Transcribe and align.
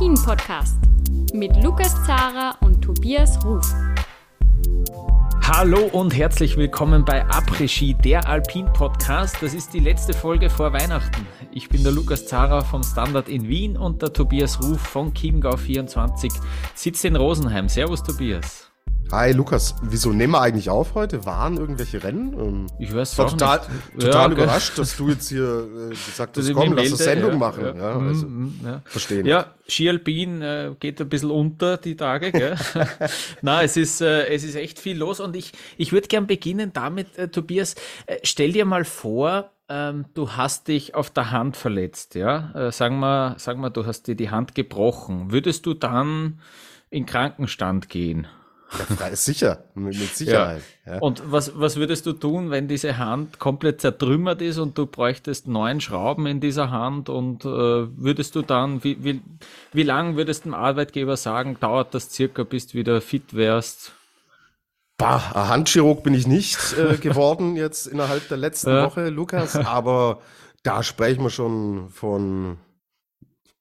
Der 0.00 0.06
Alpin-Podcast 0.06 0.78
mit 1.34 1.62
Lukas 1.62 1.94
Zara 2.06 2.56
und 2.62 2.80
Tobias 2.80 3.44
Ruf. 3.44 3.70
Hallo 5.42 5.90
und 5.92 6.16
herzlich 6.16 6.56
willkommen 6.56 7.04
bei 7.04 7.22
Après-Ski, 7.26 7.92
der 8.02 8.26
Alpin-Podcast. 8.26 9.36
Das 9.42 9.52
ist 9.52 9.74
die 9.74 9.80
letzte 9.80 10.14
Folge 10.14 10.48
vor 10.48 10.72
Weihnachten. 10.72 11.26
Ich 11.52 11.68
bin 11.68 11.82
der 11.82 11.92
Lukas 11.92 12.26
Zara 12.26 12.62
vom 12.62 12.82
Standard 12.82 13.28
in 13.28 13.46
Wien 13.46 13.76
und 13.76 14.00
der 14.00 14.14
Tobias 14.14 14.62
Ruf 14.62 14.80
von 14.80 15.12
Chiemgau24 15.12 16.32
sitzt 16.74 17.04
in 17.04 17.16
Rosenheim. 17.16 17.68
Servus 17.68 18.02
Tobias. 18.02 18.69
Hi 19.12 19.32
Lukas, 19.32 19.74
wieso 19.82 20.12
nehmen 20.12 20.34
wir 20.34 20.40
eigentlich 20.40 20.70
auf 20.70 20.94
heute? 20.94 21.26
Waren 21.26 21.56
irgendwelche 21.56 22.00
Rennen? 22.04 22.32
Ähm, 22.32 22.66
ich 22.78 22.94
weiß 22.94 23.18
war 23.18 23.26
total, 23.26 23.58
nicht. 23.58 24.06
total 24.06 24.28
ja, 24.30 24.36
überrascht, 24.36 24.78
dass 24.78 24.96
du 24.96 25.08
jetzt 25.08 25.28
hier 25.28 25.66
äh, 25.66 25.88
gesagt 25.88 26.36
hast, 26.36 26.54
komm, 26.54 26.74
lass 26.74 26.92
uns 26.92 27.02
Sendung 27.02 27.32
ja, 27.32 27.36
machen. 27.36 27.64
Ja, 27.64 27.74
ja, 27.74 27.98
also, 27.98 28.26
mm, 28.26 28.60
ja. 28.64 28.82
Verstehen. 28.84 29.26
Ja, 29.26 29.46
Ski 29.66 29.88
Alpin 29.88 30.42
äh, 30.42 30.76
geht 30.78 31.00
ein 31.00 31.08
bisschen 31.08 31.32
unter 31.32 31.76
die 31.76 31.96
Tage. 31.96 32.30
Gell? 32.30 32.54
Na, 33.42 33.62
es 33.62 33.76
ist, 33.76 34.00
äh, 34.00 34.28
es 34.28 34.44
ist 34.44 34.54
echt 34.54 34.78
viel 34.78 34.96
los 34.96 35.18
und 35.18 35.34
ich, 35.34 35.54
ich 35.76 35.90
würde 35.90 36.06
gern 36.06 36.28
beginnen 36.28 36.70
damit, 36.72 37.18
äh, 37.18 37.26
Tobias, 37.26 37.74
äh, 38.06 38.18
stell 38.22 38.52
dir 38.52 38.64
mal 38.64 38.84
vor, 38.84 39.50
ähm, 39.68 40.04
du 40.14 40.30
hast 40.32 40.68
dich 40.68 40.94
auf 40.94 41.10
der 41.10 41.32
Hand 41.32 41.56
verletzt, 41.56 42.14
ja? 42.14 42.52
Äh, 42.68 42.70
sagen 42.70 43.00
wir, 43.00 43.34
sagen 43.38 43.60
wir, 43.60 43.70
du 43.70 43.86
hast 43.86 44.06
dir 44.06 44.14
die 44.14 44.30
Hand 44.30 44.54
gebrochen. 44.54 45.32
Würdest 45.32 45.66
du 45.66 45.74
dann 45.74 46.38
in 46.90 47.06
Krankenstand 47.06 47.88
gehen? 47.88 48.28
Ja, 49.00 49.16
sicher, 49.16 49.64
mit, 49.74 49.98
mit 49.98 50.14
Sicherheit. 50.14 50.62
Ja. 50.86 50.94
Ja. 50.94 50.98
Und 51.00 51.22
was, 51.26 51.58
was 51.58 51.76
würdest 51.76 52.06
du 52.06 52.12
tun, 52.12 52.50
wenn 52.50 52.68
diese 52.68 52.98
Hand 52.98 53.38
komplett 53.38 53.80
zertrümmert 53.80 54.40
ist 54.42 54.58
und 54.58 54.78
du 54.78 54.86
bräuchtest 54.86 55.48
neun 55.48 55.80
Schrauben 55.80 56.26
in 56.26 56.40
dieser 56.40 56.70
Hand 56.70 57.08
und 57.08 57.44
äh, 57.44 57.48
würdest 57.48 58.36
du 58.36 58.42
dann, 58.42 58.84
wie, 58.84 59.02
wie, 59.02 59.22
wie 59.72 59.82
lang 59.82 60.16
würdest 60.16 60.44
dem 60.44 60.54
Arbeitgeber 60.54 61.16
sagen, 61.16 61.56
dauert 61.60 61.94
das 61.94 62.10
circa, 62.12 62.44
bis 62.44 62.68
du 62.68 62.74
wieder 62.74 63.00
fit 63.00 63.34
wärst? 63.34 63.92
Bah, 64.98 65.48
Handchirurg 65.48 66.02
bin 66.02 66.14
ich 66.14 66.26
nicht 66.26 66.58
äh, 66.78 66.96
geworden 67.00 67.56
jetzt 67.56 67.86
innerhalb 67.86 68.28
der 68.28 68.36
letzten 68.36 68.70
Woche, 68.70 69.08
Lukas, 69.08 69.56
aber 69.56 70.20
da 70.62 70.82
sprechen 70.82 71.22
wir 71.22 71.30
schon 71.30 71.88
von 71.90 72.58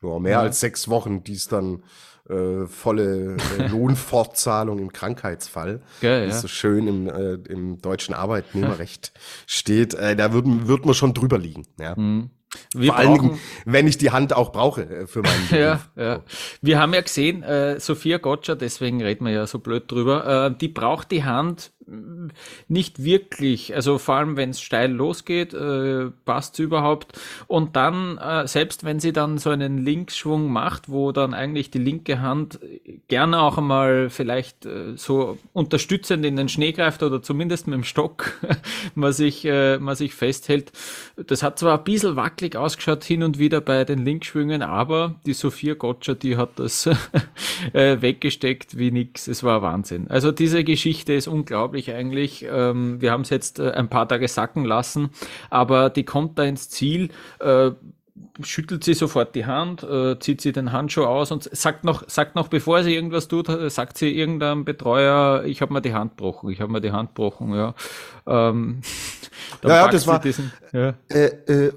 ja, 0.02 0.20
mehr 0.20 0.40
als 0.40 0.60
sechs 0.60 0.88
Wochen, 0.88 1.23
die 1.23 1.34
es 1.34 1.48
dann 1.48 1.84
äh, 2.30 2.68
volle 2.68 3.38
äh, 3.58 3.68
Lohnfortzahlung 3.72 4.80
im 4.80 4.94
Krankheitsfall, 4.94 5.82
Geil, 6.02 6.26
wie 6.26 6.30
ja. 6.30 6.36
so 6.36 6.48
schön 6.48 6.88
im, 6.88 7.08
äh, 7.08 7.34
im 7.52 7.82
deutschen 7.82 8.14
Arbeitnehmerrecht 8.14 9.12
steht, 9.48 9.94
äh, 9.94 10.16
da 10.16 10.34
würden 10.34 10.68
wird 10.68 10.86
man 10.86 10.94
schon 10.94 11.14
drüber 11.14 11.38
liegen. 11.38 11.66
Ja. 11.80 11.96
Mhm. 11.96 12.30
Wir 12.74 12.88
Vor 12.88 12.98
allen 12.98 13.14
Dingen, 13.14 13.40
wenn 13.66 13.88
ich 13.88 13.98
die 13.98 14.10
Hand 14.10 14.34
auch 14.34 14.52
brauche 14.52 14.82
äh, 14.84 15.08
für 15.08 15.22
meinen 15.22 15.48
Beruf. 15.50 15.90
ja, 15.96 16.04
ja. 16.04 16.24
Wir 16.62 16.80
haben 16.80 16.94
ja 16.94 17.02
gesehen, 17.02 17.44
äh, 17.44 17.80
Sophia 17.80 18.18
Gotcha, 18.18 18.56
deswegen 18.56 19.02
reden 19.04 19.26
wir 19.26 19.32
ja 19.32 19.48
so 19.48 19.60
blöd 19.60 19.92
drüber, 19.92 20.48
äh, 20.48 20.58
die 20.58 20.68
braucht 20.68 21.12
die 21.12 21.24
Hand 21.24 21.72
nicht 22.68 23.04
wirklich. 23.04 23.76
Also 23.76 23.98
vor 23.98 24.16
allem, 24.16 24.38
wenn 24.38 24.52
es 24.52 24.62
steil 24.62 24.92
losgeht, 24.92 25.54
äh, 25.54 26.12
passt 26.26 26.56
es 26.56 26.59
überhaupt. 26.59 27.20
Und 27.48 27.76
dann, 27.76 28.18
äh, 28.18 28.48
selbst 28.48 28.84
wenn 28.84 29.00
sie 29.00 29.14
dann 29.14 29.38
so 29.38 29.50
einen 29.50 29.78
Linksschwung 29.78 30.52
macht, 30.52 30.90
wo 30.90 31.12
dann 31.12 31.34
eigentlich 31.34 31.72
die 31.72 31.80
linke 31.80 32.22
Hand 32.22 32.60
gerne 33.08 33.42
auch 33.42 33.58
einmal 33.58 34.10
vielleicht 34.10 34.66
äh, 34.66 34.95
so 34.95 35.38
unterstützend 35.54 36.26
in 36.26 36.36
den 36.36 36.50
Schnee 36.50 36.72
greift 36.72 37.04
oder 37.04 37.22
zumindest 37.22 37.67
mit 37.67 37.76
dem 37.76 37.83
Stock 37.83 38.33
man 38.95 39.14
sich, 39.14 39.45
äh, 39.45 39.77
man 39.80 39.95
sich 39.95 40.14
festhält. 40.14 40.71
Das 41.16 41.44
hat 41.44 41.60
zwar 41.60 41.77
ein 41.77 41.83
bisschen 41.83 42.16
wackelig 42.16 42.56
ausgeschaut 42.56 43.04
hin 43.04 43.23
und 43.23 43.39
wieder 43.39 43.61
bei 43.61 43.86
den 43.86 44.06
Linkschwüngen, 44.06 44.61
aber 44.61 45.16
die 45.26 45.33
Sophia 45.33 45.73
Gotcha, 45.73 46.14
die 46.14 46.38
hat 46.38 46.58
das 46.58 46.88
äh, 47.73 48.02
weggesteckt 48.02 48.77
wie 48.77 48.92
nix. 48.92 49.27
Es 49.27 49.44
war 49.44 49.61
Wahnsinn. 49.61 50.08
Also 50.10 50.32
diese 50.32 50.64
Geschichte 50.64 51.14
ist 51.14 51.27
unglaublich 51.27 51.79
unglaublich 51.80 51.94
eigentlich. 51.94 52.45
Ähm, 52.50 53.02
wir 53.02 53.12
haben 53.12 53.22
es 53.22 53.30
jetzt 53.30 53.60
äh, 53.60 53.72
ein 53.72 53.90
paar 53.90 54.08
Tage 54.08 54.28
sacken 54.28 54.66
lassen, 54.66 55.10
aber 55.50 55.90
die 55.90 56.04
kommt 56.04 56.38
da 56.38 56.44
ins 56.44 56.70
Ziel. 56.70 57.10
Äh, 57.40 57.72
schüttelt 58.42 58.84
sie 58.84 58.94
sofort 58.94 59.34
die 59.34 59.45
Hand, 59.45 59.84
äh, 59.84 60.20
zieht 60.20 60.42
sie 60.42 60.52
den 60.52 60.73
Handschuh 60.73 61.06
aus 61.06 61.32
und 61.32 61.44
sagt 61.56 61.86
noch, 61.86 62.04
sagt 62.08 62.36
noch, 62.36 62.50
bevor 62.50 62.84
sie 62.84 62.94
irgendwas 62.94 63.30
tut, 63.30 63.48
äh, 63.48 63.70
sagt 63.70 63.98
sie 63.98 64.12
irgendeinem 64.12 64.66
Betreuer, 64.66 65.44
ich 65.45 65.62
habe 65.62 65.73
mir 65.73 65.82
die 65.82 65.94
Hand 65.94 66.18
gebrochen, 66.18 66.50
ich 66.50 66.60
habe 66.60 66.72
mir 66.72 66.82
die 66.82 66.92
Hand 66.92 67.16
gebrochen, 67.16 67.54
ja. 67.54 67.73
Ähm, 68.28 68.82
ja, 69.64 69.70
ja, 69.70 69.88
das 69.88 70.06
war, 70.06 70.20
diesen, 70.20 70.52
ja. 70.73 70.95
Äh, 71.10 71.28
äh, 71.48 71.73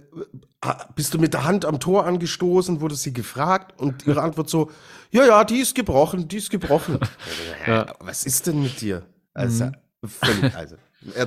bist 0.95 1.15
du 1.15 1.19
mit 1.19 1.33
der 1.33 1.45
Hand 1.45 1.65
am 1.65 1.81
Tor 1.81 2.07
angestoßen, 2.07 2.81
wurde 2.81 2.95
sie 2.95 3.12
gefragt 3.12 3.81
und 3.81 4.07
ihre 4.07 4.23
Antwort 4.23 4.49
so, 4.49 4.71
ja, 5.11 5.25
ja, 5.25 5.45
die 5.45 5.59
ist 5.59 5.75
gebrochen, 5.75 6.27
die 6.27 6.39
ist 6.39 6.51
gebrochen. 6.51 6.99
ja. 7.67 7.95
Was 8.01 8.25
ist 8.25 8.47
denn 8.49 8.62
mit 8.62 8.81
dir? 8.81 9.03
Also, 9.35 9.67
mhm. 9.67 9.77
Völlig, 10.05 10.55
also. 10.57 10.77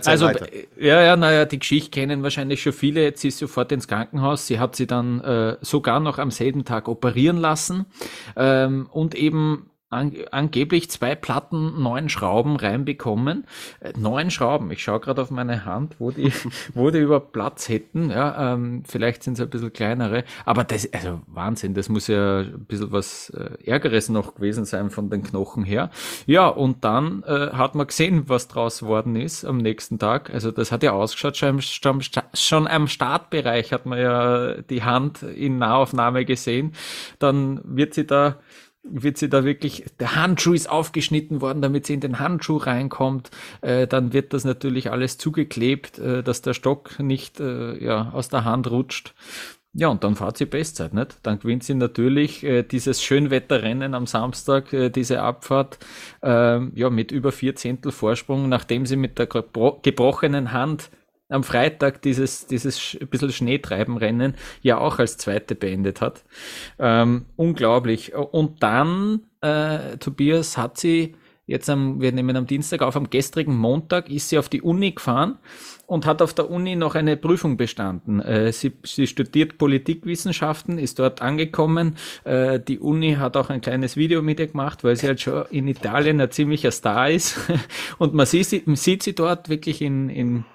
also 0.06 0.26
weiter. 0.26 0.48
ja, 0.78 1.02
ja, 1.02 1.16
naja, 1.16 1.46
die 1.46 1.60
Geschichte 1.60 1.92
kennen 1.92 2.24
wahrscheinlich 2.24 2.62
schon 2.62 2.74
viele. 2.74 3.04
Jetzt 3.04 3.24
ist 3.24 3.38
sie 3.38 3.46
sofort 3.46 3.72
ins 3.72 3.88
Krankenhaus. 3.88 4.48
Sie 4.48 4.60
hat 4.60 4.76
sie 4.76 4.88
dann 4.88 5.22
äh, 5.22 5.58
sogar 5.62 6.00
noch 6.00 6.20
am 6.20 6.32
selben 6.32 6.66
Tag 6.66 6.88
operieren 6.88 7.38
lassen 7.38 7.86
ähm, 8.36 8.88
und 8.92 9.16
eben 9.16 9.70
an, 9.96 10.14
angeblich 10.32 10.90
zwei 10.90 11.16
Platten 11.16 11.82
neun 11.82 12.10
Schrauben 12.10 12.56
reinbekommen. 12.58 13.46
Äh, 13.80 13.94
neun 13.98 14.30
Schrauben. 14.30 14.70
Ich 14.72 14.84
schaue 14.84 15.00
gerade 15.00 15.22
auf 15.22 15.32
meine 15.32 15.66
Hand, 15.66 15.96
wo 16.00 16.12
die, 16.12 16.32
wo 16.74 16.92
die 16.92 17.00
über 17.00 17.20
Platz 17.20 17.70
hätten. 17.70 18.10
Ja, 18.10 18.54
ähm, 18.54 18.84
vielleicht 18.88 19.24
sind 19.24 19.34
es 19.34 19.42
ein 19.42 19.50
bisschen 19.50 19.74
kleinere. 19.74 20.24
Aber 20.46 20.64
das, 20.64 20.92
also 20.94 21.22
Wahnsinn, 21.28 21.74
das 21.74 21.90
muss 21.90 22.08
ja 22.08 22.42
ein 22.42 22.66
bisschen 22.66 22.92
was 22.92 23.30
äh, 23.32 23.70
Ärgeres 23.70 24.10
noch 24.10 24.36
gewesen 24.36 24.66
sein 24.66 24.90
von 24.90 25.10
den 25.10 25.24
Knochen 25.24 25.64
her. 25.64 25.90
Ja, 26.26 26.48
und 26.48 26.84
dann 26.84 27.24
äh, 27.24 27.52
hat 27.52 27.76
man 27.76 27.88
gesehen, 27.88 28.28
was 28.28 28.48
draus 28.48 28.84
worden 28.84 29.16
ist 29.16 29.46
am 29.46 29.58
nächsten 29.58 30.00
Tag. 30.00 30.34
Also 30.34 30.52
das 30.52 30.72
hat 30.72 30.84
ja 30.84 30.92
ausgeschaut, 30.92 31.38
schon, 31.38 31.62
schon, 31.62 32.02
schon 32.34 32.68
am 32.68 32.88
Startbereich 32.88 33.72
hat 33.72 33.86
man 33.86 34.00
ja 34.00 34.62
die 34.62 34.84
Hand 34.84 35.24
in 35.24 35.58
Nahaufnahme 35.58 36.26
gesehen. 36.26 36.74
Dann 37.20 37.62
wird 37.64 37.94
sie 37.94 38.06
da 38.06 38.38
wird 38.88 39.18
sie 39.18 39.30
da 39.30 39.44
wirklich, 39.44 39.86
der 40.00 40.16
Handschuh 40.16 40.54
ist 40.54 40.70
aufgeschnitten 40.70 41.42
worden, 41.42 41.62
damit 41.62 41.86
sie 41.86 41.94
in 41.94 42.02
den 42.02 42.20
Handschuh 42.20 42.58
reinkommt. 42.58 43.32
Äh, 43.62 43.88
dann 43.88 44.14
wird 44.14 44.34
das 44.34 44.46
natürlich 44.46 44.92
alles 44.92 45.18
zugeklebt, 45.18 46.00
äh, 46.00 46.24
dass 46.24 46.42
der 46.42 46.54
Stock 46.54 47.00
nicht 47.00 47.40
äh, 47.40 47.84
ja, 47.84 48.12
aus 48.12 48.30
der 48.30 48.46
Hand 48.46 48.70
rutscht. 48.70 49.14
Ja, 49.78 49.90
und 49.90 50.06
dann 50.06 50.16
fahrt 50.16 50.38
sie 50.38 50.46
Bestzeit, 50.46 50.94
nicht? 50.94 51.18
Dann 51.24 51.40
gewinnt 51.40 51.66
sie 51.66 51.74
natürlich 51.74 52.46
äh, 52.46 52.64
dieses 52.64 53.04
Schönwetterrennen 53.04 53.94
am 53.94 54.08
Samstag, 54.08 54.72
äh, 54.72 54.90
diese 54.90 55.22
Abfahrt, 55.22 55.80
äh, 56.24 56.64
ja, 56.80 56.90
mit 56.90 57.12
über 57.12 57.34
vier 57.34 57.56
Zehntel 57.56 57.92
Vorsprung, 57.92 58.48
nachdem 58.48 58.86
sie 58.86 58.96
mit 58.96 59.20
der 59.20 59.28
gebrochenen 59.28 60.54
Hand 60.54 60.92
am 61.30 61.44
Freitag 61.44 62.02
dieses, 62.02 62.46
dieses 62.48 62.98
bisschen 63.10 63.32
Schneetreibenrennen 63.32 64.36
ja 64.62 64.78
auch 64.78 65.00
als 65.00 65.18
zweite 65.18 65.56
beendet 65.56 66.02
hat. 66.02 66.24
Ähm, 66.78 67.26
unglaublich. 67.36 68.14
Und 68.14 68.62
dann, 68.62 69.22
äh, 69.42 69.98
Tobias, 69.98 70.58
hat 70.58 70.78
sie 70.78 71.16
jetzt 71.48 71.70
am, 71.70 72.02
wir 72.02 72.12
nehmen 72.12 72.36
am 72.36 72.48
Dienstag 72.48 72.82
auf, 72.82 72.96
am 72.96 73.10
gestrigen 73.10 73.56
Montag 73.56 74.10
ist 74.10 74.30
sie 74.30 74.38
auf 74.38 74.50
die 74.50 74.62
Uni 74.62 74.92
gefahren 74.92 75.38
und 75.86 76.06
hat 76.06 76.22
auf 76.22 76.34
der 76.34 76.50
Uni 76.50 76.76
noch 76.76 76.96
eine 76.96 77.18
Prüfung 77.18 77.58
bestanden. 77.58 78.20
Äh, 78.20 78.52
sie, 78.52 78.74
sie 78.84 79.08
studiert 79.08 79.58
Politikwissenschaften, 79.58 80.78
ist 80.78 81.00
dort 81.00 81.22
angekommen. 81.22 81.98
Äh, 82.24 82.60
die 82.60 82.80
Uni 82.80 83.16
hat 83.16 83.38
auch 83.38 83.50
ein 83.50 83.62
kleines 83.62 83.96
Video 83.96 84.22
mit 84.22 84.40
ihr 84.40 84.48
gemacht, 84.48 84.84
weil 84.84 84.96
sie 84.96 85.08
halt 85.08 85.22
schon 85.22 85.46
in 85.52 85.68
Italien 85.68 86.20
ein 86.20 86.32
ziemlicher 86.32 86.72
Star 86.72 87.10
ist. 87.10 87.40
und 88.00 88.14
man 88.14 88.26
sieht 88.26 88.48
sie, 88.48 88.64
sieht 88.74 89.04
sie 89.04 89.14
dort 89.14 89.50
wirklich 89.50 89.82
in, 89.82 90.10
in 90.10 90.46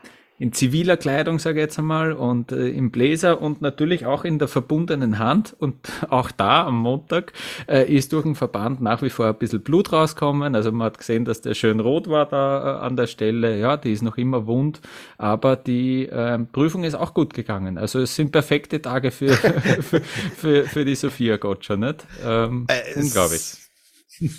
in 0.41 0.55
ziviler 0.55 0.97
Kleidung, 0.97 1.39
sage 1.39 1.61
ich 1.61 1.65
jetzt 1.65 1.79
einmal, 1.79 2.15
und 2.15 2.51
äh, 2.51 2.71
im 2.71 2.91
Bläser 2.91 3.43
und 3.43 3.61
natürlich 3.61 4.07
auch 4.07 4.25
in 4.25 4.39
der 4.39 4.49
verbundenen 4.49 5.19
Hand. 5.19 5.55
Und 5.59 5.77
auch 6.09 6.31
da 6.31 6.67
am 6.67 6.79
Montag 6.79 7.35
äh, 7.69 7.85
ist 7.95 8.15
durch 8.15 8.23
den 8.23 8.35
Verband 8.35 8.81
nach 8.81 9.03
wie 9.03 9.11
vor 9.11 9.27
ein 9.27 9.35
bisschen 9.35 9.61
Blut 9.61 9.93
rauskommen. 9.93 10.55
Also 10.55 10.73
man 10.73 10.87
hat 10.87 10.97
gesehen, 10.97 11.27
dass 11.27 11.43
der 11.43 11.53
schön 11.53 11.79
rot 11.79 12.09
war 12.09 12.25
da 12.25 12.79
äh, 12.79 12.87
an 12.87 12.97
der 12.97 13.07
Stelle. 13.07 13.59
Ja, 13.59 13.77
die 13.77 13.93
ist 13.93 14.01
noch 14.01 14.17
immer 14.17 14.47
wund, 14.47 14.81
aber 15.19 15.57
die 15.57 16.07
äh, 16.07 16.39
Prüfung 16.39 16.85
ist 16.85 16.95
auch 16.95 17.13
gut 17.13 17.35
gegangen. 17.35 17.77
Also 17.77 18.01
es 18.01 18.17
sind 18.17 18.33
perfekte 18.33 18.81
Tage 18.81 19.11
für, 19.11 19.35
für, 19.83 20.01
für, 20.01 20.65
für, 20.65 20.85
die 20.87 20.95
Sophia 20.95 21.37
Gotcha, 21.37 21.77
nicht? 21.77 22.07
Ähm, 22.25 22.67
äh, 22.69 22.99
unglaublich. 22.99 23.57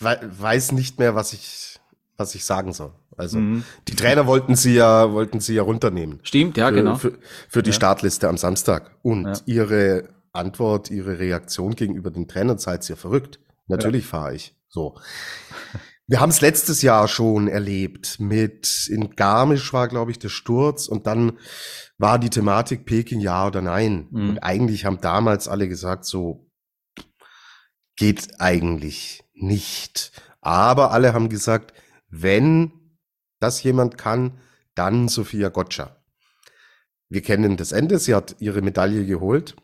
Weiß 0.00 0.72
nicht 0.72 0.98
mehr, 0.98 1.14
was 1.14 1.32
ich, 1.32 1.75
was 2.16 2.34
ich 2.34 2.44
sagen 2.44 2.72
soll. 2.72 2.92
Also 3.16 3.38
mhm. 3.38 3.64
die 3.88 3.94
Trainer 3.94 4.26
wollten 4.26 4.56
sie 4.56 4.74
ja, 4.74 5.12
wollten 5.12 5.40
sie 5.40 5.54
ja 5.54 5.62
runternehmen. 5.62 6.20
Stimmt, 6.22 6.56
ja, 6.56 6.68
für, 6.68 6.74
genau. 6.74 6.96
Für, 6.96 7.18
für 7.48 7.62
die 7.62 7.70
ja. 7.70 7.76
Startliste 7.76 8.28
am 8.28 8.36
Samstag. 8.36 8.96
Und 9.02 9.26
ja. 9.26 9.34
ihre 9.46 10.08
Antwort, 10.32 10.90
ihre 10.90 11.18
Reaktion 11.18 11.74
gegenüber 11.74 12.10
den 12.10 12.28
Trainern, 12.28 12.58
seid 12.58 12.88
ihr 12.88 12.96
verrückt. 12.96 13.38
Natürlich 13.66 14.04
ja. 14.04 14.10
fahre 14.10 14.34
ich. 14.34 14.54
So. 14.68 14.96
Wir 16.06 16.20
haben 16.20 16.30
es 16.30 16.40
letztes 16.40 16.82
Jahr 16.82 17.08
schon 17.08 17.48
erlebt. 17.48 18.20
Mit 18.20 18.88
in 18.88 19.16
Garmisch 19.16 19.72
war, 19.72 19.88
glaube 19.88 20.12
ich, 20.12 20.18
der 20.18 20.28
Sturz 20.28 20.86
und 20.86 21.06
dann 21.06 21.32
war 21.98 22.18
die 22.18 22.30
Thematik 22.30 22.84
Peking 22.84 23.20
ja 23.20 23.46
oder 23.46 23.60
nein. 23.60 24.06
Mhm. 24.10 24.28
Und 24.30 24.38
eigentlich 24.38 24.84
haben 24.84 25.00
damals 25.00 25.48
alle 25.48 25.68
gesagt, 25.68 26.04
so, 26.04 26.46
geht 27.96 28.40
eigentlich 28.40 29.24
nicht. 29.34 30.12
Aber 30.40 30.92
alle 30.92 31.12
haben 31.12 31.28
gesagt, 31.28 31.72
wenn 32.22 32.72
das 33.40 33.62
jemand 33.62 33.98
kann, 33.98 34.38
dann 34.74 35.08
Sophia 35.08 35.48
Gotcha. 35.48 35.96
Wir 37.08 37.22
kennen 37.22 37.56
das 37.56 37.72
Ende. 37.72 37.98
Sie 37.98 38.14
hat 38.14 38.36
ihre 38.40 38.62
Medaille 38.62 39.06
geholt 39.06 39.56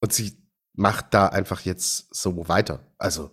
und 0.00 0.12
sie 0.12 0.36
macht 0.74 1.14
da 1.14 1.26
einfach 1.26 1.60
jetzt 1.60 2.14
so 2.14 2.48
weiter. 2.48 2.86
Also, 2.98 3.30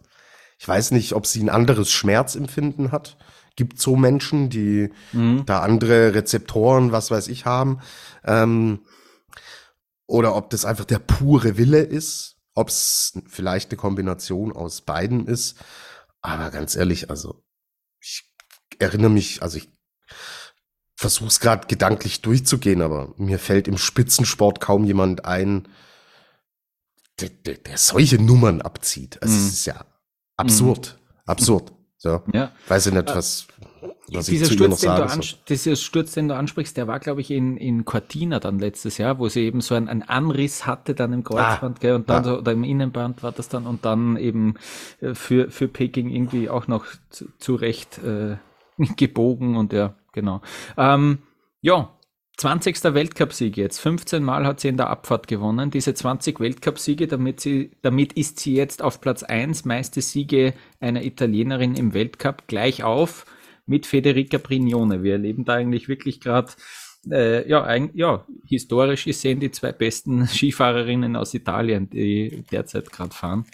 ich 0.57 0.67
weiß 0.67 0.91
nicht, 0.91 1.13
ob 1.13 1.25
sie 1.25 1.41
ein 1.41 1.49
anderes 1.49 1.91
Schmerzempfinden 1.91 2.91
hat. 2.91 3.17
Gibt 3.55 3.79
so 3.79 3.95
Menschen, 3.95 4.49
die 4.49 4.91
mhm. 5.11 5.45
da 5.45 5.61
andere 5.61 6.13
Rezeptoren, 6.13 6.91
was 6.91 7.11
weiß 7.11 7.27
ich, 7.27 7.45
haben. 7.45 7.79
Ähm, 8.23 8.81
oder 10.05 10.35
ob 10.35 10.49
das 10.51 10.65
einfach 10.65 10.85
der 10.85 10.99
pure 10.99 11.57
Wille 11.57 11.81
ist. 11.81 12.37
Ob 12.53 12.69
es 12.69 13.19
vielleicht 13.27 13.71
eine 13.71 13.77
Kombination 13.77 14.51
aus 14.53 14.81
beiden 14.81 15.25
ist. 15.25 15.57
Aber 16.21 16.51
ganz 16.51 16.75
ehrlich, 16.75 17.09
also 17.09 17.43
erinnere 18.81 19.09
mich, 19.09 19.41
also 19.41 19.57
ich 19.57 19.69
versuche 20.95 21.27
es 21.27 21.39
gerade 21.39 21.67
gedanklich 21.67 22.21
durchzugehen, 22.21 22.81
aber 22.81 23.13
mir 23.17 23.39
fällt 23.39 23.67
im 23.67 23.77
Spitzensport 23.77 24.59
kaum 24.59 24.83
jemand 24.85 25.25
ein, 25.25 25.67
der, 27.19 27.29
der, 27.29 27.55
der 27.55 27.77
solche 27.77 28.21
Nummern 28.21 28.61
abzieht. 28.61 29.21
Also 29.21 29.33
mm. 29.33 29.37
es 29.37 29.53
ist 29.53 29.65
ja 29.65 29.85
absurd, 30.37 30.99
mm. 31.25 31.29
absurd. 31.29 31.71
So, 31.97 32.21
ja. 32.33 32.51
weiß 32.67 32.87
ich 32.87 32.93
nicht, 32.93 33.09
äh, 33.09 33.15
was, 33.15 33.47
was 34.11 34.25
dieser 34.25 34.45
ich 34.45 34.49
zu 34.49 34.53
Sturz, 34.55 34.69
noch 34.71 34.77
sagen 34.77 35.21
soll. 35.21 35.39
Dieser 35.49 35.75
Sturz, 35.75 36.13
den 36.13 36.27
du 36.29 36.35
ansprichst, 36.35 36.75
der 36.75 36.87
war, 36.87 36.99
glaube 36.99 37.21
ich, 37.21 37.29
in, 37.29 37.57
in 37.57 37.85
Cortina 37.85 38.39
dann 38.39 38.57
letztes 38.57 38.97
Jahr, 38.97 39.19
wo 39.19 39.29
sie 39.29 39.41
eben 39.41 39.61
so 39.61 39.75
einen, 39.75 39.87
einen 39.87 40.01
Anriss 40.01 40.65
hatte 40.65 40.95
dann 40.95 41.13
im 41.13 41.23
Kreuzband, 41.23 41.77
ah, 41.77 41.79
gell, 41.79 41.93
und 41.93 42.09
dann 42.09 42.21
ah. 42.21 42.23
so, 42.23 42.37
oder 42.39 42.51
im 42.53 42.63
Innenband 42.63 43.21
war 43.21 43.31
das 43.31 43.49
dann, 43.49 43.67
und 43.67 43.85
dann 43.85 44.17
eben 44.17 44.55
äh, 44.99 45.13
für, 45.13 45.51
für 45.51 45.67
Peking 45.67 46.09
irgendwie 46.09 46.49
auch 46.49 46.67
noch 46.67 46.85
zu, 47.11 47.27
zu 47.37 47.53
Recht 47.53 47.99
äh, 47.99 48.37
gebogen 48.97 49.55
und 49.55 49.73
ja, 49.73 49.95
genau. 50.11 50.41
Ähm, 50.77 51.19
ja, 51.61 51.93
20. 52.37 52.83
Weltcupsieg 52.95 53.55
jetzt. 53.55 53.79
15 53.79 54.23
Mal 54.23 54.47
hat 54.47 54.59
sie 54.59 54.69
in 54.69 54.77
der 54.77 54.89
Abfahrt 54.89 55.27
gewonnen. 55.27 55.69
Diese 55.69 55.93
20 55.93 56.39
Weltcupsiege, 56.39 57.07
damit, 57.07 57.47
damit 57.83 58.13
ist 58.13 58.39
sie 58.39 58.55
jetzt 58.55 58.81
auf 58.81 58.99
Platz 58.99 59.21
1, 59.21 59.65
meiste 59.65 60.01
Siege 60.01 60.55
einer 60.79 61.03
Italienerin 61.03 61.75
im 61.75 61.93
Weltcup, 61.93 62.47
gleich 62.47 62.83
auf 62.83 63.25
mit 63.67 63.85
Federica 63.85 64.39
Brignone. 64.39 65.03
Wir 65.03 65.13
erleben 65.13 65.45
da 65.45 65.53
eigentlich 65.53 65.87
wirklich 65.87 66.19
gerade, 66.19 66.51
äh, 67.11 67.47
ja, 67.47 67.63
ein, 67.63 67.91
ja, 67.93 68.25
historisch 68.47 69.05
gesehen 69.05 69.39
die 69.39 69.51
zwei 69.51 69.71
besten 69.71 70.25
Skifahrerinnen 70.27 71.15
aus 71.15 71.35
Italien, 71.35 71.91
die 71.91 72.43
derzeit 72.51 72.91
gerade 72.91 73.13
fahren. 73.13 73.45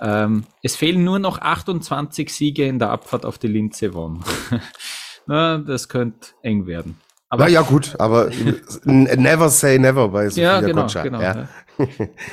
Ähm, 0.00 0.44
es 0.62 0.76
fehlen 0.76 1.04
nur 1.04 1.18
noch 1.18 1.40
28 1.40 2.32
Siege 2.32 2.66
in 2.66 2.78
der 2.78 2.90
Abfahrt 2.90 3.24
auf 3.24 3.38
die 3.38 3.48
Linze 3.48 3.94
Won. 3.94 4.24
Na, 5.26 5.58
das 5.58 5.88
könnte 5.88 6.28
eng 6.42 6.66
werden. 6.66 7.00
Aber, 7.34 7.48
ja, 7.48 7.60
ja, 7.60 7.62
gut, 7.62 7.96
aber 7.98 8.30
never 8.84 9.48
say 9.48 9.76
never 9.76 10.08
bei 10.08 10.28
Sophia 10.28 10.60
ja, 10.60 10.60
genau, 10.60 10.82
Gotcha. 10.82 11.02
Genau, 11.02 11.20
ja. 11.20 11.48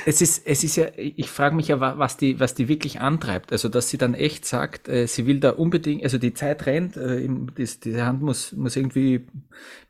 es 0.06 0.20
ist, 0.20 0.46
es 0.46 0.62
ist 0.62 0.76
ja, 0.76 0.86
ich 0.96 1.28
frage 1.28 1.56
mich 1.56 1.68
ja, 1.68 1.80
was 1.80 2.16
die, 2.16 2.38
was 2.38 2.54
die 2.54 2.68
wirklich 2.68 3.00
antreibt. 3.00 3.50
Also, 3.50 3.68
dass 3.68 3.88
sie 3.88 3.98
dann 3.98 4.14
echt 4.14 4.44
sagt, 4.44 4.88
äh, 4.88 5.08
sie 5.08 5.26
will 5.26 5.40
da 5.40 5.50
unbedingt, 5.50 6.04
also 6.04 6.18
die 6.18 6.34
Zeit 6.34 6.66
rennt, 6.66 6.96
äh, 6.96 7.28
das, 7.56 7.80
diese 7.80 8.06
Hand 8.06 8.22
muss, 8.22 8.52
muss 8.52 8.76
irgendwie 8.76 9.26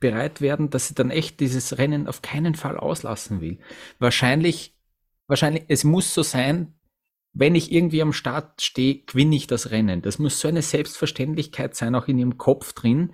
bereit 0.00 0.40
werden, 0.40 0.70
dass 0.70 0.88
sie 0.88 0.94
dann 0.94 1.10
echt 1.10 1.40
dieses 1.40 1.76
Rennen 1.76 2.06
auf 2.06 2.22
keinen 2.22 2.54
Fall 2.54 2.78
auslassen 2.78 3.42
will. 3.42 3.58
Wahrscheinlich, 3.98 4.74
wahrscheinlich, 5.26 5.64
es 5.68 5.84
muss 5.84 6.14
so 6.14 6.22
sein, 6.22 6.72
wenn 7.32 7.54
ich 7.54 7.72
irgendwie 7.72 8.02
am 8.02 8.12
Start 8.12 8.60
stehe, 8.60 9.02
gewinne 9.04 9.36
ich 9.36 9.46
das 9.46 9.70
Rennen. 9.70 10.02
Das 10.02 10.18
muss 10.18 10.40
so 10.40 10.48
eine 10.48 10.62
Selbstverständlichkeit 10.62 11.74
sein, 11.74 11.94
auch 11.94 12.08
in 12.08 12.18
ihrem 12.18 12.36
Kopf 12.36 12.72
drin. 12.72 13.12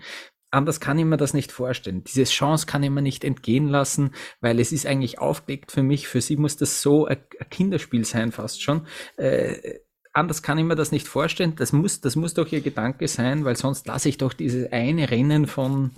Anders 0.50 0.80
kann 0.80 0.98
ich 0.98 1.04
mir 1.04 1.18
das 1.18 1.34
nicht 1.34 1.52
vorstellen. 1.52 2.04
Diese 2.04 2.24
Chance 2.24 2.66
kann 2.66 2.82
ich 2.82 2.90
mir 2.90 3.02
nicht 3.02 3.22
entgehen 3.22 3.68
lassen, 3.68 4.12
weil 4.40 4.58
es 4.60 4.72
ist 4.72 4.86
eigentlich 4.86 5.18
aufgelegt 5.18 5.72
für 5.72 5.82
mich. 5.82 6.08
Für 6.08 6.20
sie 6.20 6.36
muss 6.36 6.56
das 6.56 6.80
so 6.80 7.06
ein, 7.06 7.18
Kinderspiel 7.50 8.04
sein, 8.04 8.32
fast 8.32 8.62
schon. 8.62 8.86
Äh, 9.16 9.80
anders 10.12 10.42
kann 10.42 10.58
ich 10.58 10.64
mir 10.64 10.74
das 10.74 10.90
nicht 10.90 11.06
vorstellen. 11.06 11.54
Das 11.56 11.72
muss, 11.72 12.00
das 12.00 12.16
muss 12.16 12.34
doch 12.34 12.50
ihr 12.50 12.62
Gedanke 12.62 13.08
sein, 13.08 13.44
weil 13.44 13.56
sonst 13.56 13.86
lasse 13.86 14.08
ich 14.08 14.16
doch 14.16 14.32
dieses 14.32 14.72
eine 14.72 15.10
Rennen 15.10 15.46
von 15.46 15.92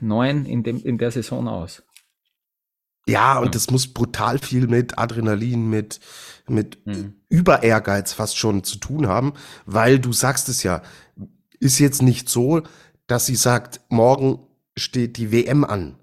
neun 0.00 0.46
in, 0.46 0.62
dem, 0.62 0.82
in 0.82 0.98
der 0.98 1.10
Saison 1.10 1.48
aus. 1.48 1.82
Ja, 3.06 3.38
und 3.38 3.54
das 3.54 3.70
muss 3.70 3.92
brutal 3.92 4.38
viel 4.38 4.68
mit 4.68 4.98
Adrenalin, 4.98 5.68
mit, 5.68 6.00
mit 6.48 6.86
mhm. 6.86 7.14
Über 7.28 7.62
Ehrgeiz 7.62 8.12
fast 8.12 8.38
schon 8.38 8.62
zu 8.62 8.78
tun 8.78 9.08
haben, 9.08 9.34
weil 9.66 9.98
du 9.98 10.12
sagst 10.12 10.48
es 10.48 10.62
ja, 10.62 10.82
ist 11.58 11.78
jetzt 11.78 12.02
nicht 12.02 12.28
so, 12.28 12.62
dass 13.06 13.26
sie 13.26 13.36
sagt, 13.36 13.80
morgen 13.88 14.46
steht 14.76 15.16
die 15.16 15.32
WM 15.32 15.64
an. 15.64 15.98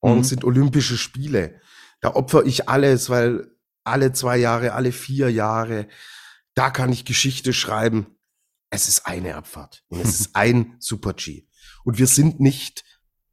Morgen 0.00 0.18
mhm. 0.18 0.24
sind 0.24 0.44
Olympische 0.44 0.96
Spiele. 0.96 1.60
Da 2.00 2.14
opfer 2.14 2.44
ich 2.44 2.68
alles, 2.68 3.10
weil 3.10 3.50
alle 3.84 4.12
zwei 4.12 4.36
Jahre, 4.36 4.72
alle 4.74 4.92
vier 4.92 5.30
Jahre, 5.30 5.88
da 6.54 6.70
kann 6.70 6.92
ich 6.92 7.04
Geschichte 7.04 7.52
schreiben. 7.52 8.06
Es 8.70 8.88
ist 8.88 9.06
eine 9.06 9.34
Abfahrt 9.34 9.84
und 9.88 10.00
es 10.00 10.20
ist 10.20 10.36
ein 10.36 10.76
Super 10.78 11.14
G. 11.14 11.46
Und 11.84 11.98
wir 11.98 12.06
sind 12.06 12.38
nicht, 12.38 12.84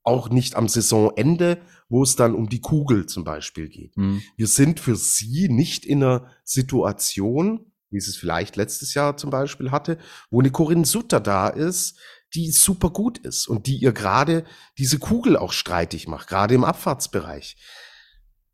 auch 0.03 0.29
nicht 0.29 0.55
am 0.55 0.67
Saisonende, 0.67 1.61
wo 1.89 2.03
es 2.03 2.15
dann 2.15 2.35
um 2.35 2.49
die 2.49 2.61
Kugel 2.61 3.05
zum 3.05 3.23
Beispiel 3.23 3.69
geht. 3.69 3.95
Mhm. 3.97 4.21
Wir 4.35 4.47
sind 4.47 4.79
für 4.79 4.95
sie 4.95 5.49
nicht 5.49 5.85
in 5.85 6.03
einer 6.03 6.27
Situation, 6.43 7.71
wie 7.89 7.99
sie 7.99 8.09
es 8.09 8.17
vielleicht 8.17 8.55
letztes 8.55 8.93
Jahr 8.93 9.17
zum 9.17 9.29
Beispiel 9.29 9.71
hatte, 9.71 9.97
wo 10.29 10.39
eine 10.39 10.51
Corinne 10.51 10.85
Sutter 10.85 11.19
da 11.19 11.47
ist, 11.47 11.97
die 12.33 12.51
super 12.51 12.89
gut 12.89 13.17
ist 13.19 13.47
und 13.47 13.67
die 13.67 13.77
ihr 13.77 13.93
gerade 13.93 14.43
diese 14.77 14.99
Kugel 14.99 15.37
auch 15.37 15.53
streitig 15.53 16.07
macht, 16.07 16.27
gerade 16.27 16.55
im 16.55 16.63
Abfahrtsbereich. 16.63 17.57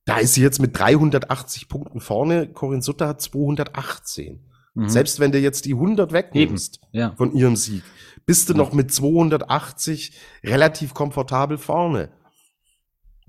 Da 0.05 0.17
ist 0.17 0.33
sie 0.33 0.41
jetzt 0.41 0.59
mit 0.59 0.77
380 0.77 1.69
Punkten 1.69 1.99
vorne. 1.99 2.51
Corinne 2.51 2.81
Sutter 2.81 3.07
hat 3.07 3.21
218. 3.21 4.43
Mhm. 4.73 4.89
Selbst 4.89 5.19
wenn 5.19 5.31
du 5.31 5.39
jetzt 5.39 5.65
die 5.65 5.73
100 5.73 6.11
wegnimmst 6.11 6.79
ja. 6.91 7.13
von 7.15 7.33
ihrem 7.33 7.55
Sieg, 7.55 7.83
bist 8.25 8.49
du 8.49 8.53
ja. 8.53 8.57
noch 8.57 8.73
mit 8.73 8.91
280 8.91 10.13
relativ 10.43 10.93
komfortabel 10.93 11.57
vorne. 11.57 12.11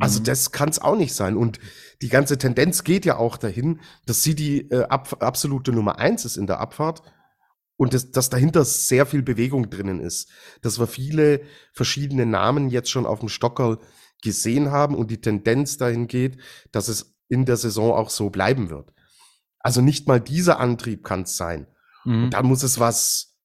Also 0.03 0.19
mhm. 0.19 0.25
das 0.25 0.51
kann 0.51 0.69
es 0.69 0.81
auch 0.81 0.97
nicht 0.97 1.15
sein. 1.15 1.37
Und 1.37 1.61
die 2.03 2.09
ganze 2.09 2.37
Tendenz 2.37 2.83
geht 2.83 3.05
ja 3.05 3.19
auch 3.19 3.37
dahin, 3.37 3.81
dass 4.05 4.25
sie 4.25 4.35
die 4.35 4.69
äh, 4.71 4.83
ab, 4.87 5.23
absolute 5.23 5.71
Nummer 5.71 6.01
eins 6.01 6.25
ist 6.25 6.37
in 6.37 6.49
der 6.49 6.59
Abfahrt 6.59 7.03
und 7.77 7.95
das, 7.95 8.11
dass 8.11 8.29
dahinter 8.29 8.65
sehr 8.65 9.07
viel 9.07 9.23
Bewegung 9.23 9.71
drinnen 9.71 10.01
ist. 10.01 10.29
Dass 10.61 10.81
wir 10.81 10.89
viele 10.89 11.43
verschiedene 11.73 12.27
Namen 12.27 12.69
jetzt 12.69 12.91
schon 12.91 13.07
auf 13.07 13.21
dem 13.21 13.29
Stockerl 13.29 13.79
gesehen 14.23 14.73
haben 14.73 14.97
und 14.97 15.13
die 15.13 15.21
Tendenz 15.21 15.77
dahin 15.77 16.09
geht, 16.09 16.37
dass 16.73 16.89
es 16.89 17.15
in 17.29 17.45
der 17.45 17.57
Saison 17.57 17.93
auch 17.93 18.11
so 18.11 18.29
bleiben 18.29 18.71
wird. 18.71 18.93
Also 19.61 19.83
nicht 19.83 20.09
mal 20.09 20.21
dieser 20.21 20.59
Antrieb 20.59 21.05
kann 21.05 21.23
es 21.23 21.37
sein. 21.37 21.69
Mhm. 22.05 22.25
Und 22.25 22.31
dann 22.31 22.47
muss 22.47 22.65
es 22.65 22.81
was 22.81 23.37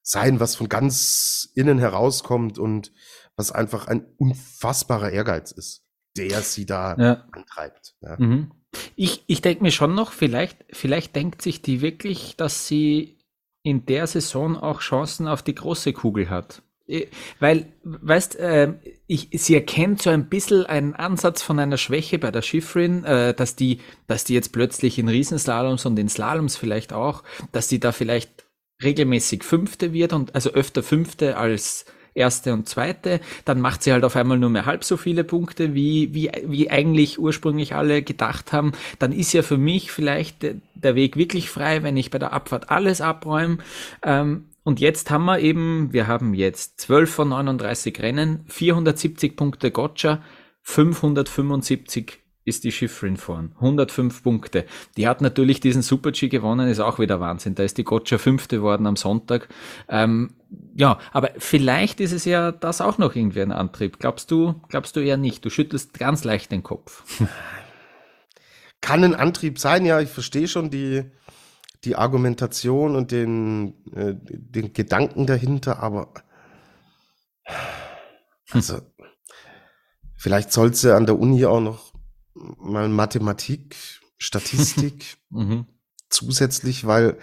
sein, 0.00 0.40
was 0.40 0.56
von 0.56 0.70
ganz 0.70 1.50
innen 1.54 1.78
herauskommt 1.78 2.58
und 2.58 2.92
was 3.36 3.52
einfach 3.52 3.88
ein 3.88 4.06
unfassbarer 4.16 5.10
Ehrgeiz 5.10 5.52
ist 5.52 5.84
der 6.18 6.42
sie 6.42 6.66
da 6.66 6.96
ja. 6.98 7.24
antreibt. 7.32 7.94
Ja. 8.00 8.16
Mhm. 8.18 8.50
Ich, 8.96 9.24
ich 9.26 9.40
denke 9.40 9.62
mir 9.62 9.70
schon 9.70 9.94
noch, 9.94 10.12
vielleicht, 10.12 10.64
vielleicht 10.70 11.16
denkt 11.16 11.42
sich 11.42 11.62
die 11.62 11.80
wirklich, 11.80 12.36
dass 12.36 12.68
sie 12.68 13.18
in 13.62 13.86
der 13.86 14.06
Saison 14.06 14.56
auch 14.56 14.80
Chancen 14.80 15.26
auf 15.26 15.42
die 15.42 15.54
große 15.54 15.92
Kugel 15.92 16.30
hat. 16.30 16.62
Äh, 16.86 17.06
weil, 17.38 17.66
weißt, 17.84 18.36
äh, 18.36 18.74
ich, 19.06 19.28
sie 19.32 19.54
erkennt 19.54 20.02
so 20.02 20.10
ein 20.10 20.28
bisschen 20.28 20.66
einen 20.66 20.94
Ansatz 20.94 21.42
von 21.42 21.58
einer 21.58 21.76
Schwäche 21.76 22.18
bei 22.18 22.30
der 22.30 22.42
Schifrin, 22.42 23.04
äh, 23.04 23.34
dass 23.34 23.56
die, 23.56 23.80
dass 24.06 24.24
die 24.24 24.34
jetzt 24.34 24.52
plötzlich 24.52 24.98
in 24.98 25.08
Riesenslaloms 25.08 25.86
und 25.86 25.98
in 25.98 26.08
Slaloms 26.08 26.56
vielleicht 26.56 26.92
auch, 26.92 27.22
dass 27.52 27.68
die 27.68 27.80
da 27.80 27.92
vielleicht 27.92 28.46
regelmäßig 28.82 29.44
Fünfte 29.44 29.92
wird 29.92 30.12
und 30.12 30.34
also 30.34 30.50
öfter 30.50 30.82
Fünfte 30.82 31.36
als 31.36 31.84
erste 32.14 32.52
und 32.52 32.68
zweite, 32.68 33.20
dann 33.44 33.60
macht 33.60 33.82
sie 33.82 33.92
halt 33.92 34.04
auf 34.04 34.16
einmal 34.16 34.38
nur 34.38 34.50
mehr 34.50 34.66
halb 34.66 34.84
so 34.84 34.96
viele 34.96 35.24
Punkte, 35.24 35.74
wie, 35.74 36.14
wie, 36.14 36.30
wie 36.44 36.70
eigentlich 36.70 37.18
ursprünglich 37.18 37.74
alle 37.74 38.02
gedacht 38.02 38.52
haben, 38.52 38.72
dann 38.98 39.12
ist 39.12 39.32
ja 39.32 39.42
für 39.42 39.58
mich 39.58 39.92
vielleicht 39.92 40.46
der 40.74 40.94
Weg 40.94 41.16
wirklich 41.16 41.50
frei, 41.50 41.82
wenn 41.82 41.96
ich 41.96 42.10
bei 42.10 42.18
der 42.18 42.32
Abfahrt 42.32 42.70
alles 42.70 43.00
abräume. 43.00 43.58
Ähm, 44.02 44.44
und 44.64 44.80
jetzt 44.80 45.10
haben 45.10 45.24
wir 45.24 45.38
eben, 45.38 45.92
wir 45.92 46.06
haben 46.06 46.34
jetzt 46.34 46.80
12 46.80 47.10
von 47.10 47.28
39 47.30 48.00
Rennen, 48.00 48.44
470 48.48 49.34
Punkte 49.34 49.70
Gotcha, 49.70 50.22
575 50.62 52.18
ist 52.48 52.64
die 52.64 52.72
Schifrin 52.72 53.16
vorn. 53.16 53.52
105 53.56 54.22
Punkte. 54.22 54.64
Die 54.96 55.06
hat 55.06 55.20
natürlich 55.20 55.60
diesen 55.60 55.82
Super-G 55.82 56.28
gewonnen, 56.28 56.68
ist 56.68 56.80
auch 56.80 56.98
wieder 56.98 57.20
Wahnsinn. 57.20 57.54
Da 57.54 57.62
ist 57.62 57.78
die 57.78 57.84
Gotcha 57.84 58.18
fünfte 58.18 58.62
worden 58.62 58.86
am 58.86 58.96
Sonntag. 58.96 59.48
Ähm, 59.88 60.30
ja, 60.74 60.98
aber 61.12 61.30
vielleicht 61.38 62.00
ist 62.00 62.12
es 62.12 62.24
ja 62.24 62.52
das 62.52 62.80
auch 62.80 62.98
noch 62.98 63.14
irgendwie 63.14 63.42
ein 63.42 63.52
Antrieb. 63.52 63.98
Glaubst 63.98 64.30
du, 64.30 64.60
glaubst 64.68 64.96
du 64.96 65.00
eher 65.00 65.16
nicht? 65.16 65.44
Du 65.44 65.50
schüttelst 65.50 65.98
ganz 65.98 66.24
leicht 66.24 66.50
den 66.50 66.62
Kopf. 66.62 67.04
Kann 68.80 69.04
ein 69.04 69.14
Antrieb 69.14 69.58
sein, 69.58 69.84
ja, 69.84 70.00
ich 70.00 70.08
verstehe 70.08 70.46
schon 70.48 70.70
die, 70.70 71.04
die 71.84 71.96
Argumentation 71.96 72.96
und 72.96 73.10
den, 73.10 73.74
äh, 73.92 74.14
den 74.14 74.72
Gedanken 74.72 75.26
dahinter, 75.26 75.80
aber 75.80 76.14
also 78.52 78.80
vielleicht 80.16 80.52
soll 80.52 80.74
sie 80.74 80.94
an 80.94 81.06
der 81.06 81.18
Uni 81.18 81.44
auch 81.44 81.60
noch 81.60 81.87
mal 82.58 82.88
Mathematik, 82.88 83.76
Statistik 84.18 85.16
mhm. 85.30 85.66
zusätzlich, 86.10 86.86
weil 86.86 87.18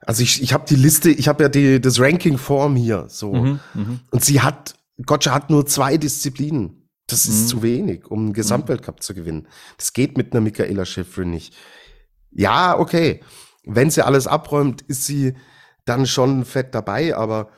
also 0.00 0.22
ich, 0.22 0.42
ich 0.42 0.54
habe 0.54 0.64
die 0.66 0.76
Liste, 0.76 1.10
ich 1.10 1.28
habe 1.28 1.42
ja 1.42 1.48
die, 1.48 1.80
das 1.80 2.00
Ranking 2.00 2.38
Form 2.38 2.76
hier 2.76 3.06
so 3.08 3.34
mhm, 3.34 3.60
mh. 3.74 4.00
und 4.10 4.24
sie 4.24 4.40
hat 4.40 4.78
Gotcha 5.06 5.32
hat 5.32 5.50
nur 5.50 5.66
zwei 5.66 5.96
Disziplinen. 5.96 6.88
Das 7.06 7.26
ist 7.26 7.42
mhm. 7.42 7.46
zu 7.46 7.62
wenig, 7.62 8.06
um 8.10 8.20
einen 8.20 8.32
Gesamtweltcup 8.32 8.96
mhm. 8.96 9.00
zu 9.00 9.14
gewinnen. 9.14 9.48
Das 9.78 9.92
geht 9.92 10.16
mit 10.18 10.32
einer 10.32 10.40
Michaela 10.40 10.84
Schifrin 10.84 11.30
nicht. 11.30 11.54
Ja, 12.30 12.78
okay. 12.78 13.22
Wenn 13.64 13.90
sie 13.90 14.04
alles 14.04 14.26
abräumt, 14.26 14.82
ist 14.82 15.06
sie 15.06 15.34
dann 15.84 16.06
schon 16.06 16.44
fett 16.44 16.74
dabei, 16.74 17.16
aber 17.16 17.50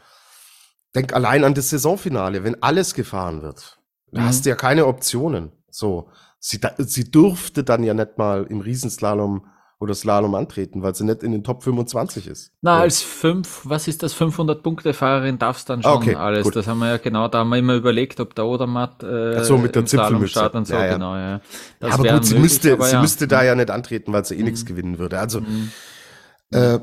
denk 0.95 1.13
allein 1.13 1.45
an 1.45 1.55
das 1.55 1.71
Saisonfinale, 1.71 2.45
wenn 2.45 2.63
alles 2.63 2.95
gefahren 2.95 3.43
wird. 3.43 3.79
Da 4.13 4.23
hast 4.23 4.41
mhm. 4.41 4.43
du 4.45 4.49
ja 4.51 4.57
keine 4.57 4.87
Optionen. 4.87 5.53
So. 5.71 6.11
Sie, 6.41 6.59
sie 6.79 7.11
durfte 7.11 7.65
dann 7.65 7.85
ja 7.85 7.95
nicht 7.95 8.17
mal 8.19 8.47
im 8.49 8.61
Riesenslalom 8.61 9.47
oder 9.79 9.95
Slalom 9.95 10.35
antreten, 10.35 10.83
weil 10.83 10.95
sie 10.95 11.05
nicht 11.05 11.23
in 11.23 11.33
den 11.33 11.43
Top 11.43 11.63
25 11.63 12.27
ist. 12.27 12.53
Na, 12.61 12.77
ja. 12.77 12.81
als 12.83 13.01
fünf, 13.01 13.63
was 13.65 13.89
ist 13.89 14.03
das, 14.03 14.15
500-Punkte-Fahrerin 14.15 15.39
darfst 15.39 15.71
dann 15.71 15.83
schon 15.83 15.93
okay, 15.93 16.15
alles. 16.17 16.45
Gut. 16.45 16.55
Das 16.55 16.67
haben 16.67 16.81
wir 16.81 16.89
ja 16.89 16.97
genau, 16.99 17.29
da 17.29 17.39
haben 17.39 17.49
wir 17.49 17.57
immer 17.57 17.75
überlegt, 17.75 18.21
ob 18.21 18.35
der 18.35 18.45
Odermatt 18.45 19.03
äh, 19.03 19.43
so, 19.43 19.57
mit 19.57 19.75
der 19.75 19.87
Zipfelmütze. 19.87 20.51
und 20.51 20.67
so, 20.67 20.75
ja, 20.75 20.85
ja. 20.85 20.93
genau, 20.93 21.17
ja. 21.17 21.41
Das 21.79 21.95
aber 21.95 22.13
gut, 22.13 22.27
sie 22.27 22.35
möglich, 22.35 22.63
müsste, 22.63 22.83
sie 22.83 22.97
müsste 22.99 23.27
da 23.27 23.43
ja 23.43 23.55
nicht 23.55 23.71
antreten, 23.71 24.13
weil 24.13 24.25
sie 24.27 24.35
eh 24.35 24.39
mhm. 24.39 24.45
nichts 24.45 24.67
gewinnen 24.67 24.99
würde. 24.99 25.19
Also 25.19 25.41
mhm. 25.41 25.71
äh, 26.51 26.79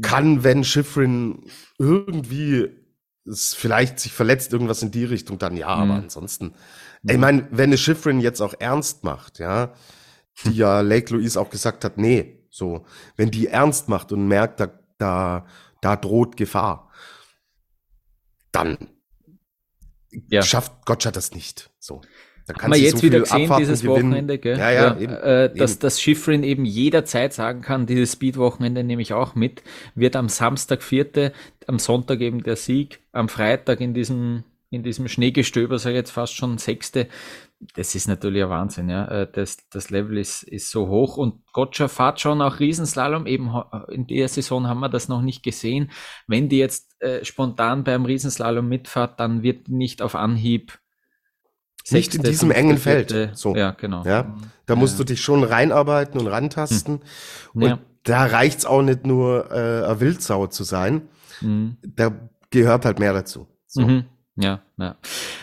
kann, 0.00 0.42
wenn 0.42 0.64
Schifrin 0.64 1.44
irgendwie 1.78 2.70
es 3.24 3.54
vielleicht 3.54 4.00
sich 4.00 4.12
verletzt, 4.12 4.52
irgendwas 4.52 4.82
in 4.82 4.90
die 4.90 5.04
Richtung, 5.04 5.38
dann 5.38 5.56
ja, 5.56 5.76
mhm. 5.76 5.82
aber 5.82 5.94
ansonsten. 5.94 6.54
Ich 7.04 7.18
meine, 7.18 7.48
wenn 7.50 7.70
eine 7.70 7.78
Schifrin 7.78 8.20
jetzt 8.20 8.40
auch 8.40 8.54
ernst 8.58 9.02
macht, 9.02 9.38
ja, 9.38 9.74
die 10.44 10.52
ja 10.52 10.80
Lake 10.80 11.12
Louise 11.14 11.40
auch 11.40 11.50
gesagt 11.50 11.84
hat, 11.84 11.98
nee, 11.98 12.38
so, 12.48 12.84
wenn 13.16 13.30
die 13.30 13.48
ernst 13.48 13.88
macht 13.88 14.12
und 14.12 14.28
merkt, 14.28 14.60
da, 14.60 14.68
da, 14.98 15.46
da 15.80 15.96
droht 15.96 16.36
Gefahr, 16.36 16.90
dann 18.52 18.76
ja. 20.28 20.42
schafft 20.42 20.84
Gotcha 20.84 21.10
das 21.10 21.32
nicht. 21.32 21.70
So. 21.78 22.02
Da 22.46 22.54
kann 22.54 22.72
Haben 22.72 22.72
wir 22.72 22.80
jetzt 22.80 22.98
so 22.98 23.02
wieder 23.04 23.20
gesehen, 23.20 23.42
Abfahrten 23.42 23.64
dieses 23.64 23.82
gewinnen. 23.82 24.10
Wochenende, 24.10 24.38
gell? 24.38 24.58
Ja, 24.58 24.70
ja, 24.70 24.82
ja 24.82 24.98
eben, 24.98 25.12
äh, 25.12 25.54
dass, 25.54 25.72
eben. 25.72 25.80
dass 25.80 26.00
Schifrin 26.00 26.42
eben 26.42 26.64
jederzeit 26.64 27.32
sagen 27.32 27.62
kann, 27.62 27.86
dieses 27.86 28.12
Speed-Wochenende 28.12 28.82
nehme 28.82 29.00
ich 29.02 29.12
auch 29.12 29.34
mit, 29.34 29.62
wird 29.94 30.16
am 30.16 30.28
Samstag 30.28 30.82
vierte, 30.82 31.32
am 31.66 31.78
Sonntag 31.78 32.20
eben 32.20 32.42
der 32.42 32.56
Sieg, 32.56 33.00
am 33.12 33.28
Freitag 33.28 33.80
in 33.80 33.94
diesem 33.94 34.44
in 34.72 34.82
diesem 34.82 35.06
Schneegestöber, 35.06 35.78
sage 35.78 35.96
ich 35.96 35.98
jetzt 35.98 36.10
fast 36.12 36.34
schon 36.34 36.56
Sechste, 36.56 37.08
das 37.76 37.94
ist 37.94 38.08
natürlich 38.08 38.42
ein 38.42 38.48
Wahnsinn, 38.48 38.88
ja. 38.88 39.06
Äh, 39.06 39.28
das, 39.30 39.58
das 39.70 39.90
Level 39.90 40.16
ist, 40.16 40.42
ist 40.42 40.70
so 40.70 40.88
hoch 40.88 41.18
und 41.18 41.44
Gotcha 41.52 41.88
fährt 41.88 42.20
schon 42.20 42.40
auch 42.40 42.58
Riesenslalom. 42.58 43.26
Eben 43.26 43.52
in 43.88 44.06
der 44.06 44.28
Saison 44.28 44.66
haben 44.66 44.80
wir 44.80 44.88
das 44.88 45.08
noch 45.08 45.20
nicht 45.20 45.42
gesehen. 45.42 45.90
Wenn 46.26 46.48
die 46.48 46.58
jetzt 46.58 47.00
äh, 47.02 47.24
spontan 47.24 47.84
beim 47.84 48.06
Riesenslalom 48.06 48.66
mitfahrt, 48.66 49.20
dann 49.20 49.42
wird 49.42 49.68
nicht 49.68 50.00
auf 50.02 50.14
Anhieb 50.14 50.78
nicht 51.90 52.14
in 52.14 52.22
diesem 52.22 52.50
engen 52.50 52.78
Feld. 52.78 53.32
So. 53.34 53.54
Ja, 53.54 53.72
genau. 53.72 54.04
Ja, 54.04 54.34
da 54.66 54.76
musst 54.76 54.94
ja. 54.94 54.98
du 54.98 55.12
dich 55.12 55.20
schon 55.20 55.44
reinarbeiten 55.44 56.18
und 56.18 56.28
rantasten. 56.28 57.00
Hm. 57.52 57.62
Und 57.62 57.68
ja. 57.68 57.78
da 58.04 58.24
reicht's 58.24 58.64
auch 58.64 58.82
nicht 58.82 59.04
nur, 59.04 59.50
äh, 59.50 59.84
eine 59.84 60.00
Wildsau 60.00 60.46
zu 60.46 60.64
sein. 60.64 61.08
Mhm. 61.40 61.76
Da 61.82 62.12
gehört 62.50 62.84
halt 62.84 63.00
mehr 63.00 63.12
dazu. 63.12 63.48
So. 63.66 63.82
Mhm. 63.82 64.04
Ja, 64.42 64.58
ja. 64.78 64.96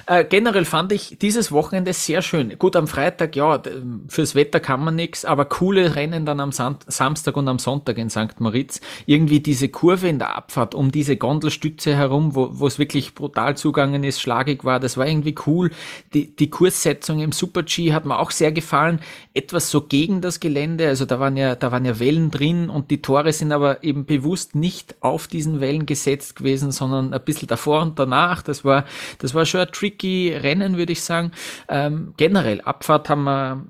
Äh, 0.08 0.26
generell 0.26 0.66
fand 0.66 0.92
ich 0.92 1.18
dieses 1.22 1.52
Wochenende 1.52 1.94
sehr 1.94 2.24
schön. 2.24 2.58
Gut, 2.58 2.76
am 2.76 2.88
Freitag, 2.88 3.36
ja, 3.36 3.62
fürs 4.08 4.34
Wetter 4.34 4.60
kann 4.60 4.84
man 4.84 4.96
nichts, 4.96 5.24
aber 5.24 5.46
coole 5.46 5.96
Rennen 5.96 6.26
dann 6.26 6.40
am 6.40 6.52
Sam 6.52 6.78
Samstag 6.88 7.38
und 7.38 7.48
am 7.48 7.60
Sonntag 7.60 7.98
in 8.00 8.10
St. 8.10 8.40
Moritz. 8.40 8.82
Irgendwie 9.06 9.40
diese 9.40 9.70
Kurve 9.70 10.08
in 10.08 10.18
der 10.18 10.36
Abfahrt 10.36 10.74
um 10.74 10.92
diese 10.92 11.16
Gondelstütze 11.16 11.96
herum, 11.96 12.34
wo, 12.34 12.50
wo 12.54 12.66
es 12.66 12.80
wirklich 12.80 13.14
brutal 13.14 13.56
zugangen 13.56 14.04
ist, 14.04 14.20
schlagig 14.20 14.64
war, 14.64 14.80
das 14.80 14.98
war 14.98 15.08
irgendwie 15.08 15.36
cool. 15.46 15.70
Die, 16.14 16.36
die 16.36 16.50
Kurssetzung 16.50 17.20
im 17.20 17.32
Super-G 17.32 17.94
hat 17.94 18.06
mir 18.06 18.18
auch 18.18 18.32
sehr 18.32 18.52
gefallen. 18.52 19.00
Etwas 19.36 19.70
so 19.70 19.82
gegen 19.82 20.22
das 20.22 20.40
Gelände, 20.40 20.88
also 20.88 21.06
da 21.06 21.20
waren 21.20 21.38
ja, 21.38 21.56
da 21.56 21.72
waren 21.72 21.86
ja 21.86 22.00
Wellen 22.00 22.32
drin 22.32 22.70
und 22.70 22.90
die 22.90 23.02
Tore 23.02 23.32
sind 23.32 23.52
aber 23.52 23.84
eben 23.84 24.06
bewusst 24.06 24.56
nicht 24.56 24.96
auf 25.02 25.28
diesen 25.28 25.60
Wellen 25.60 25.86
gesetzt 25.86 26.36
gewesen, 26.36 26.72
sondern 26.72 27.14
ein 27.14 27.22
bisschen 27.24 27.48
davor 27.48 27.84
und 27.84 28.00
danach. 28.00 28.42
Das 28.42 28.66
war, 28.66 28.86
das 29.20 29.34
war 29.34 29.46
schon 29.46 29.62
ein 29.62 29.72
tricky 29.72 30.34
Rennen, 30.34 30.78
würde 30.78 30.94
ich 30.94 31.02
sagen. 31.02 31.32
Ähm, 31.68 32.14
generell, 32.18 32.62
Abfahrt 32.62 33.10
haben 33.10 33.24
wir 33.24 33.66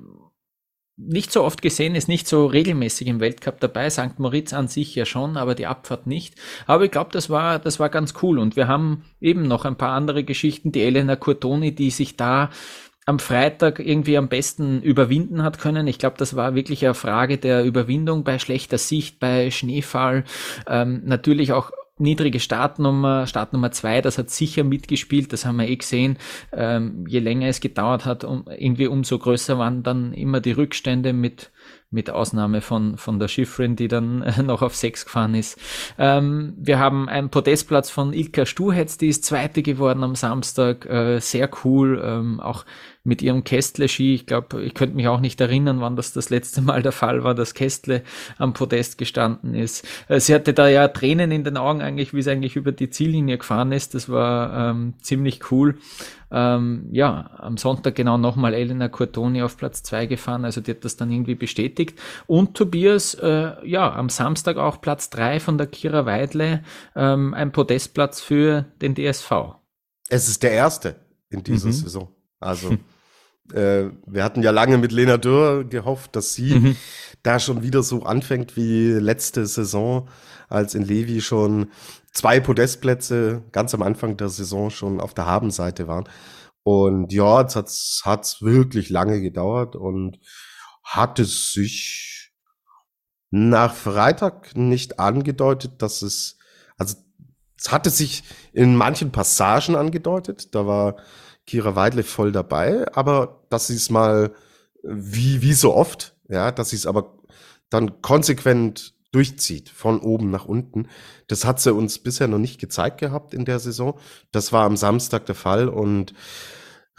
nicht 1.01 1.31
so 1.31 1.43
oft 1.43 1.61
gesehen, 1.61 1.95
ist 1.95 2.09
nicht 2.09 2.27
so 2.27 2.45
regelmäßig 2.45 3.07
im 3.07 3.21
Weltcup 3.21 3.59
dabei. 3.59 3.89
St. 3.89 4.19
Moritz 4.19 4.53
an 4.53 4.67
sich 4.67 4.93
ja 4.95 5.05
schon, 5.05 5.37
aber 5.37 5.55
die 5.55 5.65
Abfahrt 5.65 6.07
nicht. 6.07 6.35
Aber 6.67 6.83
ich 6.83 6.91
glaube, 6.91 7.11
das 7.13 7.29
war, 7.29 7.57
das 7.57 7.79
war 7.79 7.89
ganz 7.89 8.13
cool. 8.21 8.37
Und 8.37 8.57
wir 8.57 8.67
haben 8.67 9.05
eben 9.21 9.43
noch 9.43 9.63
ein 9.65 9.77
paar 9.77 9.93
andere 9.93 10.23
Geschichten. 10.23 10.71
Die 10.71 10.83
Elena 10.83 11.15
Curtoni, 11.15 11.73
die 11.73 11.89
sich 11.89 12.17
da 12.17 12.49
am 13.05 13.17
Freitag 13.17 13.79
irgendwie 13.79 14.17
am 14.17 14.27
besten 14.27 14.81
überwinden 14.83 15.41
hat 15.41 15.57
können. 15.57 15.87
Ich 15.87 15.97
glaube, 15.97 16.17
das 16.19 16.35
war 16.35 16.53
wirklich 16.53 16.85
eine 16.85 16.93
Frage 16.93 17.37
der 17.37 17.63
Überwindung 17.63 18.23
bei 18.23 18.37
schlechter 18.37 18.77
Sicht, 18.77 19.19
bei 19.19 19.51
Schneefall. 19.51 20.25
Ähm, 20.67 21.01
natürlich 21.05 21.53
auch 21.53 21.71
niedrige 21.99 22.39
Startnummer, 22.39 23.27
Startnummer 23.27 23.71
zwei, 23.71 24.01
das 24.01 24.17
hat 24.17 24.29
sicher 24.29 24.63
mitgespielt, 24.63 25.31
das 25.33 25.45
haben 25.45 25.57
wir 25.57 25.67
eh 25.67 25.75
gesehen. 25.75 26.17
Ähm, 26.51 27.05
je 27.07 27.19
länger 27.19 27.47
es 27.47 27.59
gedauert 27.59 28.05
hat, 28.05 28.23
um, 28.23 28.45
irgendwie 28.47 28.87
umso 28.87 29.19
größer 29.19 29.57
waren 29.57 29.83
dann 29.83 30.13
immer 30.13 30.39
die 30.39 30.51
Rückstände 30.51 31.13
mit 31.13 31.51
mit 31.91 32.11
Ausnahme 32.11 32.61
von, 32.61 32.97
von 32.97 33.19
der 33.19 33.27
Schifrin, 33.27 33.75
die 33.75 33.87
dann 33.87 34.19
noch 34.45 34.61
auf 34.61 34.75
sechs 34.75 35.05
gefahren 35.05 35.33
ist. 35.33 35.59
Ähm, 35.97 36.53
wir 36.57 36.77
haben 36.77 37.09
einen 37.09 37.29
Podestplatz 37.29 37.89
von 37.89 38.13
Ilka 38.13 38.45
Stuhetz, 38.45 38.97
die 38.97 39.07
ist 39.07 39.25
Zweite 39.25 39.63
geworden 39.63 40.03
am 40.03 40.15
Samstag, 40.15 40.85
äh, 40.85 41.19
sehr 41.19 41.49
cool, 41.63 42.01
ähm, 42.03 42.39
auch 42.39 42.65
mit 43.03 43.21
ihrem 43.21 43.43
Kästle-Ski. 43.43 44.13
Ich 44.13 44.25
glaube, 44.25 44.63
ich 44.63 44.73
könnte 44.73 44.95
mich 44.95 45.07
auch 45.07 45.19
nicht 45.19 45.39
erinnern, 45.41 45.81
wann 45.81 45.95
das 45.95 46.13
das 46.13 46.29
letzte 46.29 46.61
Mal 46.61 46.81
der 46.81 46.91
Fall 46.91 47.23
war, 47.23 47.33
dass 47.33 47.53
Kästle 47.53 48.03
am 48.37 48.53
Podest 48.53 48.97
gestanden 48.97 49.53
ist. 49.55 49.87
Äh, 50.07 50.19
sie 50.19 50.35
hatte 50.35 50.53
da 50.53 50.67
ja 50.67 50.87
Tränen 50.87 51.31
in 51.31 51.43
den 51.43 51.57
Augen 51.57 51.81
eigentlich, 51.81 52.13
wie 52.13 52.21
sie 52.21 52.31
eigentlich 52.31 52.55
über 52.55 52.71
die 52.71 52.89
Ziellinie 52.89 53.37
gefahren 53.37 53.71
ist. 53.71 53.95
Das 53.95 54.09
war 54.09 54.71
ähm, 54.71 54.93
ziemlich 55.01 55.51
cool. 55.51 55.77
Ähm, 56.31 56.87
ja, 56.91 57.31
am 57.37 57.57
Sonntag 57.57 57.95
genau 57.95 58.17
nochmal 58.17 58.53
Elena 58.53 58.87
Cortoni 58.87 59.41
auf 59.41 59.57
Platz 59.57 59.81
zwei 59.81 60.05
gefahren, 60.05 60.45
also 60.45 60.61
die 60.61 60.71
hat 60.71 60.85
das 60.85 60.95
dann 60.95 61.11
irgendwie 61.11 61.33
bestätigt. 61.33 61.99
Und 62.27 62.55
Tobias, 62.55 63.15
äh, 63.15 63.53
ja, 63.67 63.91
am 63.91 64.09
Samstag 64.09 64.57
auch 64.57 64.79
Platz 64.79 65.09
drei 65.09 65.39
von 65.39 65.57
der 65.57 65.65
Kira 65.65 66.05
Weidle, 66.05 66.63
ähm, 66.95 67.33
ein 67.33 67.51
Podestplatz 67.51 68.21
für 68.21 68.65
den 68.81 68.93
DSV. 68.93 69.31
Es 70.09 70.27
ist 70.27 70.43
der 70.43 70.51
erste 70.51 70.97
in 71.29 71.43
dieser 71.43 71.67
mhm. 71.67 71.73
Saison. 71.73 72.09
Also 72.39 72.77
äh, 73.53 73.89
wir 74.05 74.23
hatten 74.23 74.43
ja 74.43 74.51
lange 74.51 74.77
mit 74.77 74.91
Lena 74.91 75.17
Dürr 75.17 75.63
gehofft, 75.63 76.15
dass 76.15 76.33
sie 76.33 76.55
mhm. 76.55 76.75
da 77.23 77.39
schon 77.39 77.63
wieder 77.63 77.83
so 77.83 78.03
anfängt 78.03 78.55
wie 78.55 78.91
letzte 78.91 79.45
Saison, 79.45 80.09
als 80.47 80.75
in 80.75 80.83
Levi 80.83 81.21
schon 81.21 81.71
zwei 82.11 82.39
Podestplätze 82.39 83.43
ganz 83.51 83.73
am 83.73 83.81
Anfang 83.81 84.17
der 84.17 84.29
Saison 84.29 84.69
schon 84.69 84.99
auf 84.99 85.13
der 85.13 85.25
Habenseite 85.25 85.87
waren. 85.87 86.07
Und 86.63 87.11
ja, 87.13 87.41
jetzt 87.41 87.55
hat's 87.55 88.01
hat's 88.05 88.41
wirklich 88.41 88.89
lange 88.89 89.21
gedauert 89.21 89.75
und 89.75 90.19
hat 90.83 91.19
es 91.19 91.51
sich 91.51 92.31
nach 93.31 93.73
Freitag 93.73 94.55
nicht 94.55 94.99
angedeutet, 94.99 95.81
dass 95.81 96.01
es, 96.01 96.37
also 96.77 96.95
es 97.57 97.71
hatte 97.71 97.89
sich 97.89 98.23
in 98.53 98.75
manchen 98.75 99.11
Passagen 99.11 99.75
angedeutet. 99.75 100.55
Da 100.55 100.65
war 100.65 100.97
Kira 101.49 101.75
Weidle 101.75 102.03
voll 102.03 102.31
dabei, 102.31 102.85
aber 102.95 103.43
dass 103.49 103.67
sie 103.67 103.75
es 103.75 103.89
mal, 103.89 104.33
wie, 104.83 105.41
wie 105.41 105.53
so 105.53 105.73
oft, 105.73 106.15
ja, 106.29 106.51
dass 106.51 106.69
sie 106.69 106.75
es 106.75 106.85
aber 106.85 107.17
dann 107.71 108.03
konsequent 108.03 108.93
durchzieht, 109.11 109.69
von 109.69 109.99
oben 109.99 110.29
nach 110.29 110.45
unten. 110.45 110.87
Das 111.27 111.45
hat 111.45 111.59
sie 111.59 111.73
uns 111.73 111.97
bisher 111.97 112.27
noch 112.27 112.37
nicht 112.37 112.59
gezeigt 112.59 112.99
gehabt 112.99 113.33
in 113.33 113.45
der 113.45 113.57
Saison. 113.57 113.99
Das 114.31 114.53
war 114.53 114.65
am 114.65 114.77
Samstag 114.77 115.25
der 115.25 115.33
Fall 115.33 115.67
und 115.67 116.13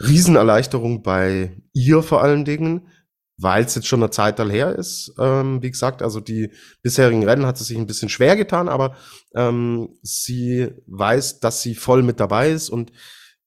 Riesenerleichterung 0.05 1.01
bei 1.01 1.55
ihr 1.71 2.03
vor 2.03 2.21
allen 2.21 2.43
Dingen, 2.43 2.89
weil 3.37 3.63
es 3.63 3.75
jetzt 3.75 3.87
schon 3.87 4.03
eine 4.03 4.09
Zeit 4.09 4.37
her 4.37 4.75
ist. 4.75 5.13
Ähm, 5.17 5.63
wie 5.63 5.71
gesagt, 5.71 6.01
also 6.01 6.19
die 6.19 6.51
bisherigen 6.81 7.23
Rennen 7.23 7.45
hat 7.45 7.57
sie 7.57 7.63
sich 7.63 7.77
ein 7.77 7.87
bisschen 7.87 8.09
schwer 8.09 8.35
getan, 8.35 8.67
aber 8.67 8.97
ähm, 9.33 9.97
sie 10.01 10.73
weiß, 10.87 11.39
dass 11.39 11.61
sie 11.61 11.75
voll 11.75 12.03
mit 12.03 12.19
dabei 12.19 12.51
ist 12.51 12.69
und 12.69 12.91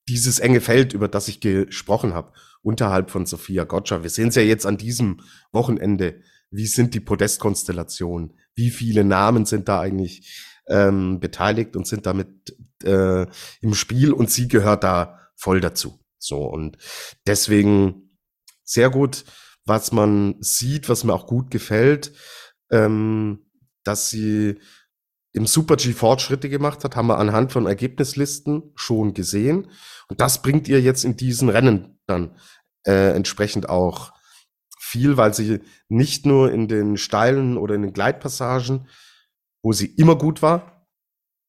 dieses 0.08 0.38
enge 0.38 0.60
Feld, 0.60 0.92
über 0.92 1.08
das 1.08 1.28
ich 1.28 1.40
gesprochen 1.40 2.14
habe, 2.14 2.32
unterhalb 2.62 3.10
von 3.10 3.26
Sophia 3.26 3.64
Gotcha. 3.64 4.02
Wir 4.02 4.10
sehen 4.10 4.28
es 4.28 4.34
ja 4.34 4.42
jetzt 4.42 4.66
an 4.66 4.76
diesem 4.76 5.20
Wochenende. 5.52 6.20
Wie 6.50 6.66
sind 6.66 6.94
die 6.94 7.00
Podestkonstellationen? 7.00 8.34
wie 8.54 8.70
viele 8.70 9.04
Namen 9.04 9.46
sind 9.46 9.68
da 9.68 9.80
eigentlich 9.80 10.42
ähm, 10.68 11.20
beteiligt 11.20 11.76
und 11.76 11.86
sind 11.86 12.06
damit 12.06 12.56
äh, 12.82 13.26
im 13.60 13.74
Spiel 13.74 14.12
und 14.12 14.30
sie 14.30 14.48
gehört 14.48 14.84
da 14.84 15.20
voll 15.34 15.60
dazu. 15.60 16.00
So 16.18 16.44
und 16.44 16.78
deswegen 17.26 18.18
sehr 18.62 18.90
gut, 18.90 19.24
was 19.66 19.92
man 19.92 20.36
sieht, 20.40 20.88
was 20.88 21.04
mir 21.04 21.12
auch 21.12 21.26
gut 21.26 21.50
gefällt, 21.50 22.12
ähm, 22.70 23.46
dass 23.82 24.08
sie 24.08 24.58
im 25.34 25.46
Super 25.46 25.76
G 25.76 25.92
Fortschritte 25.92 26.48
gemacht 26.48 26.84
hat, 26.84 26.94
haben 26.96 27.08
wir 27.08 27.18
anhand 27.18 27.52
von 27.52 27.66
Ergebnislisten 27.66 28.70
schon 28.76 29.14
gesehen. 29.14 29.68
Und 30.08 30.20
das 30.20 30.40
bringt 30.40 30.68
ihr 30.68 30.80
jetzt 30.80 31.04
in 31.04 31.16
diesen 31.16 31.48
Rennen 31.48 31.98
dann 32.06 32.36
äh, 32.86 33.14
entsprechend 33.14 33.68
auch 33.68 34.12
viel, 34.78 35.16
weil 35.16 35.34
sie 35.34 35.60
nicht 35.88 36.24
nur 36.24 36.52
in 36.52 36.68
den 36.68 36.96
steilen 36.96 37.58
oder 37.58 37.74
in 37.74 37.82
den 37.82 37.92
Gleitpassagen, 37.92 38.86
wo 39.60 39.72
sie 39.72 39.86
immer 39.86 40.16
gut 40.16 40.40
war, 40.40 40.86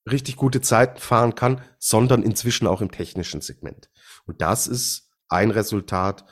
richtig 0.10 0.36
gute 0.36 0.62
Zeiten 0.62 1.00
fahren 1.00 1.36
kann, 1.36 1.62
sondern 1.78 2.24
inzwischen 2.24 2.66
auch 2.66 2.82
im 2.82 2.90
technischen 2.90 3.42
Segment. 3.42 3.92
Und 4.26 4.42
das 4.42 4.66
ist 4.66 5.12
ein 5.30 5.52
Resultat 5.52 6.26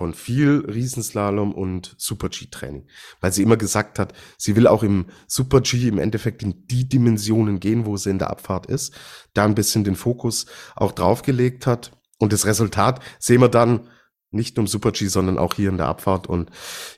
von 0.00 0.14
viel 0.14 0.64
Riesenslalom 0.66 1.52
und 1.52 1.94
Super-G-Training. 1.98 2.88
Weil 3.20 3.34
sie 3.34 3.42
immer 3.42 3.58
gesagt 3.58 3.98
hat, 3.98 4.14
sie 4.38 4.56
will 4.56 4.66
auch 4.66 4.82
im 4.82 5.04
Super-G 5.26 5.88
im 5.88 5.98
Endeffekt 5.98 6.42
in 6.42 6.66
die 6.68 6.88
Dimensionen 6.88 7.60
gehen, 7.60 7.84
wo 7.84 7.98
sie 7.98 8.08
in 8.08 8.18
der 8.18 8.30
Abfahrt 8.30 8.64
ist, 8.64 8.94
da 9.34 9.44
ein 9.44 9.54
bisschen 9.54 9.84
den 9.84 9.96
Fokus 9.96 10.46
auch 10.74 10.92
draufgelegt 10.92 11.66
hat. 11.66 11.92
Und 12.18 12.32
das 12.32 12.46
Resultat 12.46 13.00
sehen 13.18 13.42
wir 13.42 13.50
dann 13.50 13.90
nicht 14.30 14.56
nur 14.56 14.64
im 14.64 14.68
Super-G, 14.68 15.06
sondern 15.08 15.36
auch 15.36 15.52
hier 15.52 15.68
in 15.68 15.76
der 15.76 15.88
Abfahrt. 15.88 16.28
Und 16.28 16.48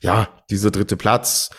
ja, 0.00 0.28
dieser 0.48 0.70
dritte 0.70 0.96
Platz, 0.96 1.50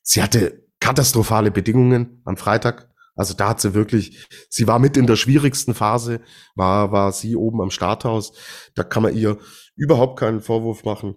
sie 0.00 0.22
hatte 0.22 0.64
katastrophale 0.80 1.50
Bedingungen 1.50 2.22
am 2.24 2.38
Freitag. 2.38 2.88
Also 3.16 3.34
da 3.34 3.48
hat 3.48 3.60
sie 3.60 3.74
wirklich, 3.74 4.28
sie 4.50 4.66
war 4.66 4.78
mit 4.78 4.96
in 4.96 5.06
der 5.06 5.16
schwierigsten 5.16 5.74
Phase, 5.74 6.20
war, 6.54 6.92
war 6.92 7.12
sie 7.12 7.34
oben 7.34 7.62
am 7.62 7.70
Starthaus. 7.70 8.32
Da 8.74 8.84
kann 8.84 9.02
man 9.02 9.16
ihr 9.16 9.38
überhaupt 9.74 10.20
keinen 10.20 10.40
Vorwurf 10.40 10.84
machen. 10.84 11.16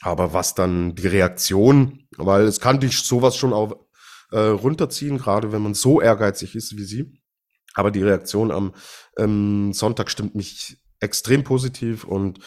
Aber 0.00 0.32
was 0.32 0.54
dann 0.54 0.94
die 0.94 1.08
Reaktion, 1.08 2.06
weil 2.16 2.44
es 2.44 2.60
kann 2.60 2.80
dich 2.80 2.98
sowas 2.98 3.36
schon 3.36 3.52
auch 3.52 3.86
äh, 4.30 4.38
runterziehen, 4.38 5.18
gerade 5.18 5.52
wenn 5.52 5.62
man 5.62 5.74
so 5.74 6.00
ehrgeizig 6.00 6.54
ist 6.54 6.76
wie 6.76 6.84
sie. 6.84 7.20
Aber 7.74 7.90
die 7.90 8.02
Reaktion 8.02 8.50
am 8.50 8.74
ähm, 9.18 9.72
Sonntag 9.72 10.10
stimmt 10.10 10.34
mich 10.34 10.78
extrem 11.00 11.44
positiv 11.44 12.04
und 12.04 12.38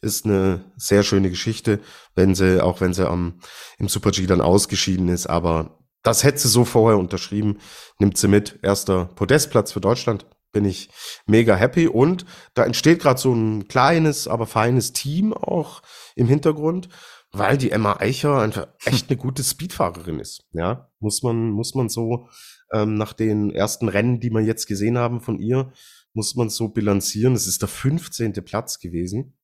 ist 0.00 0.24
eine 0.24 0.72
sehr 0.76 1.02
schöne 1.02 1.28
Geschichte, 1.28 1.80
wenn 2.14 2.34
sie, 2.34 2.62
auch 2.62 2.80
wenn 2.80 2.94
sie 2.94 3.08
am, 3.08 3.40
im 3.78 3.88
Super 3.88 4.12
G 4.12 4.26
dann 4.26 4.40
ausgeschieden 4.40 5.08
ist. 5.08 5.26
Aber 5.26 5.77
das 6.02 6.24
hätte 6.24 6.38
sie 6.38 6.48
so 6.48 6.64
vorher 6.64 6.98
unterschrieben, 6.98 7.58
nimmt 7.98 8.16
sie 8.16 8.28
mit. 8.28 8.58
Erster 8.62 9.06
Podestplatz 9.06 9.72
für 9.72 9.80
Deutschland 9.80 10.26
bin 10.52 10.64
ich 10.64 10.90
mega 11.26 11.54
happy 11.54 11.88
und 11.88 12.24
da 12.54 12.64
entsteht 12.64 13.00
gerade 13.00 13.20
so 13.20 13.32
ein 13.32 13.68
kleines, 13.68 14.28
aber 14.28 14.46
feines 14.46 14.92
Team 14.92 15.34
auch 15.34 15.82
im 16.16 16.26
Hintergrund, 16.26 16.88
weil 17.32 17.58
die 17.58 17.70
Emma 17.70 17.96
Eicher 17.98 18.38
einfach 18.38 18.68
echt 18.84 19.10
eine 19.10 19.18
gute 19.18 19.44
Speedfahrerin 19.44 20.18
ist. 20.18 20.46
Ja, 20.52 20.90
muss 21.00 21.22
man, 21.22 21.50
muss 21.50 21.74
man 21.74 21.88
so 21.88 22.28
ähm, 22.72 22.94
nach 22.94 23.12
den 23.12 23.50
ersten 23.50 23.88
Rennen, 23.88 24.20
die 24.20 24.30
wir 24.30 24.40
jetzt 24.40 24.66
gesehen 24.66 24.96
haben 24.96 25.20
von 25.20 25.38
ihr, 25.38 25.72
muss 26.14 26.34
man 26.34 26.48
so 26.48 26.68
bilanzieren. 26.68 27.34
Es 27.34 27.46
ist 27.46 27.60
der 27.60 27.68
15. 27.68 28.32
Platz 28.44 28.78
gewesen 28.78 29.37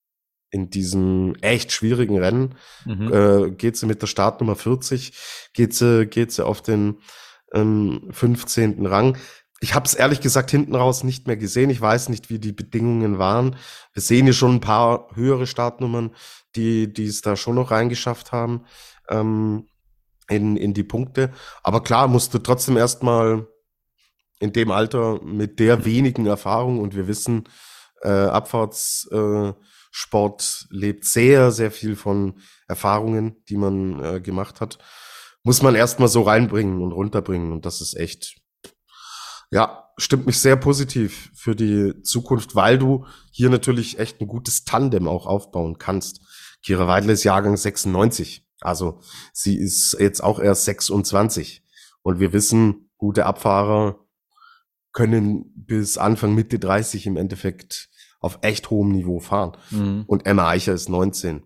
in 0.49 0.69
diesem 0.69 1.35
echt 1.41 1.71
schwierigen 1.71 2.17
Rennen. 2.17 2.55
Mhm. 2.85 3.13
Äh, 3.13 3.51
geht 3.51 3.77
sie 3.77 3.85
mit 3.85 4.01
der 4.01 4.07
Startnummer 4.07 4.55
40, 4.55 5.13
geht 5.53 5.73
sie, 5.73 6.05
geht 6.05 6.31
sie 6.31 6.45
auf 6.45 6.61
den 6.61 6.99
ähm, 7.53 8.07
15. 8.11 8.85
Rang. 8.85 9.17
Ich 9.61 9.73
habe 9.73 9.85
es 9.85 9.93
ehrlich 9.93 10.21
gesagt 10.21 10.51
hinten 10.51 10.75
raus 10.75 11.03
nicht 11.03 11.27
mehr 11.27 11.37
gesehen. 11.37 11.69
Ich 11.69 11.81
weiß 11.81 12.09
nicht, 12.09 12.29
wie 12.29 12.39
die 12.39 12.51
Bedingungen 12.51 13.17
waren. 13.17 13.55
Wir 13.93 14.01
sehen 14.01 14.25
hier 14.25 14.33
schon 14.33 14.55
ein 14.55 14.61
paar 14.61 15.07
höhere 15.15 15.47
Startnummern, 15.47 16.11
die 16.55 16.91
die 16.91 17.05
es 17.05 17.21
da 17.21 17.35
schon 17.35 17.55
noch 17.55 17.71
reingeschafft 17.71 18.31
haben 18.31 18.65
ähm, 19.09 19.67
in, 20.29 20.57
in 20.57 20.73
die 20.73 20.83
Punkte. 20.83 21.31
Aber 21.63 21.81
klar, 21.81 22.07
musste 22.07 22.43
trotzdem 22.43 22.77
erstmal 22.77 23.47
in 24.39 24.51
dem 24.53 24.71
Alter 24.71 25.21
mit 25.23 25.59
der 25.59 25.85
wenigen 25.85 26.25
Erfahrung 26.25 26.79
und 26.79 26.95
wir 26.95 27.07
wissen, 27.07 27.45
äh, 28.01 28.09
Abfahrtssport 28.09 29.55
äh, 29.55 29.59
lebt 30.69 31.05
sehr, 31.05 31.51
sehr 31.51 31.71
viel 31.71 31.95
von 31.95 32.39
Erfahrungen, 32.67 33.43
die 33.49 33.57
man 33.57 34.03
äh, 34.03 34.21
gemacht 34.21 34.61
hat, 34.61 34.77
muss 35.43 35.61
man 35.61 35.75
erstmal 35.75 36.09
so 36.09 36.23
reinbringen 36.23 36.81
und 36.81 36.91
runterbringen 36.91 37.51
und 37.51 37.65
das 37.65 37.81
ist 37.81 37.95
echt 37.95 38.35
ja, 39.51 39.89
stimmt 39.97 40.25
mich 40.25 40.39
sehr 40.39 40.55
positiv 40.55 41.31
für 41.33 41.55
die 41.55 42.01
Zukunft, 42.01 42.55
weil 42.55 42.77
du 42.77 43.05
hier 43.31 43.49
natürlich 43.49 43.99
echt 43.99 44.19
ein 44.21 44.27
gutes 44.27 44.65
Tandem 44.65 45.07
auch 45.07 45.25
aufbauen 45.25 45.77
kannst. 45.77 46.21
Kira 46.63 46.87
Weidle 46.87 47.13
ist 47.13 47.23
Jahrgang 47.23 47.55
96. 47.55 48.45
Also 48.61 48.99
sie 49.33 49.57
ist 49.57 49.95
jetzt 49.99 50.23
auch 50.23 50.39
erst 50.39 50.65
26. 50.65 51.63
Und 52.01 52.19
wir 52.19 52.33
wissen, 52.33 52.89
gute 52.97 53.25
Abfahrer 53.25 53.99
können 54.91 55.51
bis 55.55 55.97
Anfang 55.97 56.33
Mitte 56.33 56.59
30 56.59 57.05
im 57.07 57.17
Endeffekt 57.17 57.89
auf 58.19 58.39
echt 58.41 58.69
hohem 58.69 58.91
Niveau 58.91 59.19
fahren. 59.19 59.53
Mhm. 59.71 60.03
Und 60.07 60.25
Emma 60.25 60.49
Eicher 60.49 60.73
ist 60.73 60.89
19. 60.89 61.43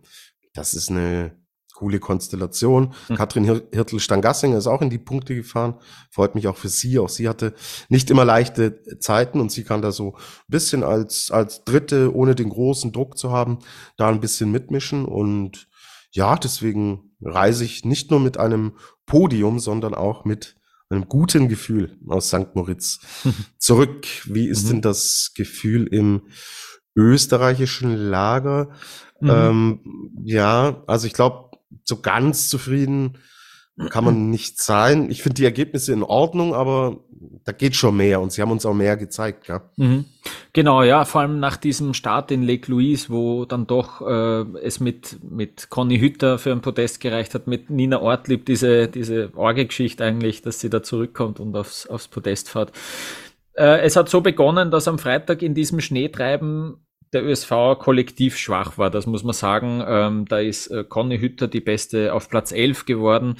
Das 0.53 0.73
ist 0.73 0.89
eine 0.89 1.39
coole 1.79 1.99
Konstellation. 1.99 2.93
Mhm. 3.07 3.15
Katrin 3.15 3.45
Hirtel-Stangassinger 3.45 4.57
ist 4.57 4.67
auch 4.67 4.81
in 4.81 4.89
die 4.89 4.97
Punkte 4.97 5.33
gefahren. 5.33 5.75
Freut 6.11 6.35
mich 6.35 6.47
auch 6.49 6.57
für 6.57 6.67
sie. 6.67 6.99
Auch 6.99 7.07
sie 7.07 7.29
hatte 7.29 7.53
nicht 7.87 8.11
immer 8.11 8.25
leichte 8.25 8.83
Zeiten 8.99 9.39
und 9.39 9.49
sie 9.49 9.63
kann 9.63 9.81
da 9.81 9.93
so 9.93 10.15
ein 10.15 10.21
bisschen 10.49 10.83
als, 10.83 11.31
als 11.31 11.63
Dritte, 11.63 12.13
ohne 12.13 12.35
den 12.35 12.49
großen 12.49 12.91
Druck 12.91 13.17
zu 13.17 13.31
haben, 13.31 13.59
da 13.95 14.09
ein 14.09 14.19
bisschen 14.19 14.51
mitmischen. 14.51 15.05
Und 15.05 15.69
ja, 16.11 16.35
deswegen 16.35 17.15
reise 17.21 17.63
ich 17.63 17.85
nicht 17.85 18.11
nur 18.11 18.19
mit 18.19 18.37
einem 18.37 18.73
Podium, 19.05 19.59
sondern 19.59 19.95
auch 19.95 20.25
mit 20.25 20.58
einem 20.89 21.07
guten 21.07 21.49
Gefühl 21.49 21.97
aus 22.07 22.29
St. 22.29 22.55
Moritz 22.55 22.99
zurück. 23.57 24.07
Wie 24.25 24.47
ist 24.47 24.65
mhm. 24.65 24.69
denn 24.69 24.81
das 24.81 25.31
Gefühl 25.35 25.87
im 25.87 26.23
österreichischen 26.95 27.95
Lager? 27.95 28.71
Mhm. 29.19 29.29
Ähm, 29.29 30.11
ja, 30.23 30.83
also 30.87 31.07
ich 31.07 31.13
glaube, 31.13 31.57
so 31.83 32.01
ganz 32.01 32.49
zufrieden 32.49 33.17
kann 33.89 34.03
man 34.03 34.29
nicht 34.29 34.61
sein. 34.61 35.09
Ich 35.09 35.23
finde 35.23 35.35
die 35.35 35.45
Ergebnisse 35.45 35.93
in 35.93 36.03
Ordnung, 36.03 36.53
aber 36.53 36.97
da 37.45 37.51
geht 37.51 37.75
schon 37.75 37.95
mehr 37.95 38.19
und 38.19 38.31
sie 38.31 38.41
haben 38.41 38.51
uns 38.51 38.65
auch 38.65 38.73
mehr 38.73 38.97
gezeigt, 38.97 39.47
ja. 39.47 39.61
Mhm. 39.77 40.05
Genau, 40.51 40.83
ja, 40.83 41.05
vor 41.05 41.21
allem 41.21 41.39
nach 41.39 41.57
diesem 41.57 41.93
Start 41.93 42.31
in 42.31 42.43
Lake 42.43 42.69
Louise, 42.69 43.09
wo 43.09 43.45
dann 43.45 43.67
doch 43.67 44.01
äh, 44.01 44.45
es 44.61 44.79
mit, 44.79 45.17
mit 45.23 45.69
Conny 45.69 45.99
Hütter 45.99 46.37
für 46.37 46.51
ein 46.51 46.61
Podest 46.61 46.99
gereicht 46.99 47.33
hat, 47.35 47.47
mit 47.47 47.69
Nina 47.69 48.01
Ortlieb, 48.01 48.45
diese, 48.45 48.87
diese 48.87 49.31
Orgelgeschichte 49.35 50.03
eigentlich, 50.03 50.41
dass 50.41 50.59
sie 50.59 50.69
da 50.69 50.83
zurückkommt 50.83 51.39
und 51.39 51.55
aufs, 51.55 51.87
aufs 51.87 52.07
Podest 52.07 52.49
fährt. 52.49 52.71
Äh, 53.53 53.81
es 53.81 53.95
hat 53.95 54.09
so 54.09 54.21
begonnen, 54.21 54.71
dass 54.71 54.87
am 54.87 54.99
Freitag 54.99 55.41
in 55.41 55.53
diesem 55.53 55.79
Schneetreiben 55.79 56.77
der 57.13 57.23
ÖSV 57.23 57.79
kollektiv 57.79 58.37
schwach 58.37 58.77
war, 58.77 58.89
das 58.89 59.07
muss 59.07 59.23
man 59.23 59.33
sagen. 59.33 59.83
Ähm, 59.85 60.25
da 60.25 60.39
ist 60.39 60.67
äh, 60.67 60.83
Conny 60.83 61.19
Hütter 61.19 61.47
die 61.47 61.61
Beste 61.61 62.13
auf 62.13 62.29
Platz 62.29 62.51
11 62.51 62.85
geworden. 62.85 63.35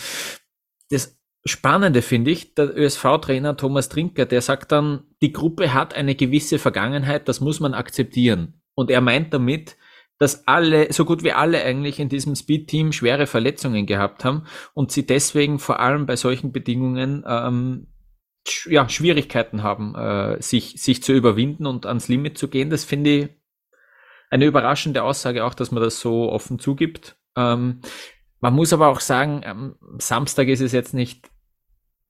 Das 0.90 1.20
Spannende 1.46 2.02
finde 2.02 2.32
ich, 2.32 2.54
der 2.56 2.76
ÖSV-Trainer 2.78 3.56
Thomas 3.56 3.90
Trinker, 3.90 4.26
der 4.26 4.42
sagt 4.42 4.72
dann, 4.72 5.04
die 5.22 5.32
Gruppe 5.32 5.74
hat 5.74 5.94
eine 5.94 6.16
gewisse 6.16 6.60
Vergangenheit, 6.60 7.28
das 7.30 7.40
muss 7.40 7.60
man 7.60 7.74
akzeptieren. 7.74 8.62
Und 8.76 8.92
er 8.92 9.02
meint 9.02 9.34
damit, 9.34 9.78
dass 10.18 10.48
alle, 10.48 10.92
so 10.92 11.06
gut 11.06 11.24
wie 11.24 11.32
alle 11.32 11.64
eigentlich 11.64 12.00
in 12.00 12.10
diesem 12.10 12.36
Speed-Team 12.36 12.92
schwere 12.92 13.26
Verletzungen 13.26 13.86
gehabt 13.86 14.26
haben 14.26 14.44
und 14.74 14.92
sie 14.92 15.06
deswegen 15.06 15.60
vor 15.60 15.80
allem 15.80 16.06
bei 16.06 16.18
solchen 16.18 16.52
Bedingungen 16.52 17.24
ähm, 17.26 17.88
ja, 18.66 18.90
Schwierigkeiten 18.90 19.64
haben, 19.64 19.96
äh, 19.96 20.42
sich, 20.42 20.82
sich 20.82 21.02
zu 21.04 21.14
überwinden 21.14 21.66
und 21.66 21.86
ans 21.86 22.10
Limit 22.10 22.38
zu 22.38 22.50
gehen. 22.50 22.70
Das 22.70 22.84
finde 22.84 23.10
ich 23.10 23.30
eine 24.30 24.46
überraschende 24.46 25.04
Aussage 25.04 25.44
auch, 25.44 25.54
dass 25.54 25.72
man 25.72 25.84
das 25.84 26.00
so 26.00 26.32
offen 26.32 26.60
zugibt. 26.60 27.18
Ähm, 27.36 27.82
man 28.40 28.54
muss 28.54 28.74
aber 28.74 28.88
auch 28.88 29.00
sagen, 29.00 29.44
am 29.46 29.76
Samstag 29.98 30.48
ist 30.48 30.62
es 30.62 30.72
jetzt 30.72 30.94
nicht 30.94 31.30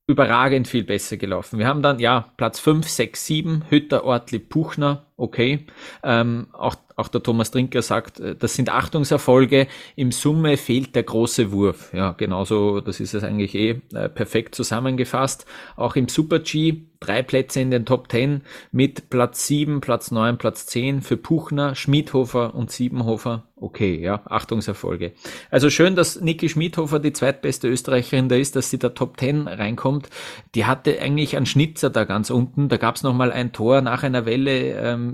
überragend 0.08 0.67
viel 0.67 0.84
besser 0.84 1.17
gelaufen. 1.17 1.60
Wir 1.60 1.67
haben 1.67 1.82
dann, 1.82 1.99
ja, 1.99 2.34
Platz 2.38 2.60
5, 2.60 2.88
6, 2.88 3.25
7, 3.25 3.63
Hütter, 3.69 4.03
Ortli, 4.03 4.39
Puchner, 4.39 5.08
okay. 5.19 5.65
Ähm, 6.03 6.47
auch, 6.53 6.75
auch 6.95 7.08
der 7.08 7.21
Thomas 7.21 7.51
Trinker 7.51 7.82
sagt, 7.82 8.19
äh, 8.19 8.36
das 8.36 8.55
sind 8.55 8.69
Achtungserfolge. 8.69 9.67
Im 9.95 10.12
Summe 10.12 10.58
fehlt 10.58 10.95
der 10.95 11.03
große 11.03 11.51
Wurf. 11.51 11.93
Ja, 11.93 12.13
genauso, 12.13 12.82
das 12.82 12.99
ist 12.99 13.13
es 13.13 13.23
eigentlich 13.23 13.55
eh 13.55 13.82
äh, 13.93 14.10
perfekt 14.10 14.55
zusammengefasst. 14.55 15.45
Auch 15.75 15.95
im 15.95 16.08
Super 16.08 16.39
G 16.39 16.89
drei 16.99 17.23
Plätze 17.23 17.62
in 17.62 17.71
den 17.71 17.86
Top 17.86 18.12
10 18.12 18.41
mit 18.71 19.10
Platz 19.10 19.47
7, 19.47 19.79
Platz 19.82 20.12
9, 20.12 20.38
Platz 20.38 20.65
10 20.65 21.01
für 21.01 21.17
Puchner, 21.17 21.75
Schmidhofer 21.75 22.53
und 22.53 22.71
Siebenhofer. 22.71 23.45
Okay, 23.55 23.99
ja, 24.01 24.21
Achtungserfolge. 24.25 25.13
Also 25.49 25.69
schön, 25.69 25.95
dass 25.95 26.21
Niki 26.21 26.47
Schmidhofer 26.47 26.99
die 26.99 27.12
zweitbeste 27.13 27.67
Österreicherin 27.67 28.29
da 28.29 28.36
ist, 28.36 28.55
dass 28.55 28.69
sie 28.69 28.79
da 28.79 28.89
Top 28.89 29.19
10 29.19 29.47
reinkommt. 29.47 30.10
Die 30.55 30.65
hatte 30.65 30.99
eigentlich 31.01 31.36
einen 31.36 31.45
Schnitzer 31.45 31.89
da 31.89 32.05
ganz 32.05 32.29
unten. 32.29 32.69
Da 32.69 32.77
gab's 32.77 33.03
noch 33.03 33.13
mal 33.13 33.32
ein 33.32 33.51
Tor 33.51 33.82
nach 33.82 34.03
einer 34.03 34.25
Welle 34.25 34.73
ähm, 34.73 35.08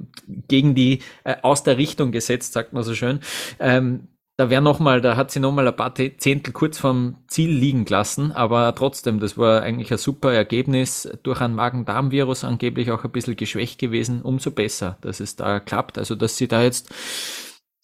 gegen 0.48 0.76
die 0.76 1.00
äh, 1.24 1.36
aus 1.42 1.64
der 1.64 1.78
Richtung 1.78 2.12
gesetzt, 2.12 2.54
sagt 2.54 2.74
man 2.74 2.84
so 2.84 2.94
schön. 2.94 3.20
Ähm, 3.60 4.08
da 4.38 4.50
wäre 4.50 4.62
noch 4.62 4.80
mal, 4.80 5.00
da 5.00 5.16
hat 5.16 5.32
sie 5.32 5.40
noch 5.40 5.54
mal 5.54 5.66
ein 5.66 5.76
paar 5.76 5.96
Zehntel 5.96 6.52
kurz 6.52 6.78
vom 6.78 7.16
Ziel 7.28 7.52
liegen 7.52 7.86
gelassen, 7.86 8.34
aber 8.34 8.76
trotzdem, 8.76 9.22
das 9.22 9.38
war 9.38 9.62
eigentlich 9.62 9.92
ein 9.92 9.98
super 9.98 10.34
Ergebnis. 10.34 11.10
Durch 11.24 11.40
ein 11.40 11.56
Magen-Darm-Virus 11.56 12.44
angeblich 12.44 12.92
auch 12.92 13.06
ein 13.06 13.12
bisschen 13.12 13.38
geschwächt 13.38 13.80
gewesen. 13.80 14.22
Umso 14.22 14.52
besser, 14.52 14.98
dass 15.00 15.22
es 15.22 15.38
da 15.38 15.62
klappt. 15.62 15.98
Also, 15.98 16.16
dass 16.16 16.36
sie 16.36 16.50
da 16.50 16.62
jetzt 16.62 16.94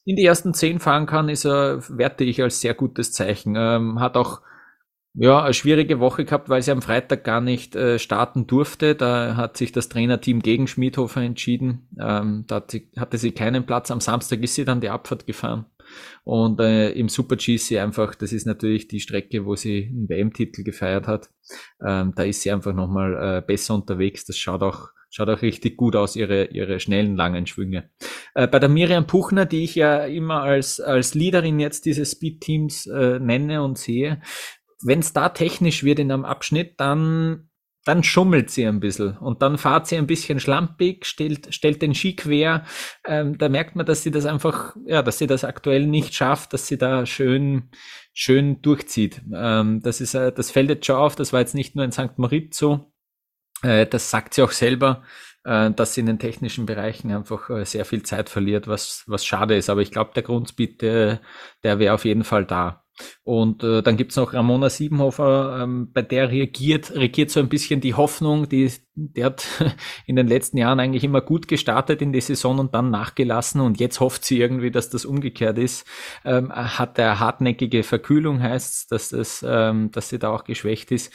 in 0.04 0.18
die 0.18 0.26
ersten 0.26 0.54
zehn 0.54 0.80
fahren 0.80 1.06
kann, 1.06 1.30
ist, 1.30 1.46
äh, 1.46 1.78
werte 1.90 2.26
ich 2.26 2.42
als 2.42 2.60
sehr 2.60 2.74
gutes 2.74 3.14
Zeichen. 3.14 3.56
Ähm, 3.56 4.02
hat 4.02 4.18
auch 4.18 4.42
ja, 5.14 5.44
eine 5.44 5.54
schwierige 5.54 6.00
Woche 6.00 6.24
gehabt, 6.24 6.48
weil 6.48 6.62
sie 6.62 6.72
am 6.72 6.82
Freitag 6.82 7.24
gar 7.26 7.42
nicht 7.42 7.76
äh, 7.76 8.00
starten 8.00 8.48
durfte. 8.48 8.96
Da 8.96 9.36
hat 9.36 9.58
sich 9.58 9.72
das 9.74 9.90
Trainerteam 9.90 10.42
gegen 10.42 10.68
Schmidhofer 10.68 11.22
entschieden. 11.22 11.88
Ähm, 12.00 12.46
da 12.48 12.56
hat 12.56 12.72
sie, 12.72 12.90
hatte 12.98 13.18
sie 13.18 13.32
keinen 13.32 13.66
Platz. 13.66 13.92
Am 13.92 14.00
Samstag 14.00 14.42
ist 14.42 14.56
sie 14.56 14.64
dann 14.64 14.80
die 14.80 14.90
Abfahrt 14.90 15.28
gefahren. 15.28 15.66
Und 16.24 16.62
äh, 16.62 16.92
im 16.92 17.10
Super 17.10 17.36
G 17.36 17.58
sie 17.58 17.80
einfach, 17.80 18.16
das 18.16 18.32
ist 18.32 18.46
natürlich 18.46 18.88
die 18.88 19.02
Strecke, 19.02 19.46
wo 19.46 19.56
sie 19.56 19.90
einen 19.92 20.08
WM-Titel 20.08 20.64
gefeiert 20.64 21.08
hat. 21.08 21.30
Ähm, 21.86 22.14
da 22.16 22.24
ist 22.24 22.42
sie 22.42 22.52
einfach 22.52 22.74
nochmal 22.74 23.40
äh, 23.40 23.42
besser 23.46 23.76
unterwegs. 23.76 24.24
Das 24.26 24.38
schaut 24.38 24.64
auch, 24.64 24.90
schaut 25.10 25.28
auch 25.28 25.42
richtig 25.42 25.76
gut 25.76 25.98
aus, 25.98 26.16
ihre, 26.16 26.46
ihre 26.46 26.80
schnellen, 26.80 27.18
langen 27.18 27.48
Schwünge. 27.48 27.90
Äh, 28.34 28.48
bei 28.48 28.60
der 28.60 28.70
Miriam 28.70 29.08
Puchner, 29.08 29.46
die 29.46 29.66
ich 29.66 29.76
ja 29.76 30.06
immer 30.06 30.42
als, 30.42 30.80
als 30.80 31.16
Leaderin 31.16 31.60
jetzt 31.60 31.86
dieses 31.86 32.12
Speed-Teams 32.12 32.88
äh, 32.88 33.20
nenne 33.20 33.62
und 33.62 33.78
sehe, 33.78 34.22
wenn 34.84 35.00
es 35.00 35.14
da 35.14 35.30
technisch 35.30 35.84
wird 35.84 36.00
in 36.00 36.12
einem 36.12 36.26
Abschnitt, 36.26 36.80
dann 36.80 37.52
dann 37.84 38.04
schummelt 38.04 38.52
sie 38.52 38.66
ein 38.68 38.80
bisschen 38.80 39.18
und 39.18 39.42
dann 39.42 39.58
fahrt 39.58 39.88
sie 39.88 39.98
ein 39.98 40.06
bisschen 40.06 40.40
schlampig, 40.40 41.06
stellt, 41.06 41.54
stellt 41.54 41.82
den 41.82 41.96
Ski 41.96 42.16
quer. 42.16 42.64
Ähm, 43.06 43.38
da 43.40 43.50
merkt 43.50 43.76
man, 43.76 43.86
dass 43.86 44.04
sie 44.04 44.12
das 44.12 44.26
einfach, 44.26 44.76
ja, 44.86 45.02
dass 45.02 45.18
sie 45.18 45.26
das 45.28 45.44
aktuell 45.44 45.88
nicht 45.88 46.14
schafft, 46.14 46.54
dass 46.54 46.68
sie 46.68 46.78
da 46.78 47.06
schön, 47.08 47.72
schön 48.14 48.62
durchzieht. 48.62 49.22
Ähm, 49.34 49.82
das 49.82 50.00
ist, 50.00 50.14
äh, 50.14 50.32
das 50.32 50.52
fällt 50.52 50.70
jetzt 50.70 50.86
schon 50.86 50.96
auf. 50.98 51.16
Das 51.16 51.34
war 51.34 51.40
jetzt 51.40 51.56
nicht 51.56 51.76
nur 51.76 51.84
in 51.84 51.92
St. 51.92 52.18
Moritz 52.18 52.58
so. 52.58 52.94
Äh, 53.64 53.88
das 53.88 54.12
sagt 54.12 54.36
sie 54.36 54.44
auch 54.44 54.52
selber, 54.52 55.04
äh, 55.44 55.72
dass 55.72 55.96
sie 55.96 56.02
in 56.02 56.08
den 56.08 56.20
technischen 56.20 56.68
Bereichen 56.68 57.12
einfach 57.12 57.50
äh, 57.50 57.66
sehr 57.66 57.86
viel 57.86 58.04
Zeit 58.04 58.30
verliert, 58.30 58.68
was, 58.68 59.04
was 59.08 59.26
schade 59.26 59.56
ist. 59.56 59.72
Aber 59.72 59.82
ich 59.82 59.92
glaube, 59.92 60.12
der 60.14 60.24
Grundspeed, 60.24 60.84
der, 60.84 61.22
der 61.64 61.80
wäre 61.80 61.96
auf 61.96 62.06
jeden 62.06 62.24
Fall 62.24 62.46
da. 62.46 62.81
Und 63.24 63.64
äh, 63.64 63.82
dann 63.82 63.98
gibt's 63.98 64.16
noch 64.16 64.34
Ramona 64.34 64.70
Siebenhofer, 64.70 65.62
ähm, 65.62 65.92
bei 65.94 66.02
der 66.02 66.32
reagiert, 66.32 66.96
regiert 66.96 67.30
so 67.30 67.40
ein 67.40 67.50
bisschen 67.50 67.82
die 67.82 67.94
Hoffnung, 67.94 68.50
die, 68.50 68.72
die 68.96 69.24
hat 69.24 69.46
in 70.06 70.16
den 70.16 70.28
letzten 70.28 70.58
Jahren 70.58 70.80
eigentlich 70.80 71.04
immer 71.04 71.22
gut 71.22 71.48
gestartet 71.48 72.02
in 72.02 72.14
die 72.14 72.22
Saison 72.22 72.60
und 72.60 72.74
dann 72.74 72.90
nachgelassen 72.92 73.62
und 73.62 73.80
jetzt 73.80 74.00
hofft 74.00 74.26
sie 74.26 74.40
irgendwie, 74.40 74.72
dass 74.72 74.90
das 74.90 75.06
umgekehrt 75.06 75.58
ist. 75.58 75.86
Ähm, 76.26 76.52
hat 76.52 76.98
der 76.98 77.20
hartnäckige 77.20 77.84
Verkühlung 77.84 78.42
heißt, 78.42 78.92
dass 78.92 79.10
das, 79.10 79.46
ähm, 79.48 79.92
dass 79.92 80.10
sie 80.10 80.20
da 80.20 80.30
auch 80.30 80.44
geschwächt 80.44 80.92
ist. 80.92 81.14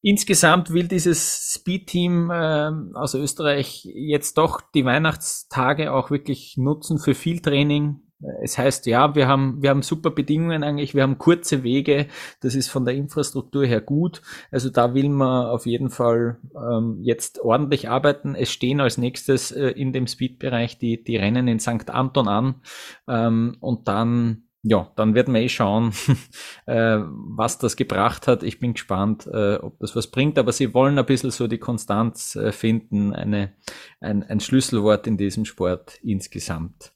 Insgesamt 0.00 0.72
will 0.72 0.86
dieses 0.86 1.54
Speed-Team 1.54 2.30
äh, 2.30 2.70
aus 2.94 3.14
Österreich 3.14 3.84
jetzt 3.84 4.38
doch 4.38 4.60
die 4.60 4.84
Weihnachtstage 4.84 5.92
auch 5.92 6.10
wirklich 6.10 6.54
nutzen 6.56 7.00
für 7.00 7.14
viel 7.14 7.40
Training, 7.40 8.07
es 8.42 8.58
heißt, 8.58 8.86
ja, 8.86 9.14
wir 9.14 9.28
haben, 9.28 9.62
wir 9.62 9.70
haben 9.70 9.82
super 9.82 10.10
Bedingungen 10.10 10.64
eigentlich, 10.64 10.94
wir 10.94 11.02
haben 11.02 11.18
kurze 11.18 11.62
Wege, 11.62 12.08
das 12.40 12.54
ist 12.54 12.68
von 12.68 12.84
der 12.84 12.94
Infrastruktur 12.94 13.64
her 13.64 13.80
gut. 13.80 14.22
Also 14.50 14.70
da 14.70 14.94
will 14.94 15.08
man 15.08 15.46
auf 15.46 15.66
jeden 15.66 15.90
Fall 15.90 16.38
ähm, 16.54 16.98
jetzt 17.00 17.40
ordentlich 17.40 17.88
arbeiten. 17.88 18.34
Es 18.34 18.50
stehen 18.50 18.80
als 18.80 18.98
nächstes 18.98 19.52
äh, 19.52 19.68
in 19.68 19.92
dem 19.92 20.06
Speed-Bereich 20.06 20.78
die, 20.78 21.02
die 21.02 21.16
Rennen 21.16 21.46
in 21.46 21.60
St. 21.60 21.90
Anton 21.90 22.28
an 22.28 22.62
ähm, 23.06 23.56
und 23.60 23.86
dann 23.86 24.44
ja, 24.64 24.92
dann 24.96 25.14
werden 25.14 25.32
wir 25.34 25.40
eh 25.40 25.48
schauen, 25.48 25.92
äh, 26.66 26.98
was 26.98 27.58
das 27.58 27.76
gebracht 27.76 28.26
hat. 28.26 28.42
Ich 28.42 28.58
bin 28.58 28.74
gespannt, 28.74 29.28
äh, 29.32 29.54
ob 29.54 29.78
das 29.78 29.94
was 29.94 30.08
bringt, 30.08 30.36
aber 30.36 30.50
sie 30.52 30.74
wollen 30.74 30.98
ein 30.98 31.06
bisschen 31.06 31.30
so 31.30 31.46
die 31.46 31.58
Konstanz 31.58 32.34
äh, 32.34 32.50
finden, 32.50 33.12
eine, 33.12 33.54
ein, 34.00 34.24
ein 34.24 34.40
Schlüsselwort 34.40 35.06
in 35.06 35.16
diesem 35.16 35.44
Sport 35.44 36.00
insgesamt. 36.02 36.92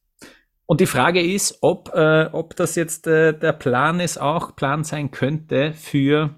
Und 0.67 0.81
die 0.81 0.87
Frage 0.87 1.21
ist, 1.21 1.59
ob, 1.61 1.93
äh, 1.95 2.29
ob 2.33 2.57
das 2.57 2.77
jetzt 2.77 3.07
äh, 3.07 3.37
der 3.39 3.53
Plan 3.53 4.01
ist, 4.01 4.19
auch 4.19 4.57
Plan 4.57 4.85
sein 4.85 5.11
könnte 5.11 5.73
für 5.75 6.37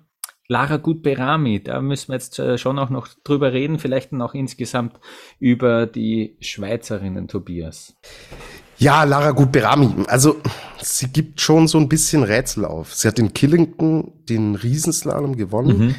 Lara 0.49 0.77
Gutberami. 0.77 1.63
Da 1.63 1.81
müssen 1.81 2.09
wir 2.09 2.17
jetzt 2.17 2.39
äh, 2.39 2.59
schon 2.59 2.79
auch 2.79 2.91
noch 2.91 3.09
drüber 3.25 3.53
reden, 3.53 3.79
vielleicht 3.79 4.13
noch 4.13 4.35
insgesamt 4.35 4.99
über 5.39 5.87
die 5.87 6.37
Schweizerinnen, 6.41 7.29
Tobias. 7.29 7.97
Ja, 8.77 9.05
Lara 9.05 9.31
Gutberami. 9.31 10.05
Also, 10.09 10.37
sie 10.81 11.09
gibt 11.09 11.41
schon 11.41 11.69
so 11.69 11.79
ein 11.79 11.89
bisschen 11.89 12.25
Rätsel 12.25 12.65
auf. 12.65 12.93
Sie 12.93 13.09
hat 13.09 13.19
in 13.19 13.33
Killington 13.33 14.13
den 14.29 14.57
Riesenslalom 14.57 15.37
gewonnen. 15.37 15.79
Mhm. 15.79 15.95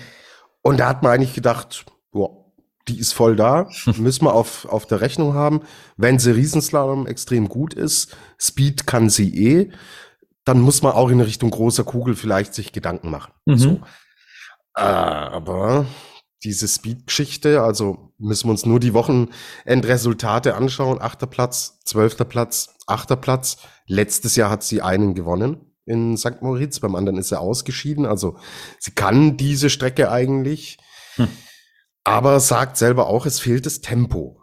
Und 0.61 0.79
da 0.79 0.89
hat 0.89 1.01
man 1.03 1.13
eigentlich 1.13 1.33
gedacht, 1.33 1.85
boah, 2.11 2.44
die 2.87 2.99
ist 2.99 3.13
voll 3.13 3.35
da, 3.35 3.69
müssen 3.97 4.25
wir 4.25 4.33
auf, 4.33 4.65
auf 4.65 4.85
der 4.85 5.01
Rechnung 5.01 5.33
haben. 5.33 5.61
Wenn 5.97 6.19
sie 6.19 6.31
Riesenslalom 6.31 7.07
extrem 7.07 7.49
gut 7.49 7.73
ist, 7.73 8.15
Speed 8.39 8.87
kann 8.87 9.09
sie 9.09 9.33
eh, 9.35 9.71
dann 10.43 10.61
muss 10.61 10.83
man 10.83 10.93
auch 10.93 11.09
in 11.09 11.21
Richtung 11.21 11.49
großer 11.49 11.83
Kugel 11.83 12.15
vielleicht 12.15 12.53
sich 12.53 12.71
Gedanken 12.71 13.09
machen. 13.09 13.33
Mhm. 13.45 13.57
So. 13.57 13.81
Aber 14.73 15.87
diese 16.43 16.67
Speed-Geschichte, 16.67 17.63
also 17.63 18.13
müssen 18.19 18.47
wir 18.47 18.51
uns 18.51 18.65
nur 18.65 18.79
die 18.79 18.93
Wochenendresultate 18.93 20.53
anschauen. 20.53 21.01
Achter 21.01 21.25
Platz, 21.25 21.79
zwölfter 21.85 22.25
Platz, 22.25 22.75
achter 22.85 23.15
Platz. 23.15 23.57
Letztes 23.87 24.35
Jahr 24.35 24.51
hat 24.51 24.61
sie 24.63 24.81
einen 24.83 25.15
gewonnen 25.15 25.71
in 25.85 26.17
St. 26.17 26.41
Moritz, 26.41 26.79
beim 26.79 26.95
anderen 26.95 27.17
ist 27.17 27.31
er 27.31 27.41
ausgeschieden. 27.41 28.05
Also 28.05 28.37
sie 28.79 28.91
kann 28.91 29.37
diese 29.37 29.71
Strecke 29.71 30.11
eigentlich. 30.11 30.77
Hm 31.15 31.27
aber 32.05 32.39
sagt 32.39 32.77
selber 32.77 33.07
auch, 33.07 33.25
es 33.25 33.39
fehlt 33.39 33.65
das 33.65 33.81
Tempo. 33.81 34.41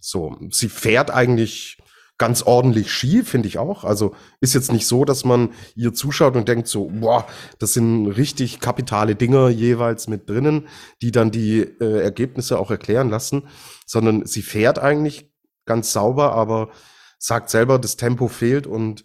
So, 0.00 0.36
sie 0.50 0.68
fährt 0.68 1.10
eigentlich 1.10 1.78
ganz 2.16 2.42
ordentlich 2.42 2.90
Ski, 2.90 3.24
finde 3.24 3.48
ich 3.48 3.58
auch. 3.58 3.84
Also 3.84 4.14
ist 4.40 4.54
jetzt 4.54 4.72
nicht 4.72 4.86
so, 4.86 5.04
dass 5.04 5.24
man 5.24 5.52
ihr 5.74 5.92
zuschaut 5.92 6.36
und 6.36 6.48
denkt 6.48 6.68
so, 6.68 6.88
boah, 6.88 7.26
das 7.58 7.74
sind 7.74 8.06
richtig 8.06 8.60
kapitale 8.60 9.16
Dinger 9.16 9.48
jeweils 9.48 10.08
mit 10.08 10.30
drinnen, 10.30 10.68
die 11.02 11.10
dann 11.10 11.30
die 11.30 11.60
äh, 11.60 12.02
Ergebnisse 12.02 12.58
auch 12.58 12.70
erklären 12.70 13.10
lassen, 13.10 13.48
sondern 13.84 14.24
sie 14.24 14.42
fährt 14.42 14.78
eigentlich 14.78 15.30
ganz 15.66 15.92
sauber, 15.92 16.32
aber 16.32 16.70
sagt 17.18 17.50
selber, 17.50 17.78
das 17.78 17.96
Tempo 17.96 18.28
fehlt 18.28 18.66
und 18.66 19.04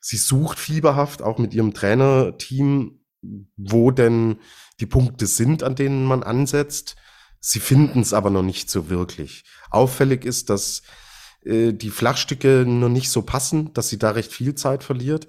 sie 0.00 0.16
sucht 0.16 0.58
fieberhaft 0.58 1.22
auch 1.22 1.38
mit 1.38 1.54
ihrem 1.54 1.72
Trainerteam, 1.72 3.00
wo 3.56 3.92
denn 3.92 4.38
die 4.80 4.86
Punkte 4.86 5.26
sind, 5.26 5.62
an 5.62 5.76
denen 5.76 6.04
man 6.04 6.24
ansetzt. 6.24 6.96
Sie 7.44 7.58
finden 7.58 8.00
es 8.00 8.12
aber 8.12 8.30
noch 8.30 8.44
nicht 8.44 8.70
so 8.70 8.88
wirklich. 8.88 9.42
Auffällig 9.68 10.24
ist, 10.24 10.48
dass 10.48 10.82
äh, 11.44 11.72
die 11.72 11.90
Flachstücke 11.90 12.64
noch 12.64 12.88
nicht 12.88 13.10
so 13.10 13.22
passen, 13.22 13.74
dass 13.74 13.88
sie 13.88 13.98
da 13.98 14.12
recht 14.12 14.32
viel 14.32 14.54
Zeit 14.54 14.84
verliert. 14.84 15.26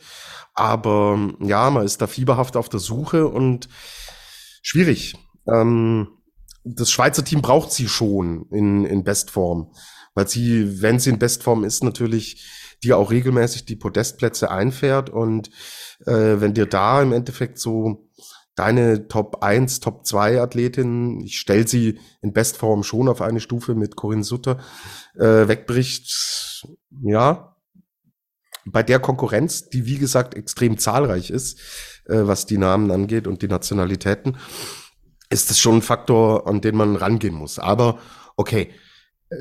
Aber 0.54 1.34
ja, 1.40 1.72
man 1.72 1.84
ist 1.84 2.02
da 2.02 2.08
fieberhaft 2.08 2.56
auf 2.56 2.70
der 2.70 2.80
Suche 2.80 3.28
und 3.28 3.68
schwierig. 4.62 5.16
Ähm, 5.48 6.08
das 6.64 6.92
Schweizer 6.92 7.26
Team 7.26 7.42
braucht 7.42 7.72
sie 7.72 7.90
schon 7.90 8.46
in, 8.52 8.86
in 8.86 9.04
Bestform, 9.04 9.74
weil 10.14 10.28
sie, 10.28 10.84
wenn 10.84 11.00
sie 11.00 11.10
in 11.10 11.20
Bestform 11.20 11.64
ist, 11.64 11.84
natürlich 11.84 12.46
die 12.84 12.94
auch 12.94 13.10
regelmäßig 13.10 13.66
die 13.66 13.76
Podestplätze 13.76 14.52
einfährt 14.52 15.10
und 15.10 15.50
äh, 16.06 16.40
wenn 16.40 16.54
dir 16.54 16.68
da 16.68 17.02
im 17.02 17.12
Endeffekt 17.12 17.58
so 17.58 18.10
deine 18.56 19.08
Top 19.08 19.44
1, 19.44 19.80
Top 19.80 20.06
2 20.06 20.42
Athletin, 20.42 21.22
ich 21.22 21.40
stelle 21.40 21.68
sie 21.68 22.00
in 22.22 22.34
Bestform 22.34 22.84
schon 22.84 23.08
auf 23.08 23.22
eine 23.22 23.40
Stufe 23.40 23.76
mit 23.76 23.96
Corinne 23.96 24.24
Sutter, 24.24 24.60
äh, 25.16 25.48
wegbricht, 25.48 26.66
ja, 27.02 27.56
bei 28.66 28.84
der 28.84 29.00
Konkurrenz, 29.00 29.70
die 29.70 29.86
wie 29.86 29.98
gesagt 29.98 30.36
extrem 30.36 30.78
zahlreich 30.78 31.30
ist, 31.30 31.60
äh, 32.06 32.22
was 32.24 32.46
die 32.46 32.58
Namen 32.58 32.92
angeht 32.92 33.28
und 33.28 33.42
die 33.42 33.48
Nationalitäten, 33.48 34.38
ist 35.30 35.50
das 35.50 35.60
schon 35.60 35.78
ein 35.78 35.82
Faktor, 35.82 36.48
an 36.48 36.62
den 36.62 36.76
man 36.76 36.96
rangehen 36.96 37.34
muss. 37.34 37.60
Aber 37.60 38.00
okay, 38.36 38.72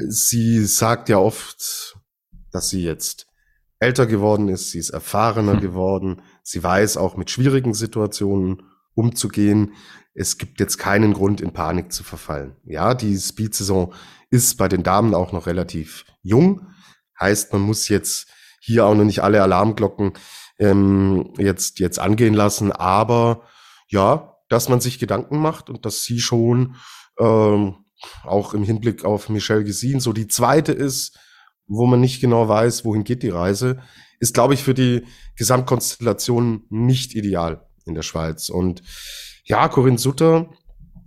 sie 0.09 0.64
sagt 0.64 1.09
ja 1.09 1.18
oft, 1.18 1.98
dass 2.51 2.70
sie 2.70 2.83
jetzt 2.83 3.27
älter 3.79 4.07
geworden 4.07 4.48
ist, 4.48 4.70
sie 4.70 4.79
ist 4.79 4.90
erfahrener 4.90 5.55
hm. 5.55 5.61
geworden, 5.61 6.22
sie 6.42 6.62
weiß 6.62 6.96
auch 6.96 7.16
mit 7.16 7.31
schwierigen 7.31 7.75
Situationen 7.75 8.62
umzugehen. 8.94 9.72
es 10.14 10.37
gibt 10.37 10.61
jetzt 10.61 10.76
keinen 10.76 11.14
Grund, 11.14 11.40
in 11.40 11.52
Panik 11.52 11.92
zu 11.92 12.05
verfallen. 12.05 12.57
Ja, 12.64 12.94
die 12.94 13.16
Speed-Saison 13.16 13.94
ist 14.31 14.59
bei 14.59 14.68
den 14.68 14.83
Damen 14.83 15.14
auch 15.14 15.33
noch 15.33 15.46
relativ 15.46 16.05
jung. 16.22 16.66
Heißt, 17.18 17.52
man 17.52 17.62
muss 17.62 17.88
jetzt 17.88 18.28
hier 18.61 18.85
auch 18.87 18.94
noch 18.94 19.05
nicht 19.05 19.22
alle 19.22 19.42
Alarmglocken 19.42 20.12
ähm, 20.59 21.33
jetzt, 21.38 21.78
jetzt 21.78 21.98
angehen 21.98 22.35
lassen. 22.35 22.72
Aber 22.72 23.42
ja, 23.88 24.37
dass 24.48 24.68
man 24.68 24.81
sich 24.81 24.98
Gedanken 24.98 25.38
macht 25.38 25.70
und 25.70 25.87
dass 25.87 26.05
sie 26.05 26.20
schon 26.20 26.76
ähm, 27.18 27.76
auch 28.24 28.55
im 28.55 28.64
Hinblick 28.64 29.05
auf 29.05 29.28
Michelle 29.28 29.64
Gesin 29.64 30.00
so 30.00 30.12
die 30.12 30.28
zweite 30.28 30.72
ist, 30.72 31.18
wo 31.66 31.87
man 31.87 32.00
nicht 32.00 32.20
genau 32.20 32.48
weiß, 32.48 32.85
wohin 32.85 33.05
geht 33.05 33.22
die 33.22 33.31
Reise, 33.31 33.81
ist, 34.20 34.35
glaube 34.35 34.55
ich, 34.55 34.62
für 34.62 34.74
die 34.74 35.05
Gesamtkonstellation 35.37 36.64
nicht 36.68 37.14
ideal 37.14 37.66
in 37.87 37.95
der 37.95 38.03
Schweiz. 38.03 38.49
Und 38.49 38.83
ja, 39.45 39.68
Corinne 39.68 39.99
Sutter 39.99 40.49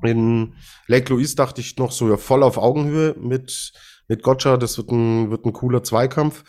in 0.03 0.53
Lake 0.87 1.11
Louise 1.11 1.35
dachte 1.35 1.61
ich 1.61 1.77
noch 1.77 1.91
so 1.91 2.09
ja, 2.09 2.17
voll 2.17 2.43
auf 2.43 2.57
Augenhöhe 2.57 3.15
mit, 3.19 3.73
mit 4.07 4.23
Gotcha. 4.23 4.57
Das 4.57 4.77
wird 4.77 4.91
ein, 4.91 5.31
wird 5.31 5.45
ein 5.45 5.53
cooler 5.53 5.83
Zweikampf. 5.83 6.43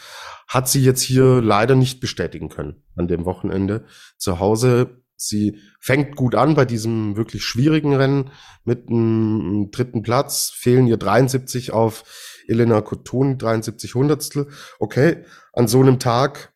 Hat 0.49 0.69
sie 0.69 0.83
jetzt 0.83 1.03
hier 1.03 1.41
leider 1.41 1.75
nicht 1.75 2.01
bestätigen 2.01 2.49
können 2.49 2.83
an 2.97 3.09
dem 3.09 3.25
Wochenende. 3.25 3.87
Zu 4.19 4.41
Hause 4.41 5.03
Sie 5.17 5.59
fängt 5.81 6.15
gut 6.15 6.35
an 6.35 6.55
bei 6.55 6.65
diesem 6.67 7.17
wirklich 7.17 7.43
schwierigen 7.43 7.95
Rennen 7.95 8.31
mit 8.65 8.89
einem 8.89 9.71
dritten 9.71 10.03
Platz. 10.03 10.51
Fehlen 10.55 10.87
ihr 10.87 10.99
73 10.99 11.73
auf 11.73 12.05
Elena 12.47 12.83
Cotoni, 12.83 13.39
73 13.39 13.95
Hundertstel. 13.95 14.49
Okay, 14.79 15.25
an 15.55 15.69
so 15.69 15.81
einem 15.81 15.99
Tag 15.99 16.53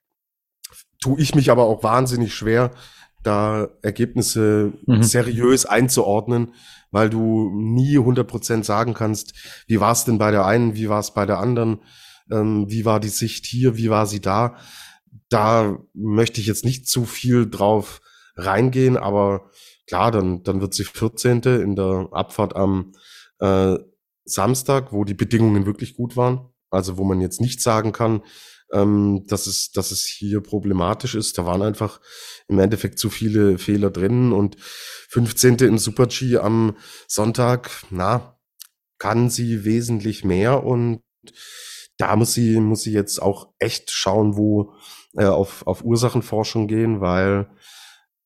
tue 1.01 1.19
ich 1.21 1.35
mich 1.35 1.51
aber 1.51 1.65
auch 1.65 1.83
wahnsinnig 1.83 2.35
schwer, 2.35 2.73
da 3.23 3.69
Ergebnisse 3.83 4.73
mhm. 4.87 5.03
seriös 5.03 5.67
einzuordnen, 5.67 6.55
weil 6.91 7.11
du 7.11 7.51
nie 7.55 7.99
100% 7.99 8.65
sagen 8.65 8.95
kannst, 8.95 9.35
wie 9.67 9.81
war 9.81 9.93
es 9.93 10.05
denn 10.05 10.19
bei 10.19 10.31
der 10.31 10.47
einen, 10.47 10.75
wie 10.75 10.89
war 10.89 11.01
es 11.01 11.13
bei 11.13 11.27
der 11.27 11.39
anderen, 11.39 11.81
ähm, 12.31 12.67
wie 12.69 12.85
war 12.85 13.01
die 13.01 13.09
Sicht 13.09 13.47
hier, 13.47 13.77
wie 13.77 13.91
war 13.91 14.07
sie 14.07 14.21
da. 14.21 14.57
Da 15.29 15.79
möchte 15.95 16.41
ich 16.41 16.47
jetzt 16.47 16.65
nicht 16.65 16.89
zu 16.89 17.05
viel 17.05 17.49
drauf 17.49 18.01
reingehen, 18.37 18.97
aber 18.97 19.51
klar, 19.87 20.11
dann, 20.11 20.43
dann 20.43 20.61
wird 20.61 20.75
sie 20.75 20.85
14. 20.85 21.43
in 21.43 21.77
der 21.77 22.09
Abfahrt 22.13 22.57
am 22.57 22.93
äh, 23.39 23.77
Samstag, 24.25 24.93
wo 24.93 25.05
die 25.05 25.15
Bedingungen 25.15 25.67
wirklich 25.67 25.95
gut 25.95 26.17
waren. 26.17 26.49
Also 26.71 26.97
wo 26.97 27.05
man 27.05 27.21
jetzt 27.21 27.41
nicht 27.41 27.61
sagen 27.61 27.93
kann, 27.93 28.23
ähm, 28.73 29.25
dass, 29.27 29.47
es, 29.47 29.73
dass 29.73 29.91
es 29.91 30.05
hier 30.05 30.41
problematisch 30.41 31.15
ist. 31.15 31.39
Da 31.39 31.47
waren 31.47 31.63
einfach 31.63 32.01
im 32.49 32.59
Endeffekt 32.59 32.99
zu 32.99 33.11
viele 33.11 33.59
Fehler 33.59 33.91
drin 33.91 34.33
und 34.33 34.57
15. 35.09 35.57
im 35.57 35.79
Super-G 35.79 36.39
am 36.39 36.77
Sonntag, 37.09 37.71
na, 37.91 38.39
kann 38.99 39.31
sie 39.31 39.65
wesentlich 39.65 40.25
mehr 40.25 40.65
und 40.65 41.03
da 41.97 42.17
muss 42.17 42.33
sie, 42.33 42.61
muss 42.61 42.83
sie 42.83 42.93
jetzt 42.93 43.21
auch 43.21 43.53
echt 43.59 43.91
schauen, 43.91 44.37
wo 44.37 44.75
äh, 45.15 45.27
auf, 45.27 45.67
auf 45.67 45.83
Ursachenforschung 45.85 46.67
gehen, 46.67 47.01
weil 47.01 47.51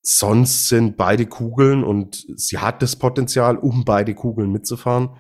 sonst 0.03 0.69
sind 0.69 0.97
beide 0.97 1.27
Kugeln 1.27 1.83
und 1.83 2.25
sie 2.37 2.59
hat 2.59 2.83
das 2.83 2.97
Potenzial, 2.97 3.57
um 3.57 3.85
beide 3.85 4.15
Kugeln 4.15 4.53
mitzufahren. 4.53 5.17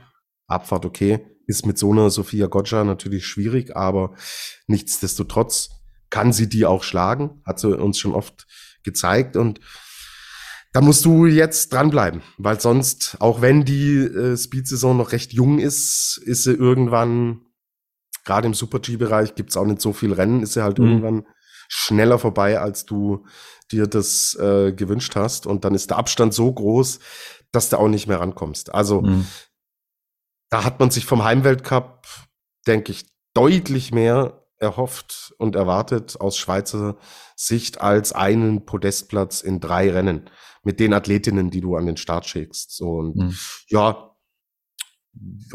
Abfahrt 0.47 0.85
okay, 0.85 1.34
ist 1.47 1.67
mit 1.67 1.79
so 1.79 1.93
einer 1.93 2.11
Sophia 2.11 2.47
Gotcha 2.47 2.85
natürlich 2.85 3.27
schwierig, 3.27 3.77
aber 3.77 4.15
nichtsdestotrotz 4.67 5.71
kann 6.11 6.33
sie 6.33 6.49
die 6.49 6.67
auch 6.67 6.83
schlagen, 6.83 7.43
hat 7.45 7.59
sie 7.59 7.77
uns 7.77 7.99
schon 7.99 8.15
oft 8.15 8.47
gezeigt 8.83 9.37
und 9.37 9.61
da 10.73 10.81
musst 10.81 11.05
du 11.05 11.27
jetzt 11.27 11.73
dranbleiben, 11.73 12.23
weil 12.37 12.61
sonst, 12.61 13.17
auch 13.21 13.41
wenn 13.41 13.65
die 13.65 13.97
äh, 13.97 14.37
Speed-Saison 14.37 14.97
noch 14.97 15.13
recht 15.13 15.33
jung 15.33 15.61
ist, 15.61 16.21
ist 16.25 16.43
sie 16.43 16.53
irgendwann, 16.53 17.43
gerade 18.25 18.49
im 18.49 18.55
Super-G-Bereich 18.55 19.37
gibt's 19.37 19.57
auch 19.57 19.67
nicht 19.67 19.81
so 19.81 19.93
viel 19.93 20.13
Rennen, 20.13 20.43
ist 20.43 20.55
sie 20.55 20.65
halt 20.65 20.81
mhm. 20.81 20.87
irgendwann 20.87 21.27
schneller 21.69 22.19
vorbei, 22.19 22.59
als 22.59 22.85
du 22.85 23.25
dir 23.71 23.87
das 23.87 24.37
äh, 24.41 24.73
gewünscht 24.73 25.15
hast. 25.15 25.47
Und 25.47 25.65
dann 25.65 25.75
ist 25.75 25.91
der 25.91 25.97
Abstand 25.97 26.35
so 26.35 26.53
groß, 26.53 26.99
dass 27.53 27.71
du 27.71 27.79
auch 27.79 27.89
nicht 27.89 28.09
mehr 28.09 28.19
rankommst. 28.21 28.75
Also 28.75 29.03
mhm. 29.03 29.27
Da 30.51 30.65
hat 30.65 30.81
man 30.81 30.91
sich 30.91 31.07
vom 31.07 31.25
Heimweltcup, 31.25 32.07
denke 32.67 32.93
ich, 32.93 33.07
deutlich 33.35 33.93
mehr 33.93 34.47
erhofft 34.59 35.35
und 35.39 35.57
erwartet 35.57 36.21
aus 36.21 36.39
Schweizer 36.39 36.97
Sicht 37.37 37.81
als 37.81 38.13
einen 38.13 38.65
Podestplatz 38.65 39.41
in 39.43 39.61
drei 39.61 39.91
Rennen 39.91 40.31
mit 40.63 40.81
den 40.81 40.95
Athletinnen, 40.95 41.51
die 41.51 41.61
du 41.61 41.77
an 41.77 41.87
den 41.87 41.97
Start 41.97 42.27
schickst. 42.27 42.75
So 42.75 42.97
und 42.97 43.17
mhm. 43.17 43.37
ja, 43.69 44.15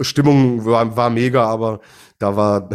Stimmung 0.02 0.66
war, 0.66 0.96
war 0.96 1.10
mega, 1.10 1.46
aber 1.46 1.82
da 2.18 2.36
war 2.36 2.70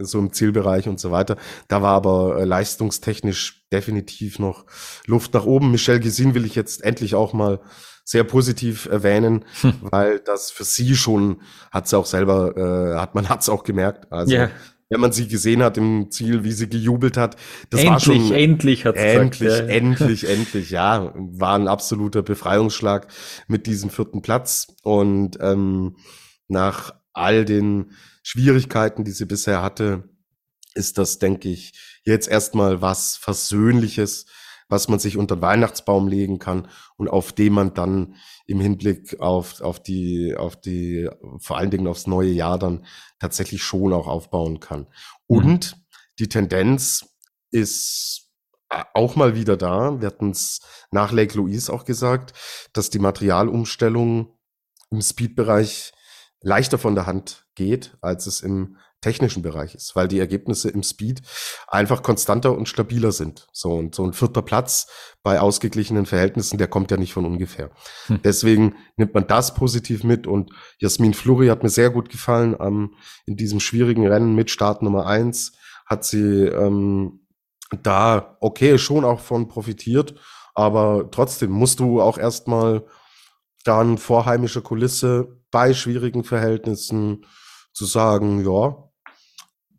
so 0.00 0.18
im 0.18 0.32
Zielbereich 0.32 0.88
und 0.88 0.98
so 0.98 1.10
weiter. 1.10 1.36
Da 1.68 1.82
war 1.82 1.94
aber 1.94 2.38
äh, 2.38 2.44
leistungstechnisch 2.44 3.66
definitiv 3.72 4.38
noch 4.38 4.64
Luft 5.06 5.34
nach 5.34 5.46
oben. 5.46 5.70
Michelle 5.70 6.00
Gesin 6.00 6.34
will 6.34 6.44
ich 6.44 6.54
jetzt 6.54 6.82
endlich 6.82 7.14
auch 7.14 7.32
mal 7.32 7.60
sehr 8.04 8.24
positiv 8.24 8.86
erwähnen, 8.86 9.44
hm. 9.62 9.74
weil 9.80 10.20
das 10.20 10.50
für 10.50 10.64
sie 10.64 10.94
schon 10.94 11.40
hat 11.72 11.88
sie 11.88 11.98
auch 11.98 12.06
selber, 12.06 12.56
äh, 12.56 13.00
hat 13.00 13.14
man 13.14 13.28
hat's 13.28 13.48
auch 13.48 13.64
gemerkt. 13.64 14.12
Also 14.12 14.34
yeah. 14.34 14.50
wenn 14.90 15.00
man 15.00 15.12
sie 15.12 15.26
gesehen 15.26 15.62
hat 15.62 15.78
im 15.78 16.10
Ziel, 16.10 16.44
wie 16.44 16.52
sie 16.52 16.68
gejubelt 16.68 17.16
hat, 17.16 17.36
das 17.70 17.80
endlich, 17.80 17.90
war 17.90 18.00
schon 18.00 18.32
endlich 18.32 18.84
hat 18.84 18.96
endlich, 18.96 19.40
gesagt, 19.40 19.68
ja. 19.68 19.74
endlich, 19.74 20.24
endlich, 20.28 20.70
ja, 20.70 21.12
war 21.16 21.58
ein 21.58 21.66
absoluter 21.66 22.22
Befreiungsschlag 22.22 23.08
mit 23.48 23.66
diesem 23.66 23.88
vierten 23.88 24.20
Platz 24.20 24.68
und 24.82 25.38
ähm, 25.40 25.96
nach 26.46 26.94
all 27.14 27.44
den 27.44 27.92
Schwierigkeiten, 28.22 29.04
die 29.04 29.12
sie 29.12 29.24
bisher 29.24 29.62
hatte, 29.62 30.08
ist 30.74 30.98
das, 30.98 31.18
denke 31.18 31.48
ich, 31.48 31.72
jetzt 32.04 32.28
erstmal 32.28 32.82
was 32.82 33.16
Versöhnliches, 33.16 34.26
was 34.68 34.88
man 34.88 34.98
sich 34.98 35.16
unter 35.16 35.36
den 35.36 35.42
Weihnachtsbaum 35.42 36.08
legen 36.08 36.38
kann 36.38 36.68
und 36.96 37.08
auf 37.08 37.32
dem 37.32 37.54
man 37.54 37.74
dann 37.74 38.16
im 38.46 38.60
Hinblick 38.60 39.20
auf, 39.20 39.60
auf 39.60 39.82
die, 39.82 40.34
auf 40.36 40.56
die, 40.56 41.08
vor 41.38 41.58
allen 41.58 41.70
Dingen 41.70 41.86
aufs 41.86 42.06
neue 42.06 42.30
Jahr 42.30 42.58
dann 42.58 42.84
tatsächlich 43.18 43.62
schon 43.62 43.92
auch 43.92 44.06
aufbauen 44.06 44.60
kann. 44.60 44.80
Mhm. 44.80 45.36
Und 45.38 45.76
mhm. 45.76 45.82
die 46.18 46.28
Tendenz 46.28 47.06
ist 47.50 48.24
auch 48.92 49.16
mal 49.16 49.34
wieder 49.34 49.56
da. 49.56 50.00
Wir 50.00 50.08
hatten 50.08 50.30
es 50.30 50.60
nach 50.90 51.12
Lake 51.12 51.36
Louise 51.36 51.72
auch 51.72 51.84
gesagt, 51.84 52.32
dass 52.72 52.90
die 52.90 52.98
Materialumstellung 52.98 54.36
im 54.90 55.00
Speed-Bereich 55.00 55.92
leichter 56.40 56.78
von 56.78 56.94
der 56.94 57.06
Hand 57.06 57.46
geht, 57.54 57.96
als 58.00 58.26
es 58.26 58.40
im 58.40 58.76
technischen 59.04 59.42
Bereich 59.42 59.74
ist, 59.74 59.94
weil 59.94 60.08
die 60.08 60.18
Ergebnisse 60.18 60.70
im 60.70 60.82
Speed 60.82 61.20
einfach 61.68 62.02
konstanter 62.02 62.56
und 62.56 62.68
stabiler 62.68 63.12
sind. 63.12 63.46
So 63.52 63.72
und 63.72 63.94
so 63.94 64.04
ein 64.04 64.14
vierter 64.14 64.42
Platz 64.42 64.88
bei 65.22 65.40
ausgeglichenen 65.40 66.06
Verhältnissen, 66.06 66.56
der 66.56 66.68
kommt 66.68 66.90
ja 66.90 66.96
nicht 66.96 67.12
von 67.12 67.26
ungefähr. 67.26 67.70
Hm. 68.06 68.20
Deswegen 68.24 68.76
nimmt 68.96 69.12
man 69.12 69.26
das 69.26 69.54
positiv 69.54 70.04
mit 70.04 70.26
und 70.26 70.52
Jasmin 70.78 71.12
Fluri 71.14 71.48
hat 71.48 71.62
mir 71.62 71.68
sehr 71.68 71.90
gut 71.90 72.08
gefallen 72.08 72.56
ähm, 72.58 72.94
in 73.26 73.36
diesem 73.36 73.60
schwierigen 73.60 74.06
Rennen 74.06 74.34
mit 74.34 74.50
Start 74.50 74.82
Nummer 74.82 75.06
eins 75.06 75.52
hat 75.86 76.04
sie 76.04 76.46
ähm, 76.46 77.26
da 77.82 78.38
okay 78.40 78.78
schon 78.78 79.04
auch 79.04 79.20
von 79.20 79.48
profitiert, 79.48 80.14
aber 80.54 81.10
trotzdem 81.10 81.50
musst 81.50 81.80
du 81.80 82.00
auch 82.00 82.16
erstmal 82.16 82.86
dann 83.64 83.98
vor 83.98 84.24
heimischer 84.24 84.62
Kulisse 84.62 85.42
bei 85.50 85.74
schwierigen 85.74 86.24
Verhältnissen 86.24 87.26
zu 87.72 87.84
sagen, 87.86 88.44
ja, 88.44 88.83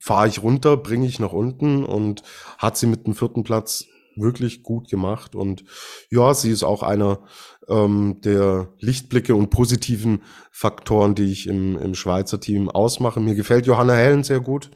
fahre 0.06 0.28
ich 0.28 0.44
runter, 0.44 0.78
bringe 0.78 1.08
ich 1.08 1.20
nach 1.20 1.34
unten 1.34 1.84
und 1.84 2.22
hat 2.60 2.78
sie 2.78 2.86
mit 2.86 3.08
dem 3.08 3.16
vierten 3.16 3.44
Platz 3.44 3.86
wirklich 4.16 4.62
gut 4.62 4.88
gemacht. 4.88 5.34
Und 5.34 5.64
ja, 6.12 6.36
sie 6.36 6.52
ist 6.52 6.62
auch 6.62 6.84
einer 6.84 7.22
ähm, 7.68 8.22
der 8.24 8.72
Lichtblicke 8.78 9.34
und 9.34 9.50
positiven 9.50 10.22
Faktoren, 10.52 11.16
die 11.16 11.32
ich 11.32 11.48
im, 11.48 11.76
im 11.80 11.96
Schweizer 11.96 12.40
Team 12.40 12.70
ausmache. 12.70 13.20
Mir 13.20 13.34
gefällt 13.34 13.66
Johanna 13.66 13.94
Hellen 13.94 14.24
sehr 14.24 14.42
gut, 14.42 14.70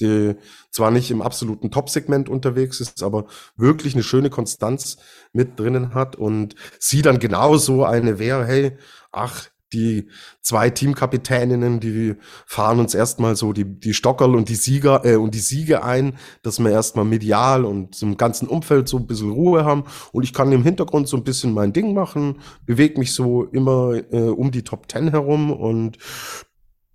die 0.00 0.36
zwar 0.70 0.92
nicht 0.92 1.10
im 1.10 1.20
absoluten 1.20 1.72
Top-Segment 1.72 2.28
unterwegs 2.28 2.78
ist, 2.78 3.02
aber 3.02 3.26
wirklich 3.56 3.94
eine 3.94 4.04
schöne 4.04 4.30
Konstanz 4.30 4.98
mit 5.32 5.58
drinnen 5.58 5.94
hat 5.94 6.14
und 6.14 6.54
sie 6.78 7.02
dann 7.02 7.18
genauso 7.18 7.84
eine 7.84 8.20
wäre, 8.20 8.46
hey, 8.46 8.78
ach, 9.10 9.48
die 9.72 10.08
zwei 10.42 10.70
Teamkapitäninnen, 10.70 11.80
die 11.80 12.14
fahren 12.46 12.78
uns 12.78 12.94
erstmal 12.94 13.34
so 13.36 13.52
die, 13.52 13.64
die 13.64 13.94
Stockerl 13.94 14.34
und 14.34 14.48
die 14.48 14.54
Sieger 14.54 15.04
äh, 15.04 15.16
und 15.16 15.34
die 15.34 15.40
Siege 15.40 15.82
ein, 15.82 16.16
dass 16.42 16.58
wir 16.58 16.70
erstmal 16.70 17.04
medial 17.04 17.64
und 17.64 18.00
im 18.02 18.16
ganzen 18.16 18.48
Umfeld 18.48 18.88
so 18.88 18.96
ein 18.96 19.06
bisschen 19.06 19.30
Ruhe 19.30 19.64
haben. 19.64 19.84
Und 20.12 20.22
ich 20.22 20.32
kann 20.32 20.52
im 20.52 20.62
Hintergrund 20.62 21.08
so 21.08 21.16
ein 21.16 21.24
bisschen 21.24 21.52
mein 21.52 21.72
Ding 21.72 21.94
machen, 21.94 22.40
bewege 22.64 22.98
mich 22.98 23.12
so 23.12 23.44
immer 23.44 23.94
äh, 24.12 24.28
um 24.28 24.50
die 24.50 24.62
Top 24.62 24.88
Ten 24.88 25.10
herum 25.10 25.52
und 25.52 25.98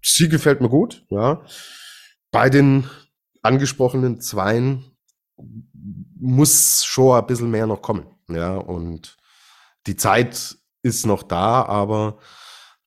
sie 0.01 0.29
gefällt 0.29 0.61
mir 0.61 0.69
gut, 0.69 1.05
ja. 1.09 1.41
Bei 2.31 2.49
den 2.49 2.85
angesprochenen 3.41 4.21
Zweien 4.21 4.85
muss 6.19 6.85
schon 6.85 7.19
ein 7.19 7.27
bisschen 7.27 7.51
mehr 7.51 7.67
noch 7.67 7.81
kommen, 7.81 8.05
ja. 8.29 8.55
Und 8.55 9.17
die 9.87 9.97
Zeit 9.97 10.57
ist 10.83 11.05
noch 11.05 11.23
da, 11.23 11.63
aber 11.65 12.17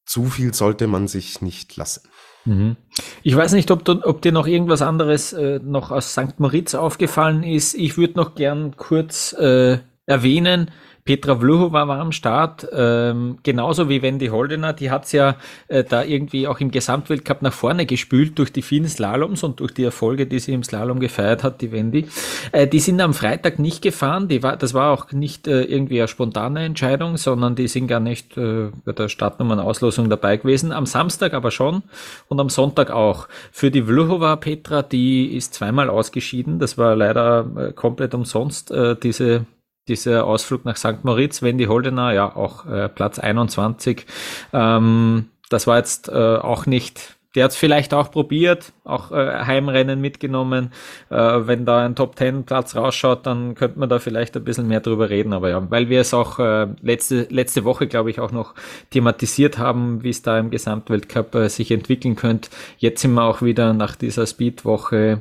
zu 0.05 0.27
viel 0.27 0.55
sollte 0.55 0.87
man 0.87 1.09
sich 1.09 1.43
nicht 1.43 1.77
lassen. 1.77 2.09
Mhm. 2.45 2.77
Ich 3.23 3.35
weiß 3.35 3.53
nicht, 3.53 3.71
ob, 3.71 3.89
ob 3.89 4.23
dir 4.23 4.33
noch 4.33 4.47
irgendwas 4.47 4.83
anderes 4.83 5.33
äh, 5.33 5.61
noch 5.63 5.91
aus 5.91 6.13
St. 6.13 6.39
Moritz 6.39 6.75
aufgefallen 6.75 7.43
ist. 7.43 7.75
Ich 7.75 7.97
würde 7.97 8.15
noch 8.15 8.35
gern 8.35 8.77
kurz 8.77 9.33
äh, 9.33 9.79
erwähnen, 10.07 10.71
Petra 11.07 11.39
Vluhova 11.39 11.87
war 11.87 12.01
am 12.01 12.13
Start, 12.13 12.67
ähm, 12.73 13.37
genauso 13.43 13.91
wie 13.91 14.01
Wendy 14.01 14.29
Holdener. 14.29 14.73
Die 14.73 14.91
hat's 14.91 15.13
ja 15.13 15.37
äh, 15.69 15.85
da 15.85 16.03
irgendwie 16.03 16.49
auch 16.49 16.61
im 16.61 16.71
Gesamtweltcup 16.71 17.43
nach 17.43 17.53
vorne 17.53 17.85
gespült 17.85 18.39
durch 18.39 18.55
die 18.55 18.63
vielen 18.63 18.89
Slaloms 18.89 19.43
und 19.43 19.61
durch 19.61 19.75
die 19.75 19.85
Erfolge, 19.85 20.27
die 20.27 20.39
sie 20.39 20.55
im 20.55 20.63
Slalom 20.63 21.01
gefeiert 21.01 21.45
hat, 21.45 21.61
die 21.61 21.73
Wendy. 21.73 22.07
Äh, 22.53 22.67
die 22.67 22.81
sind 22.81 23.03
am 23.03 23.13
Freitag 23.13 23.59
nicht 23.59 23.83
gefahren. 23.83 24.29
Die 24.29 24.43
war, 24.43 24.57
das 24.57 24.73
war 24.73 24.93
auch 24.93 25.13
nicht 25.13 25.47
äh, 25.47 25.65
irgendwie 25.65 25.99
eine 25.99 26.09
spontane 26.09 26.65
Entscheidung, 26.65 27.19
sondern 27.19 27.55
die 27.55 27.69
sind 27.69 27.87
gar 27.87 28.01
nicht 28.01 28.39
äh, 28.39 28.71
bei 28.87 28.93
der 28.93 29.11
Startnummern-Auslosung 29.11 30.09
dabei 30.09 30.39
gewesen. 30.39 30.73
Am 30.73 30.87
Samstag 30.87 31.35
aber 31.35 31.51
schon 31.51 31.83
und 32.29 32.41
am 32.41 32.49
Sonntag 32.49 32.91
auch. 32.91 33.29
Für 33.53 33.71
die 33.71 33.83
Vluhova 33.83 34.37
Petra, 34.37 34.81
die 34.81 35.37
ist 35.37 35.53
zweimal 35.53 35.91
ausgeschieden. 35.91 36.59
Das 36.59 36.79
war 36.79 36.97
leider 36.97 37.47
äh, 37.59 37.73
komplett 37.75 38.15
umsonst, 38.15 38.71
äh, 38.71 38.97
diese 38.97 39.45
dieser 39.89 40.25
Ausflug 40.27 40.65
nach 40.65 40.77
St. 40.77 41.05
Moritz, 41.05 41.43
Wendy 41.43 41.65
Holdener, 41.65 42.13
ja 42.13 42.35
auch 42.35 42.67
äh, 42.67 42.89
Platz 42.89 43.19
21. 43.19 44.07
Ähm, 44.53 45.29
das 45.51 45.67
war 45.67 45.77
jetzt 45.77 46.09
äh, 46.09 46.13
auch 46.13 46.67
nicht, 46.67 47.17
der 47.35 47.45
hat 47.45 47.51
es 47.51 47.57
vielleicht 47.57 47.93
auch 47.93 48.11
probiert, 48.11 48.73
auch 48.85 49.13
äh, 49.13 49.45
Heimrennen 49.45 50.01
mitgenommen. 50.01 50.73
Äh, 51.11 51.17
wenn 51.17 51.67
da 51.67 51.85
ein 51.85 51.97
Top 51.97 52.17
10 52.17 52.45
Platz 52.45 52.77
rausschaut, 52.77 53.27
dann 53.27 53.55
könnte 53.55 53.79
man 53.79 53.89
da 53.89 53.99
vielleicht 53.99 54.37
ein 54.37 54.45
bisschen 54.45 54.69
mehr 54.69 54.81
drüber 54.81 55.11
reden. 55.11 55.33
Aber 55.33 55.51
ja, 55.51 55.71
weil 55.71 55.91
wir 55.91 56.01
es 56.01 56.15
auch 56.15 56.39
äh, 56.39 56.69
letzte, 56.81 57.27
letzte 57.31 57.65
Woche, 57.65 57.87
glaube 57.87 58.11
ich, 58.11 58.21
auch 58.21 58.33
noch 58.33 58.55
thematisiert 58.91 59.59
haben, 59.59 60.03
wie 60.03 60.11
es 60.11 60.23
da 60.23 60.39
im 60.39 60.51
Gesamtweltcup 60.51 61.35
äh, 61.35 61.49
sich 61.49 61.71
entwickeln 61.71 62.17
könnte. 62.17 62.49
Jetzt 62.79 63.03
sind 63.03 63.13
wir 63.13 63.25
auch 63.25 63.43
wieder 63.43 63.75
nach 63.75 63.97
dieser 63.97 64.27
Speedwoche 64.27 65.21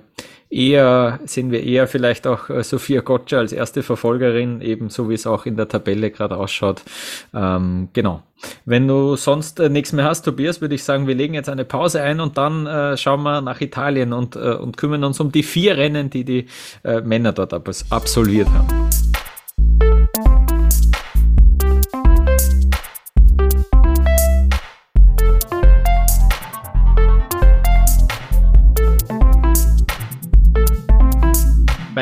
eher, 0.53 1.19
sehen 1.25 1.51
wir 1.51 1.63
eher 1.63 1.87
vielleicht 1.87 2.27
auch 2.27 2.49
äh, 2.49 2.63
Sophia 2.63 3.01
Gotcha 3.01 3.39
als 3.39 3.51
erste 3.51 3.83
Verfolgerin, 3.83 4.61
ebenso 4.61 5.09
wie 5.09 5.15
es 5.15 5.25
auch 5.25 5.45
in 5.45 5.57
der 5.57 5.67
Tabelle 5.67 6.11
gerade 6.11 6.37
ausschaut. 6.37 6.83
Ähm, 7.33 7.89
genau. 7.93 8.23
Wenn 8.65 8.87
du 8.87 9.15
sonst 9.15 9.59
äh, 9.59 9.69
nichts 9.69 9.93
mehr 9.93 10.05
hast, 10.05 10.23
Tobias, 10.23 10.61
würde 10.61 10.75
ich 10.75 10.83
sagen, 10.83 11.07
wir 11.07 11.15
legen 11.15 11.33
jetzt 11.33 11.49
eine 11.49 11.65
Pause 11.65 12.01
ein 12.01 12.19
und 12.19 12.37
dann 12.37 12.67
äh, 12.67 12.97
schauen 12.97 13.23
wir 13.23 13.41
nach 13.41 13.61
Italien 13.61 14.13
und, 14.13 14.35
äh, 14.35 14.53
und 14.53 14.77
kümmern 14.77 15.03
uns 15.03 15.19
um 15.19 15.31
die 15.31 15.43
vier 15.43 15.77
Rennen, 15.77 16.09
die 16.09 16.23
die 16.23 16.47
äh, 16.83 17.01
Männer 17.01 17.31
dort 17.31 17.53
absolviert 17.53 18.49
haben. 18.49 18.89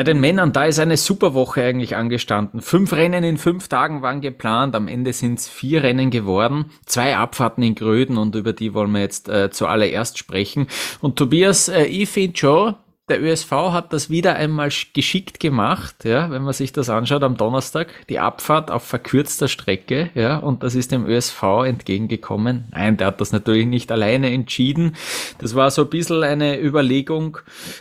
Bei 0.02 0.04
den 0.04 0.18
Männern, 0.18 0.52
da 0.52 0.64
ist 0.64 0.80
eine 0.80 0.96
super 0.96 1.32
Woche 1.32 1.62
eigentlich 1.62 1.94
angestanden. 1.94 2.60
Fünf 2.60 2.92
Rennen 2.92 3.22
in 3.22 3.36
fünf 3.36 3.68
Tagen 3.68 4.02
waren 4.02 4.20
geplant. 4.20 4.74
Am 4.74 4.88
Ende 4.88 5.12
sind 5.12 5.38
es 5.38 5.48
vier 5.48 5.84
Rennen 5.84 6.10
geworden. 6.10 6.72
Zwei 6.86 7.16
Abfahrten 7.16 7.62
in 7.62 7.76
Gröden 7.76 8.18
und 8.18 8.34
über 8.34 8.52
die 8.52 8.74
wollen 8.74 8.90
wir 8.90 9.00
jetzt 9.00 9.28
äh, 9.28 9.52
zuallererst 9.52 10.18
sprechen. 10.18 10.66
Und 11.00 11.14
Tobias, 11.14 11.68
äh, 11.68 11.84
ich 11.84 12.08
finde 12.08 12.36
schon, 12.36 12.74
der 13.12 13.22
ÖSV 13.22 13.50
hat 13.50 13.92
das 13.92 14.08
wieder 14.08 14.36
einmal 14.36 14.70
geschickt 14.94 15.38
gemacht, 15.38 16.06
ja, 16.06 16.30
wenn 16.30 16.42
man 16.42 16.54
sich 16.54 16.72
das 16.72 16.88
anschaut 16.88 17.22
am 17.22 17.36
Donnerstag, 17.36 17.88
die 18.08 18.18
Abfahrt 18.18 18.70
auf 18.70 18.84
verkürzter 18.84 19.48
Strecke, 19.48 20.08
ja, 20.14 20.38
und 20.38 20.62
das 20.62 20.74
ist 20.74 20.92
dem 20.92 21.06
ÖSV 21.06 21.42
entgegengekommen. 21.66 22.68
Nein, 22.72 22.96
der 22.96 23.08
hat 23.08 23.20
das 23.20 23.30
natürlich 23.30 23.66
nicht 23.66 23.92
alleine 23.92 24.32
entschieden. 24.32 24.96
Das 25.38 25.54
war 25.54 25.70
so 25.70 25.82
ein 25.82 25.90
bisschen 25.90 26.22
eine 26.22 26.58
Überlegung. 26.58 27.36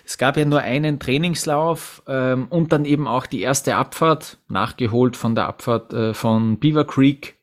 Es 0.05 0.17
gab 0.17 0.35
ja 0.35 0.43
nur 0.43 0.59
einen 0.59 0.99
Trainingslauf 0.99 2.03
ähm, 2.07 2.47
und 2.49 2.73
dann 2.73 2.83
eben 2.83 3.07
auch 3.07 3.25
die 3.25 3.41
erste 3.41 3.77
Abfahrt, 3.77 4.37
nachgeholt 4.49 5.15
von 5.15 5.33
der 5.33 5.47
Abfahrt 5.47 5.93
äh, 5.93 6.13
von 6.13 6.59
Beaver 6.59 6.83
Creek 6.83 7.37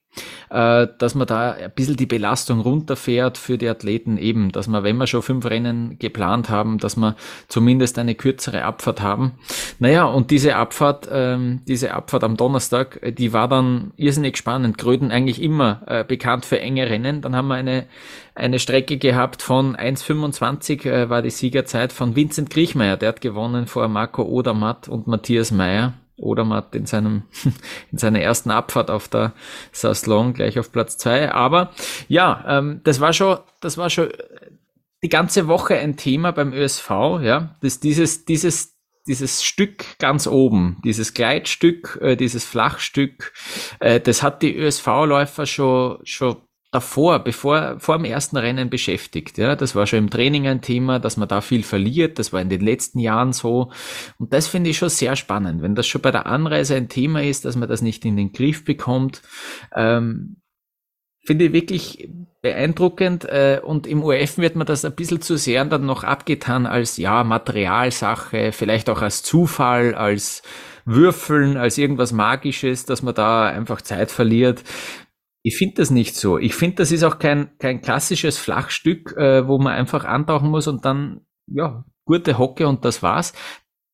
dass 0.48 1.14
man 1.14 1.26
da 1.26 1.52
ein 1.52 1.70
bisschen 1.74 1.96
die 1.96 2.06
Belastung 2.06 2.60
runterfährt 2.60 3.38
für 3.38 3.58
die 3.58 3.68
Athleten 3.68 4.16
eben, 4.16 4.50
dass 4.50 4.66
man, 4.66 4.82
wenn 4.82 4.96
wir 4.96 5.06
schon 5.06 5.22
fünf 5.22 5.44
Rennen 5.44 5.98
geplant 5.98 6.48
haben, 6.48 6.78
dass 6.78 6.96
wir 6.96 7.16
zumindest 7.48 7.98
eine 7.98 8.14
kürzere 8.14 8.64
Abfahrt 8.64 9.00
haben. 9.00 9.32
Naja, 9.78 10.04
und 10.04 10.30
diese 10.30 10.56
Abfahrt, 10.56 11.08
ähm, 11.10 11.60
diese 11.66 11.94
Abfahrt 11.94 12.24
am 12.24 12.36
Donnerstag, 12.36 12.98
äh, 13.02 13.12
die 13.12 13.32
war 13.32 13.48
dann 13.48 13.92
irrsinnig 13.96 14.36
spannend. 14.36 14.78
Gröden 14.78 15.10
eigentlich 15.10 15.42
immer 15.42 15.82
äh, 15.86 16.04
bekannt 16.04 16.44
für 16.44 16.60
enge 16.60 16.88
Rennen. 16.88 17.20
Dann 17.20 17.36
haben 17.36 17.48
wir 17.48 17.54
eine, 17.54 17.86
eine 18.34 18.58
Strecke 18.58 18.98
gehabt 18.98 19.42
von 19.42 19.76
1,25 19.76 20.88
äh, 20.88 21.10
war 21.10 21.22
die 21.22 21.30
Siegerzeit 21.30 21.92
von 21.92 22.16
Vincent 22.16 22.50
Griechmeier. 22.50 22.96
Der 22.96 23.10
hat 23.10 23.20
gewonnen 23.20 23.66
vor 23.66 23.88
Marco 23.88 24.22
Odermatt 24.22 24.88
und 24.88 25.06
Matthias 25.06 25.50
Meyer. 25.50 25.94
Odermatt 26.18 26.74
in 26.74 26.86
seinem, 26.86 27.22
in 27.92 27.98
seiner 27.98 28.20
ersten 28.20 28.50
Abfahrt 28.50 28.90
auf 28.90 29.08
der 29.08 29.32
Saslong 29.72 30.34
gleich 30.34 30.58
auf 30.58 30.72
Platz 30.72 30.98
zwei. 30.98 31.32
Aber 31.32 31.70
ja, 32.08 32.44
ähm, 32.46 32.80
das 32.84 33.00
war 33.00 33.12
schon, 33.12 33.38
das 33.60 33.78
war 33.78 33.90
schon 33.90 34.08
die 35.02 35.08
ganze 35.08 35.46
Woche 35.46 35.76
ein 35.76 35.96
Thema 35.96 36.32
beim 36.32 36.52
ÖSV, 36.52 36.90
ja, 37.22 37.56
dass 37.60 37.80
dieses, 37.80 38.24
dieses, 38.24 38.76
dieses 39.06 39.44
Stück 39.44 39.84
ganz 39.98 40.26
oben, 40.26 40.78
dieses 40.84 41.14
Gleitstück, 41.14 41.98
äh, 42.02 42.16
dieses 42.16 42.44
Flachstück, 42.44 43.32
äh, 43.80 44.00
das 44.00 44.22
hat 44.22 44.42
die 44.42 44.56
ÖSV-Läufer 44.56 45.46
schon, 45.46 46.00
schon 46.04 46.36
davor, 46.70 47.20
bevor, 47.20 47.80
vor 47.80 47.96
dem 47.96 48.04
ersten 48.04 48.36
Rennen 48.36 48.68
beschäftigt. 48.68 49.38
Ja, 49.38 49.56
das 49.56 49.74
war 49.74 49.86
schon 49.86 50.00
im 50.00 50.10
Training 50.10 50.46
ein 50.46 50.60
Thema, 50.60 50.98
dass 50.98 51.16
man 51.16 51.28
da 51.28 51.40
viel 51.40 51.62
verliert. 51.62 52.18
Das 52.18 52.32
war 52.32 52.40
in 52.40 52.50
den 52.50 52.60
letzten 52.60 52.98
Jahren 52.98 53.32
so. 53.32 53.72
Und 54.18 54.32
das 54.32 54.48
finde 54.48 54.70
ich 54.70 54.78
schon 54.78 54.90
sehr 54.90 55.16
spannend. 55.16 55.62
Wenn 55.62 55.74
das 55.74 55.86
schon 55.86 56.02
bei 56.02 56.10
der 56.10 56.26
Anreise 56.26 56.76
ein 56.76 56.88
Thema 56.88 57.22
ist, 57.22 57.44
dass 57.44 57.56
man 57.56 57.68
das 57.68 57.80
nicht 57.80 58.04
in 58.04 58.16
den 58.16 58.32
Griff 58.32 58.64
bekommt, 58.64 59.22
ähm, 59.74 60.36
finde 61.24 61.46
ich 61.46 61.52
wirklich 61.52 62.10
beeindruckend. 62.42 63.24
Äh, 63.24 63.60
und 63.62 63.86
im 63.86 64.02
UF 64.02 64.36
wird 64.36 64.54
man 64.54 64.66
das 64.66 64.84
ein 64.84 64.94
bisschen 64.94 65.22
zu 65.22 65.36
sehr 65.36 65.64
dann 65.64 65.86
noch 65.86 66.04
abgetan 66.04 66.66
als, 66.66 66.98
ja, 66.98 67.24
Materialsache, 67.24 68.52
vielleicht 68.52 68.90
auch 68.90 69.00
als 69.00 69.22
Zufall, 69.22 69.94
als 69.94 70.42
Würfeln, 70.84 71.56
als 71.56 71.78
irgendwas 71.78 72.12
Magisches, 72.12 72.84
dass 72.84 73.02
man 73.02 73.14
da 73.14 73.46
einfach 73.46 73.80
Zeit 73.82 74.10
verliert. 74.10 74.64
Ich 75.42 75.56
finde 75.56 75.76
das 75.76 75.90
nicht 75.90 76.16
so. 76.16 76.38
Ich 76.38 76.54
finde, 76.54 76.76
das 76.76 76.92
ist 76.92 77.04
auch 77.04 77.18
kein, 77.18 77.56
kein 77.58 77.80
klassisches 77.80 78.38
Flachstück, 78.38 79.16
äh, 79.16 79.46
wo 79.46 79.58
man 79.58 79.72
einfach 79.72 80.04
antauchen 80.04 80.50
muss 80.50 80.66
und 80.66 80.84
dann, 80.84 81.20
ja, 81.46 81.84
gute 82.04 82.38
Hocke 82.38 82.66
und 82.66 82.84
das 82.84 83.02
war's. 83.02 83.32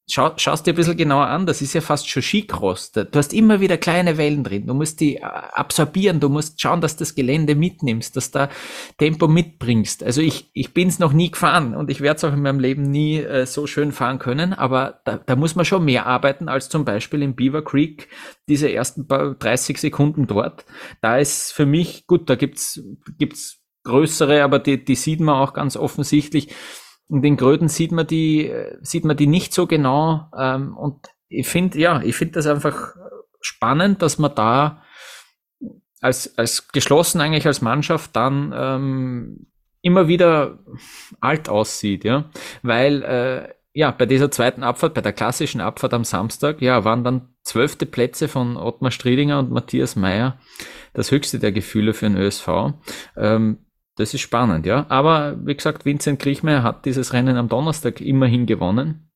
Schau, 0.06 0.32
schaust 0.36 0.66
dir 0.66 0.74
ein 0.74 0.76
bisschen 0.76 0.98
genauer 0.98 1.28
an, 1.28 1.46
das 1.46 1.62
ist 1.62 1.72
ja 1.72 1.80
fast 1.80 2.10
schon 2.10 2.22
Skicross. 2.22 2.92
Du 2.92 3.08
hast 3.14 3.32
immer 3.32 3.60
wieder 3.60 3.78
kleine 3.78 4.18
Wellen 4.18 4.44
drin. 4.44 4.66
Du 4.66 4.74
musst 4.74 5.00
die 5.00 5.16
äh, 5.16 5.22
absorbieren, 5.22 6.20
du 6.20 6.28
musst 6.28 6.60
schauen, 6.60 6.82
dass 6.82 6.96
das 6.96 7.14
Gelände 7.14 7.54
mitnimmst, 7.54 8.14
dass 8.14 8.30
da 8.30 8.50
Tempo 8.98 9.28
mitbringst. 9.28 10.02
Also 10.02 10.20
ich, 10.20 10.50
ich 10.52 10.74
bin 10.74 10.88
es 10.88 10.98
noch 10.98 11.14
nie 11.14 11.30
gefahren 11.30 11.74
und 11.74 11.90
ich 11.90 12.02
werde 12.02 12.18
es 12.18 12.24
auch 12.24 12.34
in 12.34 12.42
meinem 12.42 12.60
Leben 12.60 12.82
nie 12.82 13.16
äh, 13.16 13.46
so 13.46 13.66
schön 13.66 13.92
fahren 13.92 14.18
können, 14.18 14.52
aber 14.52 15.00
da, 15.06 15.16
da 15.16 15.36
muss 15.36 15.54
man 15.54 15.64
schon 15.64 15.86
mehr 15.86 16.04
arbeiten 16.04 16.50
als 16.50 16.68
zum 16.68 16.84
Beispiel 16.84 17.22
im 17.22 17.34
Beaver 17.34 17.64
Creek, 17.64 18.08
diese 18.46 18.70
ersten 18.70 19.08
30 19.08 19.78
Sekunden 19.78 20.26
dort. 20.26 20.66
Da 21.00 21.16
ist 21.16 21.52
für 21.52 21.64
mich, 21.64 22.06
gut, 22.06 22.28
da 22.28 22.34
gibt's 22.34 22.82
gibt's 23.16 23.64
größere, 23.84 24.42
aber 24.42 24.58
die, 24.58 24.84
die 24.84 24.96
sieht 24.96 25.20
man 25.20 25.36
auch 25.36 25.52
ganz 25.54 25.76
offensichtlich 25.76 26.48
in 27.08 27.22
den 27.22 27.36
Gröden 27.36 27.68
sieht 27.68 27.92
man 27.92 28.06
die, 28.06 28.52
sieht 28.80 29.04
man 29.04 29.16
die 29.16 29.26
nicht 29.26 29.52
so 29.52 29.66
genau. 29.66 30.30
Ähm, 30.36 30.76
und 30.76 31.06
ich 31.28 31.46
finde, 31.48 31.78
ja, 31.78 32.00
ich 32.02 32.16
finde 32.16 32.34
das 32.34 32.46
einfach 32.46 32.94
spannend, 33.40 34.02
dass 34.02 34.18
man 34.18 34.34
da 34.34 34.82
als, 36.00 36.36
als 36.38 36.68
geschlossen 36.68 37.20
eigentlich 37.20 37.46
als 37.46 37.62
Mannschaft 37.62 38.14
dann 38.14 38.52
ähm, 38.56 39.46
immer 39.80 40.08
wieder 40.08 40.58
alt 41.20 41.48
aussieht, 41.48 42.04
ja. 42.04 42.30
Weil 42.62 43.02
äh, 43.02 43.54
ja, 43.72 43.90
bei 43.90 44.06
dieser 44.06 44.30
zweiten 44.30 44.62
Abfahrt, 44.62 44.94
bei 44.94 45.00
der 45.00 45.12
klassischen 45.12 45.60
Abfahrt 45.60 45.94
am 45.94 46.04
Samstag, 46.04 46.62
ja, 46.62 46.84
waren 46.84 47.04
dann 47.04 47.34
zwölfte 47.42 47.86
Plätze 47.86 48.28
von 48.28 48.56
Ottmar 48.56 48.92
Striedinger 48.92 49.38
und 49.40 49.50
Matthias 49.50 49.96
Meyer 49.96 50.38
das 50.94 51.10
höchste 51.10 51.40
der 51.40 51.52
Gefühle 51.52 51.92
für 51.92 52.06
den 52.06 52.16
ÖSV. 52.16 52.48
Ähm, 53.16 53.58
das 53.96 54.14
ist 54.14 54.20
spannend, 54.20 54.66
ja. 54.66 54.86
Aber 54.88 55.36
wie 55.44 55.54
gesagt, 55.54 55.84
Vincent 55.84 56.18
Kriechmeier 56.18 56.62
hat 56.62 56.84
dieses 56.84 57.12
Rennen 57.12 57.36
am 57.36 57.48
Donnerstag 57.48 58.00
immerhin 58.00 58.46
gewonnen. 58.46 59.10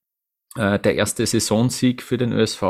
Äh, 0.57 0.79
der 0.79 0.95
erste 0.95 1.27
Saisonsieg 1.27 2.03
für 2.03 2.17
den 2.17 2.33
ÖSV. 2.33 2.63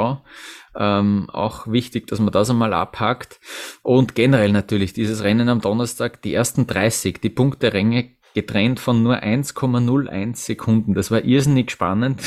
Ähm, 0.77 1.29
auch 1.31 1.67
wichtig, 1.67 2.07
dass 2.07 2.19
man 2.19 2.33
das 2.33 2.51
einmal 2.51 2.73
abhakt. 2.73 3.41
Und 3.83 4.15
generell 4.15 4.53
natürlich 4.53 4.93
dieses 4.93 5.23
Rennen 5.23 5.49
am 5.49 5.61
Donnerstag, 5.61 6.23
die 6.23 6.35
ersten 6.35 6.67
30, 6.67 7.21
die 7.21 7.31
Punkteränge 7.31 8.17
getrennt 8.35 8.79
von 8.79 9.03
nur 9.03 9.17
1,01 9.23 10.37
Sekunden. 10.37 10.95
Das 10.95 11.11
war 11.11 11.25
irrsinnig 11.25 11.71
spannend. 11.71 12.23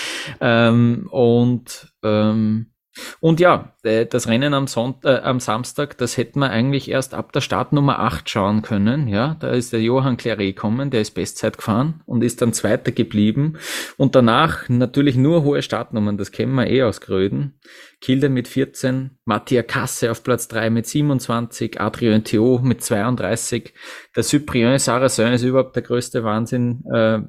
ähm, 0.40 1.08
und 1.10 1.92
ähm, 2.02 2.73
Und 3.20 3.40
ja, 3.40 3.74
äh, 3.82 4.06
das 4.06 4.28
Rennen 4.28 4.54
am, 4.54 4.66
Sonntag, 4.66 5.22
äh, 5.22 5.22
am 5.24 5.40
Samstag, 5.40 5.98
das 5.98 6.16
hätten 6.16 6.38
wir 6.40 6.50
eigentlich 6.50 6.90
erst 6.90 7.14
ab 7.14 7.32
der 7.32 7.40
Startnummer 7.40 7.98
8 7.98 8.28
schauen 8.28 8.62
können. 8.62 9.08
Ja, 9.08 9.36
da 9.40 9.50
ist 9.50 9.72
der 9.72 9.80
Johann 9.80 10.16
Claret 10.16 10.54
gekommen, 10.54 10.90
der 10.90 11.00
ist 11.00 11.12
Bestzeit 11.12 11.58
gefahren 11.58 12.02
und 12.06 12.22
ist 12.22 12.42
dann 12.42 12.52
Zweiter 12.52 12.92
geblieben. 12.92 13.58
Und 13.96 14.14
danach 14.14 14.68
natürlich 14.68 15.16
nur 15.16 15.42
hohe 15.42 15.62
Startnummern, 15.62 16.16
das 16.16 16.32
kennen 16.32 16.54
wir 16.54 16.66
eh 16.68 16.82
aus 16.82 17.00
Gröden. 17.00 17.58
Kilde 18.00 18.28
mit 18.28 18.48
14, 18.48 19.18
Mattia 19.24 19.62
Kasse 19.62 20.10
auf 20.10 20.22
Platz 20.22 20.48
3 20.48 20.70
mit 20.70 20.86
27, 20.86 21.80
Adrien 21.80 22.22
Theo 22.22 22.60
mit 22.62 22.82
32, 22.82 23.74
der 24.14 24.22
Cyprien 24.22 24.78
Sarrazin 24.78 25.32
ist 25.32 25.42
überhaupt 25.42 25.74
der 25.74 25.82
größte 25.82 26.22
Wahnsinn. 26.22 26.84
Äh, 26.92 27.20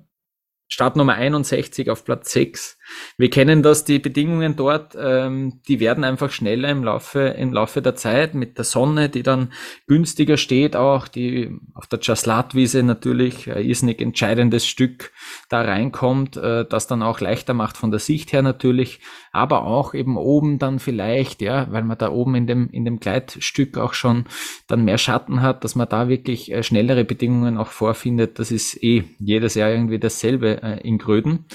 Startnummer 0.67 1.13
61 1.13 1.89
auf 1.89 2.03
Platz 2.05 2.31
6. 2.31 2.77
Wir 3.17 3.29
kennen 3.29 3.63
das, 3.63 3.85
die 3.85 3.99
Bedingungen 3.99 4.55
dort, 4.55 4.95
ähm, 4.99 5.61
die 5.67 5.79
werden 5.79 6.03
einfach 6.03 6.31
schneller 6.31 6.69
im 6.69 6.83
Laufe, 6.83 7.19
im 7.19 7.53
Laufe 7.53 7.81
der 7.81 7.95
Zeit 7.95 8.33
mit 8.35 8.57
der 8.57 8.65
Sonne, 8.65 9.09
die 9.09 9.23
dann 9.23 9.51
günstiger 9.87 10.37
steht, 10.37 10.75
auch 10.75 11.07
die 11.07 11.57
auf 11.73 11.87
der 11.87 11.99
Jaslatwiese 12.01 12.83
natürlich 12.83 13.51
ein 13.51 13.63
irrsinnig 13.63 14.01
entscheidendes 14.01 14.67
Stück 14.67 15.11
da 15.49 15.61
reinkommt, 15.61 16.37
äh, 16.37 16.65
das 16.65 16.87
dann 16.87 17.03
auch 17.03 17.19
leichter 17.19 17.53
macht 17.53 17.77
von 17.77 17.91
der 17.91 17.99
Sicht 17.99 18.33
her 18.33 18.41
natürlich, 18.41 18.99
aber 19.31 19.65
auch 19.65 19.93
eben 19.93 20.17
oben 20.17 20.59
dann 20.59 20.79
vielleicht, 20.79 21.41
ja, 21.41 21.67
weil 21.71 21.83
man 21.83 21.97
da 21.97 22.11
oben 22.11 22.35
in 22.35 22.47
dem, 22.47 22.69
in 22.69 22.85
dem 22.85 22.99
Gleitstück 22.99 23.77
auch 23.77 23.93
schon 23.93 24.25
dann 24.67 24.85
mehr 24.85 24.97
Schatten 24.97 25.41
hat, 25.41 25.63
dass 25.63 25.75
man 25.75 25.89
da 25.89 26.07
wirklich 26.07 26.51
äh, 26.51 26.63
schnellere 26.63 27.03
Bedingungen 27.05 27.57
auch 27.57 27.69
vorfindet. 27.69 28.39
Das 28.39 28.51
ist 28.51 28.81
eh 28.83 29.03
jedes 29.19 29.55
Jahr 29.55 29.69
irgendwie 29.69 29.99
dasselbe 29.99 30.61
äh, 30.61 30.79
in 30.87 30.97
Gröden. 30.97 31.45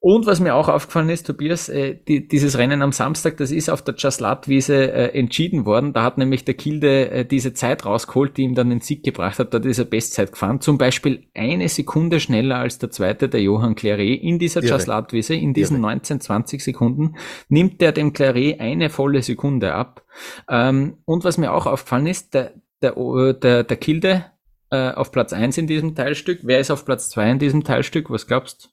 Und 0.00 0.26
was 0.26 0.38
mir 0.38 0.54
auch 0.54 0.68
aufgefallen 0.68 1.08
ist, 1.08 1.26
Tobias, 1.26 1.68
äh, 1.68 1.96
die, 1.96 2.28
dieses 2.28 2.56
Rennen 2.56 2.82
am 2.82 2.92
Samstag, 2.92 3.36
das 3.38 3.50
ist 3.50 3.68
auf 3.68 3.82
der 3.82 3.96
Jaslat-Wiese 3.98 4.92
äh, 4.92 5.18
entschieden 5.18 5.66
worden. 5.66 5.92
Da 5.92 6.04
hat 6.04 6.18
nämlich 6.18 6.44
der 6.44 6.54
Kilde 6.54 7.10
äh, 7.10 7.24
diese 7.24 7.52
Zeit 7.52 7.84
rausgeholt, 7.84 8.36
die 8.36 8.42
ihm 8.42 8.54
dann 8.54 8.70
den 8.70 8.80
Sieg 8.80 9.02
gebracht 9.02 9.40
hat. 9.40 9.52
Dort 9.52 9.66
ist 9.66 9.80
er 9.80 9.86
Bestzeit 9.86 10.30
gefahren. 10.30 10.60
Zum 10.60 10.78
Beispiel 10.78 11.26
eine 11.34 11.68
Sekunde 11.68 12.20
schneller 12.20 12.58
als 12.58 12.78
der 12.78 12.90
zweite, 12.90 13.28
der 13.28 13.42
Johann 13.42 13.74
Claret, 13.74 14.22
in 14.22 14.38
dieser 14.38 14.62
Jaslat-Wiese. 14.62 15.34
In 15.34 15.52
diesen 15.52 15.78
Irre. 15.78 15.88
19, 15.88 16.20
20 16.20 16.62
Sekunden 16.62 17.16
nimmt 17.48 17.82
er 17.82 17.90
dem 17.90 18.12
Claret 18.12 18.60
eine 18.60 18.90
volle 18.90 19.22
Sekunde 19.22 19.74
ab. 19.74 20.04
Ähm, 20.48 20.98
und 21.06 21.24
was 21.24 21.38
mir 21.38 21.52
auch 21.52 21.66
aufgefallen 21.66 22.06
ist, 22.06 22.34
der, 22.34 22.52
der, 22.82 22.94
der, 23.32 23.64
der 23.64 23.76
Kilde 23.76 24.26
äh, 24.70 24.92
auf 24.92 25.10
Platz 25.10 25.32
eins 25.32 25.58
in 25.58 25.66
diesem 25.66 25.96
Teilstück. 25.96 26.40
Wer 26.44 26.60
ist 26.60 26.70
auf 26.70 26.84
Platz 26.84 27.10
zwei 27.10 27.28
in 27.32 27.40
diesem 27.40 27.64
Teilstück? 27.64 28.10
Was 28.10 28.28
glaubst 28.28 28.70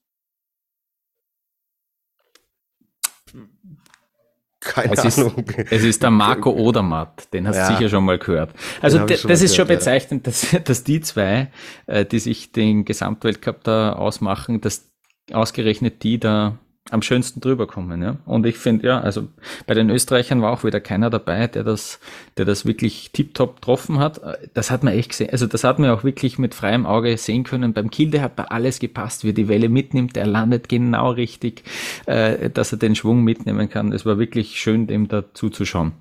Keine 4.65 4.93
es 4.93 5.17
Ahnung. 5.17 5.45
Ist, 5.45 5.71
es 5.71 5.83
ist 5.83 6.03
der 6.03 6.09
Marco 6.09 6.49
Odermatt, 6.55 7.31
den 7.31 7.47
hast 7.47 7.55
du 7.55 7.61
ja, 7.61 7.77
sicher 7.77 7.89
schon 7.89 8.03
mal 8.03 8.17
gehört. 8.17 8.51
Also 8.81 8.97
das 8.99 9.21
ist 9.21 9.27
gehört, 9.27 9.55
schon 9.55 9.67
bezeichnend, 9.67 10.27
dass, 10.27 10.47
dass 10.63 10.83
die 10.83 11.01
zwei, 11.01 11.51
äh, 11.85 12.03
die 12.03 12.19
sich 12.19 12.51
den 12.51 12.83
Gesamtweltcup 12.83 13.63
da 13.63 13.93
ausmachen, 13.93 14.61
dass 14.61 14.89
ausgerechnet 15.31 16.03
die 16.03 16.19
da 16.19 16.57
am 16.91 17.01
schönsten 17.01 17.41
drüber 17.41 17.65
kommen, 17.65 18.01
ja. 18.03 18.17
Und 18.25 18.45
ich 18.45 18.57
finde, 18.57 18.87
ja, 18.87 18.99
also 18.99 19.27
bei 19.65 19.73
den 19.73 19.89
Österreichern 19.89 20.43
war 20.43 20.51
auch 20.51 20.63
wieder 20.63 20.79
keiner 20.79 21.09
dabei, 21.09 21.47
der 21.47 21.63
das, 21.63 21.99
der 22.37 22.45
das 22.45 22.65
wirklich 22.65 23.11
tiptop 23.11 23.55
getroffen 23.55 23.97
hat. 23.97 24.21
Das 24.53 24.69
hat 24.69 24.83
man 24.83 24.93
echt 24.93 25.09
gesehen. 25.09 25.31
Also 25.31 25.47
das 25.47 25.63
hat 25.63 25.79
man 25.79 25.89
auch 25.89 26.03
wirklich 26.03 26.37
mit 26.37 26.53
freiem 26.53 26.85
Auge 26.85 27.17
sehen 27.17 27.43
können. 27.43 27.73
Beim 27.73 27.89
Kilde 27.89 28.21
hat 28.21 28.35
bei 28.35 28.45
alles 28.45 28.77
gepasst, 28.77 29.23
wie 29.23 29.33
die 29.33 29.47
Welle 29.47 29.67
mitnimmt. 29.67 30.15
Er 30.15 30.27
landet 30.27 30.69
genau 30.69 31.09
richtig, 31.09 31.63
äh, 32.05 32.51
dass 32.51 32.71
er 32.71 32.77
den 32.77 32.95
Schwung 32.95 33.23
mitnehmen 33.23 33.67
kann. 33.67 33.91
Es 33.91 34.05
war 34.05 34.19
wirklich 34.19 34.59
schön, 34.59 34.85
dem 34.85 35.07
da 35.07 35.23
zuzuschauen. 35.33 35.93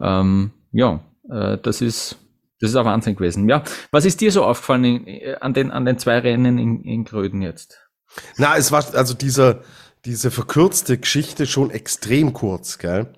Ähm, 0.00 0.52
ja, 0.72 1.00
äh, 1.30 1.58
das 1.58 1.82
ist, 1.82 2.16
das 2.60 2.70
ist 2.70 2.76
ein 2.76 2.86
Wahnsinn 2.86 3.14
gewesen. 3.14 3.46
Ja, 3.46 3.62
was 3.90 4.06
ist 4.06 4.22
dir 4.22 4.32
so 4.32 4.44
aufgefallen 4.44 4.84
in, 4.84 5.06
äh, 5.06 5.36
an 5.38 5.52
den, 5.52 5.70
an 5.70 5.84
den 5.84 5.98
zwei 5.98 6.18
Rennen 6.18 6.56
in, 6.56 6.82
in 6.82 7.04
Gröden 7.04 7.42
jetzt? 7.42 7.78
Na, 8.38 8.56
es 8.56 8.72
war 8.72 8.84
also 8.94 9.14
dieser, 9.14 9.60
diese 10.04 10.30
verkürzte 10.30 10.98
Geschichte 10.98 11.46
schon 11.46 11.70
extrem 11.70 12.32
kurz, 12.32 12.78
gell? 12.78 13.12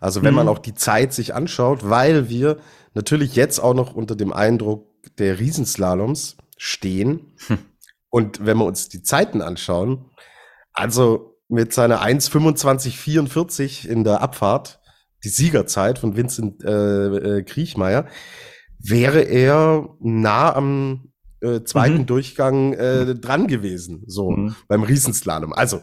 Also 0.00 0.22
wenn 0.22 0.32
mhm. 0.32 0.36
man 0.36 0.48
auch 0.48 0.58
die 0.58 0.74
Zeit 0.74 1.12
sich 1.12 1.34
anschaut, 1.34 1.88
weil 1.88 2.28
wir 2.28 2.58
natürlich 2.94 3.34
jetzt 3.34 3.58
auch 3.58 3.74
noch 3.74 3.94
unter 3.94 4.16
dem 4.16 4.32
Eindruck 4.32 4.88
der 5.18 5.38
Riesenslaloms 5.38 6.36
stehen. 6.56 7.34
Hm. 7.46 7.58
Und 8.08 8.44
wenn 8.44 8.56
wir 8.58 8.64
uns 8.64 8.88
die 8.88 9.02
Zeiten 9.02 9.42
anschauen, 9.42 10.10
also 10.72 11.38
mit 11.48 11.72
seiner 11.72 12.02
1,25,44 12.02 13.86
in 13.86 14.04
der 14.04 14.20
Abfahrt, 14.22 14.80
die 15.24 15.28
Siegerzeit 15.28 15.98
von 15.98 16.16
Vincent 16.16 16.64
äh, 16.64 17.38
äh, 17.38 17.42
Kriechmeier, 17.42 18.06
wäre 18.78 19.20
er 19.22 19.88
nah 20.00 20.54
am 20.54 21.12
äh, 21.40 21.62
zweiten 21.62 22.02
mhm. 22.02 22.06
Durchgang 22.06 22.72
äh, 22.72 23.14
dran 23.14 23.46
gewesen, 23.46 24.04
so 24.06 24.30
mhm. 24.30 24.56
beim 24.68 24.82
Riesenslalom. 24.82 25.52
Also 25.52 25.82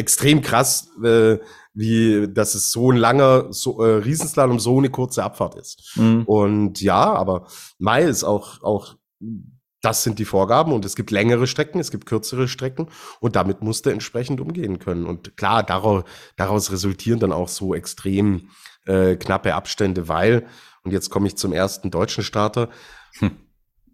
extrem 0.00 0.40
krass, 0.40 0.88
äh, 1.04 1.38
wie 1.74 2.26
dass 2.32 2.54
es 2.54 2.72
so 2.72 2.90
ein 2.90 2.96
langer 2.96 3.52
so, 3.52 3.82
äh, 3.84 3.96
Riesenslalom 3.96 4.58
so 4.58 4.78
eine 4.78 4.90
kurze 4.90 5.22
Abfahrt 5.22 5.54
ist. 5.54 5.92
Mhm. 5.96 6.24
Und 6.24 6.80
ja, 6.80 7.12
aber 7.12 7.46
Mai 7.78 8.02
ist 8.02 8.24
auch 8.24 8.62
auch 8.62 8.96
das 9.82 10.02
sind 10.02 10.18
die 10.18 10.24
Vorgaben 10.24 10.72
und 10.72 10.84
es 10.84 10.94
gibt 10.94 11.10
längere 11.10 11.46
Strecken, 11.46 11.80
es 11.80 11.90
gibt 11.90 12.06
kürzere 12.06 12.48
Strecken 12.48 12.88
und 13.20 13.36
damit 13.36 13.62
musst 13.62 13.86
du 13.86 13.90
entsprechend 13.90 14.40
umgehen 14.40 14.78
können. 14.78 15.06
Und 15.06 15.36
klar, 15.36 15.62
daraus, 15.62 16.04
daraus 16.36 16.70
resultieren 16.70 17.18
dann 17.18 17.32
auch 17.32 17.48
so 17.48 17.74
extrem 17.74 18.50
äh, 18.84 19.16
knappe 19.16 19.54
Abstände, 19.54 20.08
weil, 20.08 20.46
und 20.82 20.92
jetzt 20.92 21.08
komme 21.10 21.28
ich 21.28 21.36
zum 21.36 21.52
ersten 21.52 21.90
deutschen 21.90 22.24
Starter, 22.24 22.68
hm. 23.18 23.30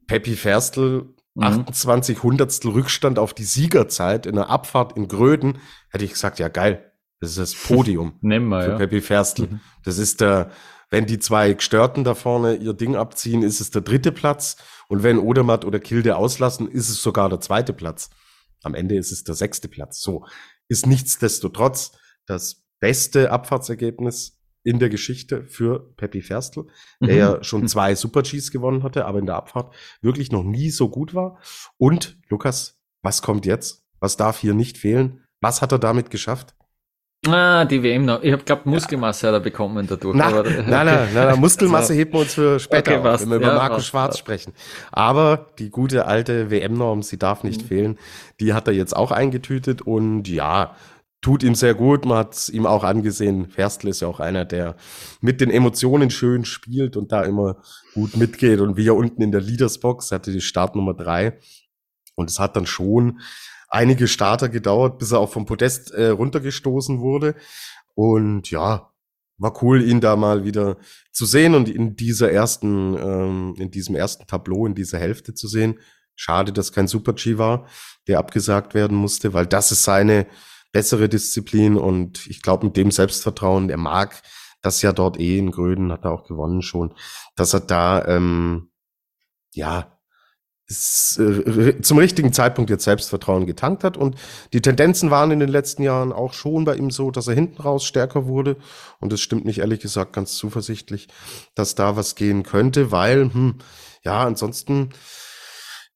Peppi 0.09 0.35
Ferstl 0.35 1.15
28 1.39 2.19
mhm. 2.19 2.23
Hundertstel 2.23 2.71
Rückstand 2.71 3.19
auf 3.19 3.35
die 3.35 3.45
Siegerzeit 3.45 4.27
in 4.27 4.37
der 4.37 4.51
Abfahrt 4.51 4.97
in 4.97 5.09
Gröden, 5.09 5.59
hätte 5.91 6.05
ich 6.05 6.13
gesagt, 6.13 6.39
ja 6.39 6.49
geil, 6.49 6.93
das 7.21 7.31
ist 7.31 7.39
das 7.39 7.55
Podium 7.69 8.15
Nehmen 8.21 8.49
wir, 8.49 8.63
für 8.63 8.71
ja. 8.71 8.77
Peppi 8.77 9.01
Ferstl. 9.01 9.47
Mhm. 9.47 9.61
Das 9.85 9.99
ist 9.99 10.21
der, 10.21 10.51
wenn 10.91 11.07
die 11.07 11.19
zwei 11.19 11.53
Gestörten 11.53 12.05
da 12.05 12.15
vorne 12.15 12.55
ihr 12.55 12.73
Ding 12.73 12.97
abziehen, 12.97 13.43
ist 13.43 13.61
es 13.61 13.71
der 13.71 13.83
dritte 13.83 14.13
Platz. 14.13 14.57
Und 14.89 15.03
wenn 15.03 15.19
Odermatt 15.19 15.65
oder 15.65 15.81
Kilde 15.81 16.17
auslassen, 16.17 16.69
ist 16.69 16.89
es 16.89 17.03
sogar 17.03 17.29
der 17.29 17.41
zweite 17.41 17.73
Platz. 17.73 18.11
Am 18.63 18.75
Ende 18.75 18.97
ist 18.97 19.13
es 19.13 19.25
der 19.25 19.35
sechste 19.35 19.69
Platz. 19.69 20.01
So 20.01 20.25
ist 20.69 20.87
nichtsdestotrotz 20.87 21.93
das 22.27 22.65
beste 22.81 23.31
Abfahrtsergebnis 23.31 24.36
in 24.67 24.81
der 24.81 24.89
Geschichte 24.89 25.45
für 25.47 25.95
Peppy 25.97 26.21
Ferstl, 26.21 26.67
der 27.01 27.13
mhm. 27.13 27.19
ja 27.19 27.45
schon 27.45 27.63
mhm. 27.63 27.69
zwei 27.69 27.95
Super-Gs 27.95 28.51
gewonnen 28.51 28.83
hatte, 28.83 29.07
aber 29.07 29.21
in 29.21 29.27
der 29.27 29.37
Abfahrt 29.37 29.73
wirklich 30.03 30.33
noch 30.33 30.43
nie 30.43 30.71
so 30.71 30.89
gut 30.89 31.15
war. 31.15 31.39
Und 31.79 32.19
Lukas, 32.29 32.81
was 33.01 33.23
kommt 33.23 33.47
jetzt? 33.47 33.85
Was 34.01 34.17
darf 34.17 34.39
hier 34.39 34.55
nicht 34.55 34.77
fehlen? 34.77 35.23
Was 35.41 35.63
hat 35.63 35.71
er 35.71 35.79
damit 35.79 36.11
geschafft? 36.11 36.57
Ah, 37.29 37.65
die 37.65 37.83
WM 37.83 38.05
noch. 38.05 38.23
Ich 38.23 38.33
habe 38.33 38.43
glaube 38.43 38.69
Muskelmasse 38.69 39.27
ja. 39.27 39.33
hat 39.33 39.41
er 39.41 39.45
bekommen 39.45 39.87
dadurch. 39.87 40.17
Na, 40.17 40.27
aber, 40.27 40.43
nein, 40.43 40.67
nein, 40.67 41.09
nein, 41.15 41.41
Muskelmasse 41.41 41.95
heben 41.95 42.13
wir 42.13 42.21
uns 42.21 42.35
für 42.35 42.59
später, 42.59 42.99
okay, 42.99 43.09
auf, 43.09 43.21
wenn 43.23 43.31
wir 43.31 43.37
über 43.37 43.49
ja, 43.49 43.55
Marco 43.55 43.77
was, 43.77 43.87
Schwarz 43.87 44.15
was. 44.15 44.19
sprechen. 44.19 44.53
Aber 44.91 45.47
die 45.59 45.71
gute 45.71 46.07
alte 46.07 46.51
WM-Norm, 46.51 47.03
sie 47.03 47.19
darf 47.19 47.45
nicht 47.45 47.63
mhm. 47.63 47.67
fehlen, 47.67 47.99
die 48.41 48.53
hat 48.53 48.67
er 48.67 48.75
jetzt 48.75 48.97
auch 48.97 49.13
eingetütet 49.13 49.83
und 49.83 50.29
ja, 50.29 50.75
tut 51.27 51.43
ihm 51.43 51.57
sehr 51.57 51.75
gut. 51.75 52.05
Man 52.05 52.19
hat 52.19 52.35
es 52.35 52.49
ihm 52.49 52.67
auch 52.67 52.85
angesehen. 52.85 53.51
Ferstl 53.51 53.89
ist 53.89 53.99
ja 53.99 54.07
auch 54.07 54.21
einer, 54.21 54.45
der 54.45 54.77
mit 55.21 55.41
den 55.41 55.51
Emotionen 55.51 56.09
schön 56.09 56.45
spielt 56.45 56.97
und 56.97 57.11
da 57.11 57.25
immer 57.25 57.57
gut 57.95 58.17
mitgeht. 58.17 58.61
Und 58.61 58.77
wie 58.77 58.87
er 58.87 58.95
unten 58.95 59.23
in 59.23 59.33
der 59.33 59.41
Leadersbox 59.41 60.13
hatte 60.13 60.31
die 60.31 60.41
Startnummer 60.41 60.95
drei. 60.95 61.37
Und 62.15 62.31
es 62.31 62.39
hat 62.39 62.55
dann 62.55 62.65
schon 62.65 63.19
einige 63.69 64.07
Starter 64.07 64.49
gedauert, 64.49 65.01
bis 65.01 65.11
er 65.11 65.19
auch 65.19 65.33
vom 65.33 65.47
Podest 65.47 65.91
äh, 65.91 66.11
runtergestoßen 66.11 67.01
wurde. 67.01 67.35
Und 67.97 68.53
ja, 68.53 68.93
war 69.37 69.65
cool, 69.65 69.83
ihn 69.83 70.01
da 70.01 70.15
mal 70.15 70.45
wieder 70.45 70.77
zu 71.11 71.27
sehen 71.27 71.57
und 71.57 71.69
in 71.69 71.97
dieser 71.97 72.31
ersten, 72.31 72.97
ähm, 72.97 73.55
in 73.59 73.73
diesem 73.73 73.97
ersten 73.97 74.29
Tableau, 74.29 74.65
in 74.65 74.77
dieser 74.77 75.01
Hälfte 75.01 75.35
zu 75.35 75.49
sehen. 75.49 75.81
Schade, 76.15 76.53
dass 76.53 76.71
kein 76.71 76.87
Super 76.87 77.15
G 77.15 77.37
war, 77.37 77.67
der 78.07 78.21
abgesagt 78.21 78.75
werden 78.75 78.97
musste, 78.97 79.35
weil 79.35 79.47
das 79.47 79.73
ist 79.73 79.83
seine, 79.83 80.29
bessere 80.77 81.09
Disziplin 81.09 81.79
und 81.79 82.27
ich 82.27 82.43
glaube 82.43 82.67
mit 82.67 82.77
dem 82.77 82.91
Selbstvertrauen, 82.91 83.71
er 83.71 83.79
mag 83.79 84.21
das 84.61 84.83
ja 84.83 84.93
dort 84.93 85.19
eh 85.19 85.39
in 85.39 85.51
Gröden, 85.51 85.91
hat 85.91 86.05
er 86.05 86.11
auch 86.11 86.29
gewonnen 86.29 86.61
schon, 86.61 86.93
dass 87.35 87.55
er 87.55 87.61
da 87.61 88.05
ähm, 88.05 88.69
ja 89.55 89.99
äh, 90.69 91.81
zum 91.81 91.97
richtigen 91.97 92.35
Zeitpunkt 92.35 92.69
jetzt 92.69 92.85
Selbstvertrauen 92.85 93.47
getankt 93.47 93.85
hat. 93.85 93.97
Und 93.97 94.17
die 94.53 94.61
Tendenzen 94.61 95.11
waren 95.11 95.31
in 95.31 95.41
den 95.41 95.49
letzten 95.49 95.83
Jahren 95.83 96.13
auch 96.13 96.35
schon 96.35 96.67
bei 96.67 96.77
ihm 96.77 96.91
so, 96.91 97.11
dass 97.11 97.27
er 97.27 97.35
hinten 97.35 97.63
raus 97.63 97.87
stärker 97.87 98.27
wurde. 98.27 98.59
Und 99.01 99.15
es 99.15 99.23
stimmt 99.23 99.47
nicht 99.47 99.61
ehrlich 99.61 99.81
gesagt 99.81 100.13
ganz 100.13 100.35
zuversichtlich, 100.35 101.09
dass 101.55 101.75
da 101.75 101.97
was 101.97 102.17
gehen 102.17 102.43
könnte, 102.43 102.93
weil 102.93 103.33
hm, 103.33 103.55
ja 104.05 104.27
ansonsten 104.27 104.91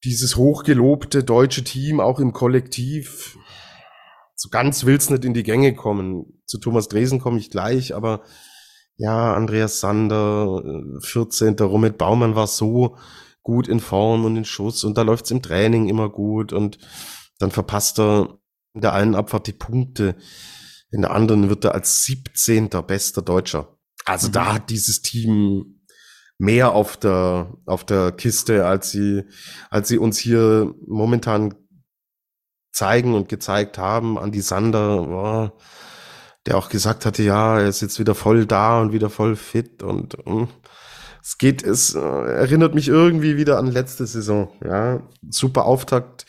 dieses 0.05 0.37
hochgelobte 0.37 1.22
deutsche 1.22 1.64
Team 1.64 2.01
auch 2.01 2.18
im 2.18 2.33
Kollektiv 2.33 3.37
so 4.41 4.49
ganz 4.49 4.86
will's 4.86 5.11
nicht 5.11 5.26
in 5.26 5.34
die 5.34 5.43
Gänge 5.43 5.74
kommen. 5.74 6.41
Zu 6.47 6.57
Thomas 6.57 6.88
Dresen 6.88 7.20
komme 7.20 7.38
ich 7.38 7.51
gleich, 7.51 7.95
aber 7.95 8.22
ja, 8.97 9.34
Andreas 9.34 9.80
Sander, 9.80 10.62
14. 11.03 11.59
Äh, 11.59 11.62
Romit 11.62 11.99
Baumann 11.99 12.34
war 12.34 12.47
so 12.47 12.97
gut 13.43 13.68
in 13.68 13.80
Form 13.80 14.24
und 14.24 14.36
in 14.38 14.47
Schuss 14.47 14.82
und 14.82 14.97
da 14.97 15.03
läuft's 15.03 15.30
im 15.30 15.43
Training 15.43 15.91
immer 15.91 16.09
gut 16.09 16.55
und 16.55 16.78
dann 17.38 17.51
verpasst 17.51 17.99
er 18.01 18.38
in 18.72 18.80
der 18.80 18.95
einen 18.95 19.14
Abfahrt 19.14 19.47
die 19.47 19.53
Punkte, 19.53 20.16
in 20.91 21.03
der 21.03 21.11
anderen 21.11 21.51
wird 21.51 21.66
er 21.66 21.74
als 21.74 22.05
17. 22.05 22.70
bester 22.86 23.20
Deutscher. 23.20 23.76
Also 24.07 24.28
mhm. 24.28 24.32
da 24.32 24.55
hat 24.55 24.70
dieses 24.70 25.03
Team 25.03 25.82
mehr 26.38 26.72
auf 26.72 26.97
der, 26.97 27.59
auf 27.66 27.84
der 27.84 28.12
Kiste, 28.12 28.64
als 28.64 28.91
sie, 28.91 29.24
als 29.68 29.88
sie 29.88 29.99
uns 29.99 30.16
hier 30.16 30.74
momentan 30.86 31.55
zeigen 32.73 33.14
und 33.14 33.29
gezeigt 33.29 33.79
haben. 33.79 34.18
an 34.18 34.33
die 34.33 34.41
Sander, 34.41 35.01
oh, 35.03 35.51
der 36.47 36.57
auch 36.57 36.68
gesagt 36.68 37.07
hatte, 37.07 37.23
ja, 37.23 37.59
er 37.61 37.68
ist 37.68 37.83
jetzt 37.83 37.99
wieder 37.99 38.14
voll 38.14 38.47
da 38.47 38.81
und 38.81 38.93
wieder 38.93 39.11
voll 39.11 39.37
fit 39.37 39.83
und, 39.83 40.14
und 40.14 40.27
hm, 40.27 40.49
es 41.23 41.37
geht, 41.39 41.62
es 41.62 41.95
äh, 41.95 42.01
erinnert 42.01 42.75
mich 42.75 42.89
irgendwie 42.89 43.37
wieder 43.37 43.59
an 43.59 43.66
letzte 43.66 44.07
Saison. 44.07 44.51
Ja, 44.64 45.03
super 45.29 45.66
Auftakt 45.66 46.25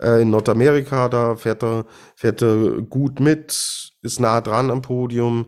äh, 0.00 0.22
in 0.22 0.30
Nordamerika, 0.30 1.08
da 1.08 1.36
fährt 1.36 1.64
er, 1.64 1.86
fährt 2.14 2.42
er 2.42 2.82
gut 2.82 3.18
mit, 3.18 3.92
ist 4.02 4.20
nah 4.20 4.40
dran 4.40 4.70
am 4.70 4.82
Podium. 4.82 5.46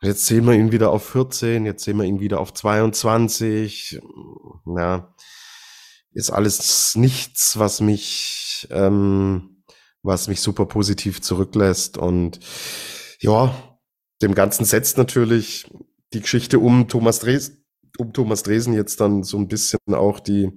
Jetzt 0.00 0.26
sehen 0.26 0.46
wir 0.46 0.52
ihn 0.52 0.70
wieder 0.70 0.90
auf 0.90 1.04
14, 1.08 1.66
jetzt 1.66 1.84
sehen 1.84 1.96
wir 1.96 2.04
ihn 2.04 2.20
wieder 2.20 2.38
auf 2.38 2.52
22. 2.52 4.00
Ja, 4.76 5.14
ist 6.12 6.30
alles 6.30 6.94
nichts, 6.94 7.58
was 7.58 7.80
mich, 7.80 8.68
ähm, 8.70 9.53
was 10.04 10.28
mich 10.28 10.40
super 10.40 10.66
positiv 10.66 11.20
zurücklässt 11.20 11.98
und 11.98 12.38
ja, 13.18 13.54
dem 14.22 14.34
Ganzen 14.34 14.64
setzt 14.64 14.98
natürlich 14.98 15.66
die 16.12 16.20
Geschichte 16.20 16.58
um 16.58 16.88
Thomas 16.88 17.18
Dres, 17.18 17.52
um 17.98 18.12
Thomas 18.12 18.42
Dresen 18.42 18.74
jetzt 18.74 19.00
dann 19.00 19.24
so 19.24 19.38
ein 19.38 19.48
bisschen 19.48 19.78
auch 19.92 20.20
die, 20.20 20.50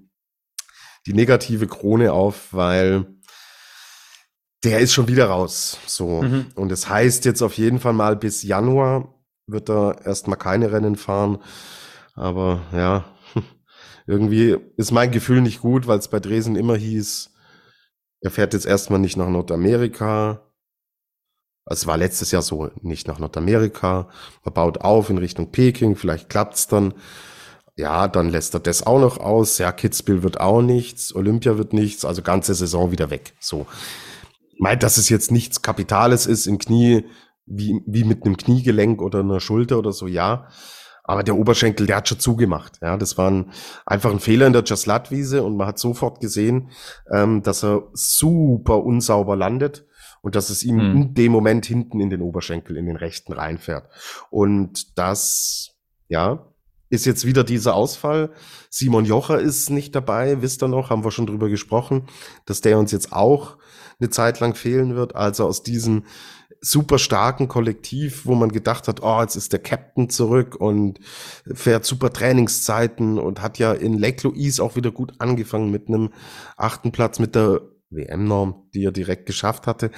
die 1.07 1.13
negative 1.13 1.65
Krone 1.67 2.13
auf, 2.13 2.53
weil 2.53 3.07
der 4.63 4.79
ist 4.79 4.93
schon 4.93 5.07
wieder 5.07 5.27
raus. 5.27 5.77
So. 5.87 6.21
Mhm. 6.21 6.47
Und 6.55 6.71
es 6.71 6.81
das 6.81 6.89
heißt 6.89 7.25
jetzt 7.25 7.41
auf 7.41 7.53
jeden 7.57 7.79
Fall 7.79 7.93
mal 7.93 8.15
bis 8.15 8.43
Januar 8.43 9.13
wird 9.47 9.69
er 9.69 10.05
erstmal 10.05 10.37
keine 10.37 10.71
Rennen 10.73 10.97
fahren. 10.97 11.37
Aber 12.15 12.61
ja, 12.73 13.05
irgendwie 14.07 14.57
ist 14.75 14.91
mein 14.91 15.11
Gefühl 15.11 15.41
nicht 15.41 15.61
gut, 15.61 15.87
weil 15.87 15.99
es 15.99 16.09
bei 16.09 16.19
Dresen 16.19 16.57
immer 16.57 16.75
hieß, 16.75 17.31
er 18.21 18.31
fährt 18.31 18.53
jetzt 18.53 18.65
erstmal 18.65 18.99
nicht 18.99 19.17
nach 19.17 19.29
Nordamerika, 19.29 20.47
es 21.69 21.85
war 21.85 21.97
letztes 21.97 22.31
Jahr 22.31 22.41
so, 22.41 22.69
nicht 22.81 23.07
nach 23.07 23.19
Nordamerika. 23.19 24.07
Man 24.43 24.53
baut 24.53 24.79
auf 24.79 25.09
in 25.09 25.17
Richtung 25.17 25.51
Peking, 25.51 25.95
vielleicht 25.95 26.29
klappt's 26.29 26.67
dann. 26.67 26.93
Ja, 27.75 28.07
dann 28.07 28.29
lässt 28.29 28.53
er 28.55 28.59
das 28.59 28.87
auch 28.87 28.99
noch 28.99 29.19
aus. 29.19 29.57
Ja, 29.57 29.71
Kitzbühel 29.71 30.23
wird 30.23 30.39
auch 30.39 30.61
nichts, 30.61 31.13
Olympia 31.13 31.57
wird 31.57 31.73
nichts, 31.73 32.05
also 32.05 32.21
ganze 32.21 32.55
Saison 32.55 32.91
wieder 32.91 33.09
weg. 33.09 33.33
So. 33.39 33.67
Meint, 34.59 34.81
dass 34.81 34.97
es 34.97 35.09
jetzt 35.09 35.31
nichts 35.31 35.61
Kapitales 35.61 36.25
ist 36.25 36.47
im 36.47 36.57
Knie, 36.57 37.05
wie, 37.45 37.81
wie 37.85 38.03
mit 38.03 38.25
einem 38.25 38.37
Kniegelenk 38.37 39.01
oder 39.01 39.19
einer 39.19 39.39
Schulter 39.39 39.77
oder 39.77 39.91
so, 39.91 40.07
ja. 40.07 40.47
Aber 41.07 41.23
der 41.23 41.37
Oberschenkel, 41.37 41.87
der 41.87 41.95
hat 41.95 42.09
schon 42.09 42.19
zugemacht. 42.19 42.79
Ja, 42.81 42.97
das 42.97 43.17
war 43.17 43.31
ein, 43.31 43.51
einfach 43.85 44.11
ein 44.11 44.19
Fehler 44.19 44.45
in 44.45 44.53
der 44.53 44.63
Jaslat-Wiese 44.63 45.41
und 45.41 45.55
man 45.55 45.65
hat 45.65 45.79
sofort 45.79 46.19
gesehen, 46.19 46.69
ähm, 47.11 47.41
dass 47.41 47.63
er 47.63 47.87
super 47.93 48.83
unsauber 48.83 49.35
landet 49.35 49.85
und 50.21 50.35
dass 50.35 50.49
es 50.49 50.63
ihm 50.63 50.79
hm. 50.79 50.91
in 50.91 51.13
dem 51.13 51.31
Moment 51.31 51.65
hinten 51.65 52.01
in 52.01 52.09
den 52.09 52.21
Oberschenkel, 52.21 52.75
in 52.75 52.85
den 52.85 52.97
rechten 52.97 53.31
reinfährt. 53.31 53.89
Und 54.29 54.97
das, 54.97 55.77
ja, 56.09 56.45
ist 56.89 57.05
jetzt 57.05 57.25
wieder 57.25 57.43
dieser 57.43 57.75
Ausfall. 57.75 58.31
Simon 58.69 59.05
Jocher 59.05 59.39
ist 59.39 59.69
nicht 59.69 59.95
dabei, 59.95 60.41
wisst 60.41 60.63
ihr 60.63 60.67
noch, 60.67 60.89
haben 60.89 61.03
wir 61.03 61.11
schon 61.11 61.27
drüber 61.27 61.49
gesprochen, 61.49 62.07
dass 62.45 62.61
der 62.61 62.79
uns 62.79 62.91
jetzt 62.91 63.11
auch 63.11 63.57
eine 63.99 64.09
Zeit 64.09 64.39
lang 64.39 64.55
fehlen 64.55 64.95
wird. 64.95 65.15
Also 65.15 65.45
aus 65.45 65.63
diesem 65.63 66.03
super 66.61 66.99
starken 66.99 67.47
Kollektiv, 67.47 68.25
wo 68.25 68.35
man 68.35 68.51
gedacht 68.51 68.87
hat, 68.87 69.01
oh, 69.01 69.21
jetzt 69.21 69.35
ist 69.35 69.53
der 69.53 69.59
Captain 69.59 70.09
zurück 70.09 70.55
und 70.55 70.99
fährt 71.53 71.85
super 71.85 72.11
Trainingszeiten 72.11 73.19
und 73.19 73.41
hat 73.41 73.59
ja 73.59 73.73
in 73.73 73.97
Lake 73.97 74.27
Louise 74.27 74.63
auch 74.63 74.75
wieder 74.75 74.91
gut 74.91 75.13
angefangen 75.19 75.71
mit 75.71 75.87
einem 75.87 76.09
achten 76.55 76.91
Platz 76.91 77.19
mit 77.19 77.35
der 77.35 77.61
WM-Norm, 77.89 78.69
die 78.73 78.83
er 78.83 78.91
direkt 78.91 79.25
geschafft 79.25 79.67
hatte. 79.67 79.91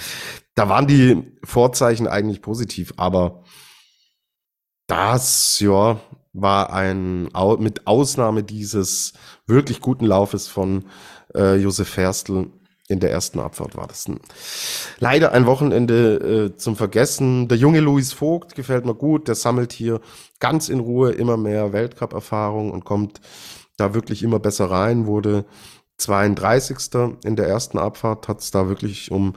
Da 0.55 0.69
waren 0.69 0.87
die 0.87 1.23
Vorzeichen 1.43 2.07
eigentlich 2.07 2.41
positiv, 2.41 2.93
aber 2.97 3.43
das, 4.87 5.59
ja, 5.59 5.99
war 6.33 6.71
ein, 6.73 7.29
mit 7.59 7.87
Ausnahme 7.87 8.43
dieses 8.43 9.13
wirklich 9.47 9.81
guten 9.81 10.05
Laufes 10.05 10.47
von 10.47 10.85
äh, 11.35 11.55
Josef 11.55 11.89
Ferstl 11.89 12.51
in 12.89 12.99
der 12.99 13.11
ersten 13.11 13.39
Abfahrt 13.39 13.77
war 13.77 13.87
das 13.87 14.07
ein, 14.07 14.19
leider 14.99 15.31
ein 15.31 15.45
Wochenende 15.45 16.49
äh, 16.53 16.57
zum 16.57 16.75
Vergessen. 16.75 17.47
Der 17.47 17.57
junge 17.57 17.79
Luis 17.79 18.13
Vogt 18.13 18.55
gefällt 18.55 18.85
mir 18.85 18.95
gut, 18.95 19.27
der 19.27 19.35
sammelt 19.35 19.71
hier 19.71 20.01
ganz 20.39 20.69
in 20.69 20.79
Ruhe 20.79 21.11
immer 21.11 21.37
mehr 21.37 21.71
Weltcup-Erfahrung 21.71 22.71
und 22.71 22.85
kommt 22.85 23.21
da 23.77 23.93
wirklich 23.93 24.23
immer 24.23 24.39
besser 24.39 24.71
rein, 24.71 25.05
wurde 25.05 25.45
32. 25.97 26.77
in 27.25 27.35
der 27.35 27.47
ersten 27.47 27.77
Abfahrt 27.77 28.27
hat 28.27 28.39
es 28.39 28.51
da 28.51 28.69
wirklich 28.69 29.11
um 29.11 29.35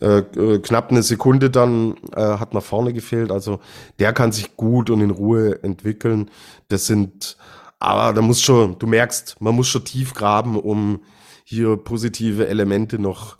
äh, 0.00 0.18
äh, 0.18 0.58
knapp 0.58 0.90
eine 0.90 1.02
Sekunde 1.02 1.50
dann 1.50 1.96
äh, 2.16 2.20
hat 2.20 2.52
nach 2.52 2.62
vorne 2.62 2.92
gefehlt. 2.92 3.30
Also 3.30 3.60
der 3.98 4.12
kann 4.12 4.32
sich 4.32 4.56
gut 4.56 4.90
und 4.90 5.00
in 5.00 5.10
Ruhe 5.10 5.62
entwickeln. 5.62 6.30
Das 6.68 6.86
sind, 6.86 7.36
aber 7.78 8.12
da 8.12 8.22
muss 8.22 8.40
schon, 8.40 8.78
du 8.78 8.86
merkst, 8.86 9.36
man 9.40 9.54
muss 9.54 9.68
schon 9.68 9.84
tief 9.84 10.14
graben, 10.14 10.58
um 10.58 11.00
hier 11.48 11.78
positive 11.78 12.46
Elemente 12.46 12.98
noch 12.98 13.38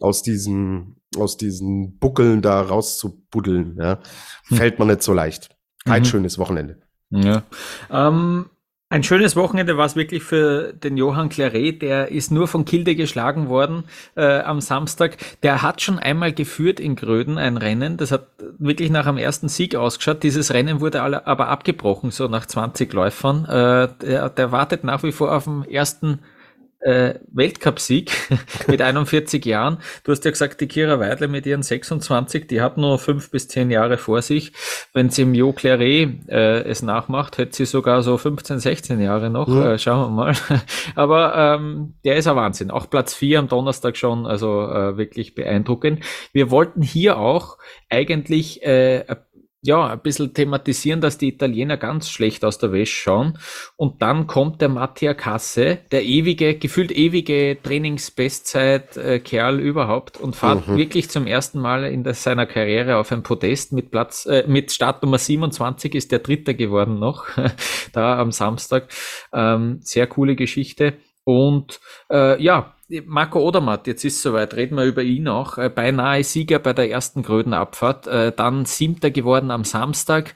aus 0.00 0.22
diesen 0.22 1.00
aus 1.16 1.38
diesen 1.38 1.98
Buckeln 1.98 2.42
da 2.42 2.60
rauszubuddeln. 2.60 3.78
Ja. 3.80 4.00
Hm. 4.48 4.56
Fällt 4.58 4.78
man 4.78 4.88
nicht 4.88 5.02
so 5.02 5.14
leicht. 5.14 5.48
Kein 5.86 6.02
mhm. 6.02 6.06
schönes 6.06 6.38
Wochenende. 6.38 6.82
Ja. 7.08 7.42
Ähm 7.90 8.50
ein 8.90 9.02
schönes 9.02 9.36
Wochenende 9.36 9.76
war 9.76 9.84
es 9.84 9.96
wirklich 9.96 10.22
für 10.22 10.72
den 10.72 10.96
Johann 10.96 11.28
Claret. 11.28 11.82
Der 11.82 12.10
ist 12.10 12.30
nur 12.30 12.48
von 12.48 12.64
Kilde 12.64 12.96
geschlagen 12.96 13.48
worden 13.48 13.84
äh, 14.14 14.40
am 14.40 14.62
Samstag. 14.62 15.16
Der 15.42 15.60
hat 15.62 15.82
schon 15.82 15.98
einmal 15.98 16.32
geführt 16.32 16.80
in 16.80 16.96
Gröden 16.96 17.36
ein 17.36 17.58
Rennen. 17.58 17.98
Das 17.98 18.12
hat 18.12 18.28
wirklich 18.58 18.90
nach 18.90 19.06
dem 19.06 19.18
ersten 19.18 19.48
Sieg 19.48 19.74
ausgeschaut. 19.74 20.22
Dieses 20.22 20.54
Rennen 20.54 20.80
wurde 20.80 21.02
aber 21.02 21.48
abgebrochen, 21.48 22.10
so 22.10 22.28
nach 22.28 22.46
20 22.46 22.90
Läufern. 22.92 23.44
Äh, 23.44 23.88
der, 24.00 24.30
der 24.30 24.52
wartet 24.52 24.84
nach 24.84 25.02
wie 25.02 25.12
vor 25.12 25.34
auf 25.34 25.44
den 25.44 25.64
ersten 25.64 26.20
äh, 26.80 27.14
Weltcupsieg 27.32 28.10
mit 28.66 28.80
41 28.80 29.44
Jahren. 29.44 29.78
Du 30.04 30.12
hast 30.12 30.24
ja 30.24 30.30
gesagt, 30.30 30.60
die 30.60 30.68
Kira 30.68 31.00
Weidle 31.00 31.28
mit 31.28 31.46
ihren 31.46 31.62
26, 31.62 32.46
die 32.46 32.60
hat 32.60 32.76
nur 32.76 32.98
fünf 32.98 33.30
bis 33.30 33.48
zehn 33.48 33.70
Jahre 33.70 33.98
vor 33.98 34.22
sich. 34.22 34.52
Wenn 34.92 35.10
sie 35.10 35.22
im 35.22 35.34
Jo 35.34 35.52
Claret 35.52 36.28
äh, 36.28 36.62
es 36.62 36.82
nachmacht, 36.82 37.38
hätte 37.38 37.56
sie 37.56 37.66
sogar 37.66 38.02
so 38.02 38.16
15, 38.16 38.60
16 38.60 39.00
Jahre 39.00 39.30
noch. 39.30 39.48
Mhm. 39.48 39.62
Äh, 39.62 39.78
schauen 39.78 40.10
wir 40.10 40.24
mal. 40.24 40.34
Aber 40.94 41.34
ähm, 41.36 41.94
der 42.04 42.16
ist 42.16 42.26
ein 42.26 42.36
Wahnsinn. 42.36 42.70
Auch 42.70 42.88
Platz 42.88 43.14
vier 43.14 43.38
am 43.38 43.48
Donnerstag 43.48 43.96
schon, 43.96 44.26
also 44.26 44.68
äh, 44.68 44.96
wirklich 44.96 45.34
beeindruckend. 45.34 46.04
Wir 46.32 46.50
wollten 46.50 46.82
hier 46.82 47.18
auch 47.18 47.58
eigentlich 47.88 48.62
äh, 48.62 49.04
ja, 49.62 49.88
ein 49.88 50.00
bisschen 50.00 50.32
thematisieren, 50.32 51.00
dass 51.00 51.18
die 51.18 51.28
Italiener 51.28 51.76
ganz 51.76 52.08
schlecht 52.08 52.44
aus 52.44 52.58
der 52.58 52.72
Wäsche 52.72 52.94
schauen. 52.94 53.38
Und 53.76 54.02
dann 54.02 54.28
kommt 54.28 54.60
der 54.60 54.68
Mattia 54.68 55.14
Kasse, 55.14 55.80
der 55.90 56.04
ewige, 56.04 56.54
gefühlt 56.56 56.92
ewige 56.92 57.58
Trainingsbestzeit-Kerl 57.60 59.58
äh, 59.58 59.62
überhaupt 59.62 60.16
und 60.18 60.36
fährt 60.36 60.68
mhm. 60.68 60.76
wirklich 60.76 61.10
zum 61.10 61.26
ersten 61.26 61.58
Mal 61.58 61.84
in 61.86 62.04
der, 62.04 62.14
seiner 62.14 62.46
Karriere 62.46 62.98
auf 62.98 63.10
ein 63.10 63.24
Podest 63.24 63.72
mit 63.72 63.90
Platz, 63.90 64.26
äh, 64.26 64.44
mit 64.46 64.70
Startnummer 64.70 65.18
27 65.18 65.94
ist 65.94 66.12
der 66.12 66.20
Dritte 66.20 66.54
geworden 66.54 67.00
noch, 67.00 67.26
da 67.92 68.18
am 68.18 68.30
Samstag. 68.30 68.88
Ähm, 69.32 69.80
sehr 69.82 70.06
coole 70.06 70.36
Geschichte. 70.36 70.94
Und 71.24 71.80
äh, 72.10 72.40
ja, 72.42 72.74
Marco 73.04 73.40
Odermatt, 73.40 73.86
jetzt 73.86 74.02
ist 74.04 74.22
soweit, 74.22 74.54
reden 74.54 74.76
wir 74.76 74.84
über 74.84 75.02
ihn 75.02 75.28
auch. 75.28 75.58
Äh, 75.58 75.68
beinahe 75.68 76.24
Sieger 76.24 76.58
bei 76.58 76.72
der 76.72 76.90
ersten 76.90 77.22
Grödenabfahrt, 77.22 78.06
äh, 78.06 78.32
dann 78.32 78.64
siebter 78.64 79.10
geworden 79.10 79.50
am 79.50 79.64
Samstag 79.64 80.34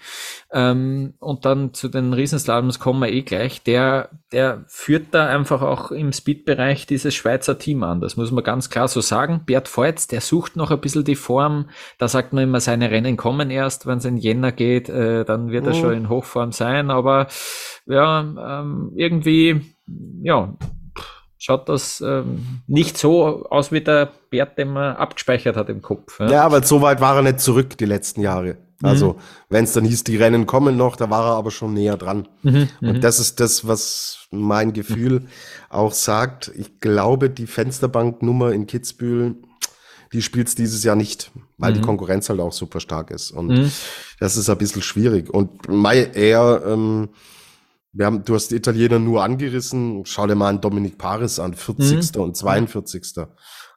ähm, 0.52 1.14
und 1.18 1.46
dann 1.46 1.72
zu 1.72 1.88
den 1.88 2.12
Riesenslaloms 2.12 2.78
kommen 2.78 3.00
wir 3.00 3.10
eh 3.10 3.22
gleich. 3.22 3.62
Der, 3.62 4.10
der 4.32 4.64
führt 4.66 5.06
da 5.12 5.28
einfach 5.28 5.62
auch 5.62 5.92
im 5.92 6.12
Speed-Bereich 6.12 6.86
dieses 6.86 7.14
Schweizer 7.14 7.58
Team 7.58 7.82
an. 7.84 8.02
Das 8.02 8.18
muss 8.18 8.30
man 8.30 8.44
ganz 8.44 8.68
klar 8.68 8.86
so 8.86 9.00
sagen. 9.00 9.44
Bert 9.46 9.66
Feutz, 9.66 10.06
der 10.06 10.20
sucht 10.20 10.54
noch 10.54 10.70
ein 10.70 10.80
bisschen 10.80 11.04
die 11.04 11.16
Form. 11.16 11.70
Da 11.96 12.06
sagt 12.06 12.34
man 12.34 12.44
immer, 12.44 12.60
seine 12.60 12.90
Rennen 12.90 13.16
kommen 13.16 13.50
erst, 13.50 13.86
wenn 13.86 13.96
es 13.96 14.04
in 14.04 14.18
Jänner 14.18 14.52
geht, 14.52 14.90
äh, 14.90 15.24
dann 15.24 15.50
wird 15.50 15.66
er 15.66 15.72
oh. 15.72 15.80
schon 15.80 15.94
in 15.94 16.08
Hochform 16.10 16.52
sein. 16.52 16.90
Aber 16.90 17.28
ja, 17.86 18.20
ähm, 18.20 18.92
irgendwie, 18.94 19.62
ja, 20.22 20.54
schaut 21.42 21.68
das 21.68 22.00
ähm, 22.00 22.62
nicht 22.68 22.96
so 22.96 23.46
aus 23.50 23.72
wie 23.72 23.80
der 23.80 24.12
Bert, 24.30 24.56
den 24.58 24.68
man 24.68 24.94
abgespeichert 24.94 25.56
hat 25.56 25.68
im 25.68 25.82
Kopf. 25.82 26.20
Ja, 26.20 26.30
ja 26.30 26.44
aber 26.44 26.62
so 26.62 26.82
weit 26.82 27.00
war 27.00 27.16
er 27.16 27.22
nicht 27.22 27.40
zurück 27.40 27.76
die 27.76 27.84
letzten 27.84 28.20
Jahre. 28.20 28.58
Also, 28.80 29.14
mhm. 29.14 29.18
wenn 29.48 29.64
es 29.64 29.72
dann 29.72 29.84
hieß, 29.84 30.04
die 30.04 30.16
Rennen 30.16 30.46
kommen 30.46 30.76
noch, 30.76 30.94
da 30.96 31.10
war 31.10 31.32
er 31.32 31.36
aber 31.36 31.50
schon 31.50 31.74
näher 31.74 31.96
dran. 31.96 32.28
Mhm, 32.42 32.68
und 32.80 32.96
mhm. 32.96 33.00
das 33.00 33.18
ist 33.18 33.40
das, 33.40 33.66
was 33.66 34.26
mein 34.30 34.72
Gefühl 34.72 35.26
auch 35.68 35.92
sagt. 35.92 36.52
Ich 36.56 36.80
glaube, 36.80 37.28
die 37.28 37.46
Fensterbanknummer 37.46 38.52
in 38.52 38.66
Kitzbühel, 38.66 39.36
die 40.12 40.22
spielt's 40.22 40.54
dieses 40.54 40.84
Jahr 40.84 40.96
nicht, 40.96 41.32
weil 41.58 41.72
mhm. 41.72 41.76
die 41.76 41.80
Konkurrenz 41.80 42.28
halt 42.28 42.40
auch 42.40 42.52
super 42.52 42.78
stark 42.78 43.10
ist. 43.10 43.32
Und 43.32 43.48
mhm. 43.48 43.72
das 44.20 44.36
ist 44.36 44.48
ein 44.48 44.58
bisschen 44.58 44.82
schwierig. 44.82 45.28
Und 45.28 45.68
Mai 45.68 46.04
eher, 46.14 46.62
ähm, 46.66 47.08
wir 47.92 48.06
haben, 48.06 48.24
du 48.24 48.34
hast 48.34 48.50
die 48.50 48.56
Italiener 48.56 48.98
nur 48.98 49.22
angerissen. 49.22 50.04
Schau 50.06 50.26
dir 50.26 50.34
mal 50.34 50.48
einen 50.48 50.60
Dominik 50.60 50.98
Paris 50.98 51.38
an, 51.38 51.54
40. 51.54 52.14
Mhm. 52.14 52.22
und 52.22 52.36
42. 52.36 53.26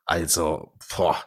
Also, 0.06 0.74
boah, 0.96 1.18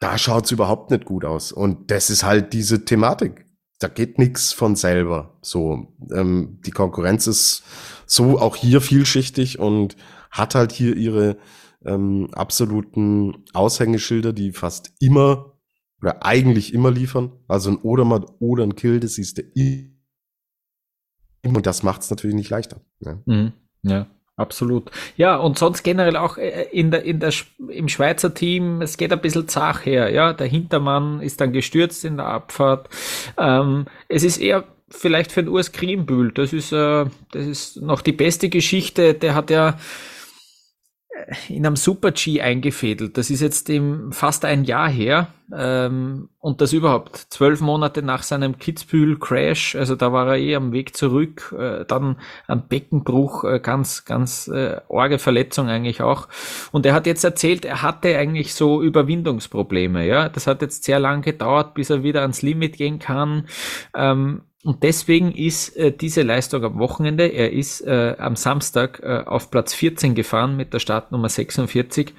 da 0.00 0.18
schaut's 0.18 0.50
überhaupt 0.50 0.90
nicht 0.90 1.04
gut 1.04 1.24
aus. 1.24 1.52
Und 1.52 1.90
das 1.90 2.10
ist 2.10 2.24
halt 2.24 2.52
diese 2.52 2.84
Thematik. 2.84 3.46
Da 3.78 3.88
geht 3.88 4.18
nichts 4.18 4.52
von 4.52 4.74
selber. 4.74 5.38
So, 5.42 5.94
ähm, 6.12 6.60
die 6.66 6.70
Konkurrenz 6.70 7.26
ist 7.26 7.62
so 8.06 8.38
auch 8.38 8.56
hier 8.56 8.80
vielschichtig 8.80 9.58
und 9.58 9.96
hat 10.30 10.54
halt 10.54 10.72
hier 10.72 10.96
ihre 10.96 11.36
ähm, 11.84 12.28
absoluten 12.32 13.44
Aushängeschilder, 13.52 14.32
die 14.32 14.52
fast 14.52 14.92
immer 14.98 15.56
oder 16.02 16.24
eigentlich 16.24 16.74
immer 16.74 16.90
liefern. 16.90 17.32
Also 17.48 17.70
ein 17.70 17.78
Odermatt 17.78 18.26
oder 18.40 18.64
ein 18.64 18.76
Kill, 18.76 18.98
das 18.98 19.14
siehst 19.14 19.38
du 19.38 19.42
und 21.54 21.66
das 21.66 21.82
macht 21.82 22.00
es 22.00 22.10
natürlich 22.10 22.34
nicht 22.34 22.50
leichter. 22.50 22.80
Ja. 23.00 23.18
Mhm. 23.26 23.52
ja. 23.82 24.06
Absolut. 24.38 24.90
Ja, 25.16 25.36
und 25.36 25.58
sonst 25.58 25.82
generell 25.82 26.16
auch 26.16 26.36
äh, 26.36 26.66
in 26.70 26.90
der, 26.90 27.04
in 27.04 27.20
der, 27.20 27.32
im 27.68 27.88
Schweizer 27.88 28.34
Team, 28.34 28.82
es 28.82 28.98
geht 28.98 29.10
ein 29.10 29.20
bisschen 29.22 29.48
zach 29.48 29.86
her, 29.86 30.10
ja. 30.10 30.34
Der 30.34 30.46
Hintermann 30.46 31.22
ist 31.22 31.40
dann 31.40 31.52
gestürzt 31.52 32.04
in 32.04 32.18
der 32.18 32.26
Abfahrt. 32.26 32.90
Ähm, 33.38 33.86
es 34.08 34.24
ist 34.24 34.36
eher 34.36 34.64
vielleicht 34.90 35.32
für 35.32 35.42
den 35.42 35.48
Urs 35.48 35.72
Kriembühl, 35.72 36.32
das 36.32 36.52
ist, 36.52 36.70
äh, 36.72 37.06
das 37.32 37.46
ist 37.46 37.80
noch 37.80 38.02
die 38.02 38.12
beste 38.12 38.50
Geschichte. 38.50 39.14
Der 39.14 39.34
hat 39.34 39.48
ja, 39.48 39.78
in 41.48 41.66
einem 41.66 41.76
Super-G 41.76 42.40
eingefädelt. 42.40 43.16
Das 43.16 43.30
ist 43.30 43.40
jetzt 43.40 43.68
im, 43.70 44.12
fast 44.12 44.44
ein 44.44 44.64
Jahr 44.64 44.88
her. 44.88 45.28
Ähm, 45.52 46.28
und 46.40 46.60
das 46.60 46.72
überhaupt 46.72 47.16
zwölf 47.16 47.60
Monate 47.60 48.02
nach 48.02 48.22
seinem 48.22 48.58
Kitzbühel-Crash. 48.58 49.76
Also 49.76 49.94
da 49.94 50.12
war 50.12 50.28
er 50.28 50.36
eh 50.36 50.56
am 50.56 50.72
Weg 50.72 50.96
zurück. 50.96 51.54
Äh, 51.58 51.84
dann 51.86 52.16
am 52.46 52.68
Beckenbruch, 52.68 53.44
äh, 53.44 53.60
ganz, 53.60 54.04
ganz 54.04 54.48
äh, 54.48 54.80
arge 54.88 55.18
Verletzung 55.18 55.68
eigentlich 55.68 56.02
auch. 56.02 56.28
Und 56.72 56.86
er 56.86 56.94
hat 56.94 57.06
jetzt 57.06 57.24
erzählt, 57.24 57.64
er 57.64 57.82
hatte 57.82 58.16
eigentlich 58.16 58.54
so 58.54 58.82
Überwindungsprobleme. 58.82 60.06
Ja, 60.06 60.28
Das 60.28 60.46
hat 60.46 60.62
jetzt 60.62 60.84
sehr 60.84 61.00
lang 61.00 61.22
gedauert, 61.22 61.74
bis 61.74 61.90
er 61.90 62.02
wieder 62.02 62.22
ans 62.22 62.42
Limit 62.42 62.76
gehen 62.76 62.98
kann. 62.98 63.46
Ähm, 63.94 64.42
und 64.66 64.82
deswegen 64.82 65.30
ist 65.30 65.76
äh, 65.76 65.92
diese 65.92 66.22
Leistung 66.22 66.64
am 66.64 66.80
Wochenende, 66.80 67.28
er 67.28 67.52
ist 67.52 67.82
äh, 67.82 68.16
am 68.18 68.34
Samstag 68.34 69.00
äh, 69.00 69.22
auf 69.24 69.52
Platz 69.52 69.72
14 69.72 70.16
gefahren 70.16 70.56
mit 70.56 70.74
der 70.74 70.80
Startnummer 70.80 71.28
46. 71.28 72.12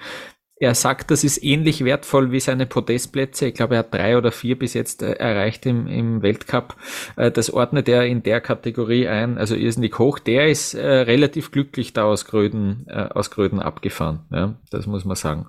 Er 0.56 0.74
sagt, 0.74 1.12
das 1.12 1.26
ist 1.26 1.44
ähnlich 1.44 1.84
wertvoll 1.84 2.32
wie 2.32 2.40
seine 2.40 2.66
Podestplätze. 2.66 3.48
Ich 3.48 3.54
glaube, 3.54 3.76
er 3.76 3.80
hat 3.80 3.94
drei 3.94 4.18
oder 4.18 4.32
vier 4.32 4.58
bis 4.58 4.76
jetzt 4.76 5.04
äh, 5.04 5.12
erreicht 5.12 5.66
im, 5.66 5.88
im 5.88 6.22
Weltcup. 6.22 6.78
Äh, 7.18 7.32
das 7.32 7.52
ordnet 7.52 7.90
er 7.90 8.06
in 8.06 8.24
der 8.24 8.40
Kategorie 8.40 9.10
ein, 9.10 9.38
also 9.38 9.54
irrsinnig 9.54 10.00
hoch. 10.00 10.18
Der 10.18 10.48
ist 10.48 10.74
äh, 10.74 10.88
relativ 10.88 11.52
glücklich 11.52 11.92
da 11.92 12.06
aus 12.06 12.28
Gröden, 12.28 12.86
äh, 12.88 13.10
aus 13.14 13.30
Gröden 13.30 13.60
abgefahren. 13.60 14.22
Ja, 14.32 14.56
das 14.72 14.88
muss 14.88 15.04
man 15.04 15.18
sagen. 15.18 15.48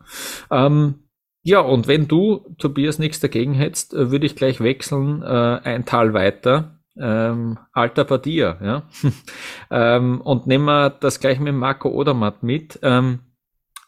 Ähm, 0.50 0.96
ja, 1.44 1.60
und 1.60 1.86
wenn 1.86 2.08
du, 2.08 2.56
Tobias, 2.58 2.98
nichts 2.98 3.20
dagegen 3.20 3.54
hättest, 3.54 3.94
äh, 3.94 4.10
würde 4.10 4.26
ich 4.26 4.34
gleich 4.34 4.60
wechseln, 4.60 5.22
äh, 5.22 5.60
ein 5.62 5.84
Tal 5.84 6.12
weiter 6.12 6.74
ähm, 7.00 7.58
alter 7.72 8.04
Badia, 8.04 8.58
ja. 8.62 8.88
ähm, 9.70 10.20
und 10.20 10.46
nehmen 10.46 10.64
wir 10.64 10.90
das 10.90 11.20
gleich 11.20 11.40
mit 11.40 11.54
Marco 11.54 11.88
Odermatt 11.88 12.42
mit. 12.42 12.78
Ähm, 12.82 13.20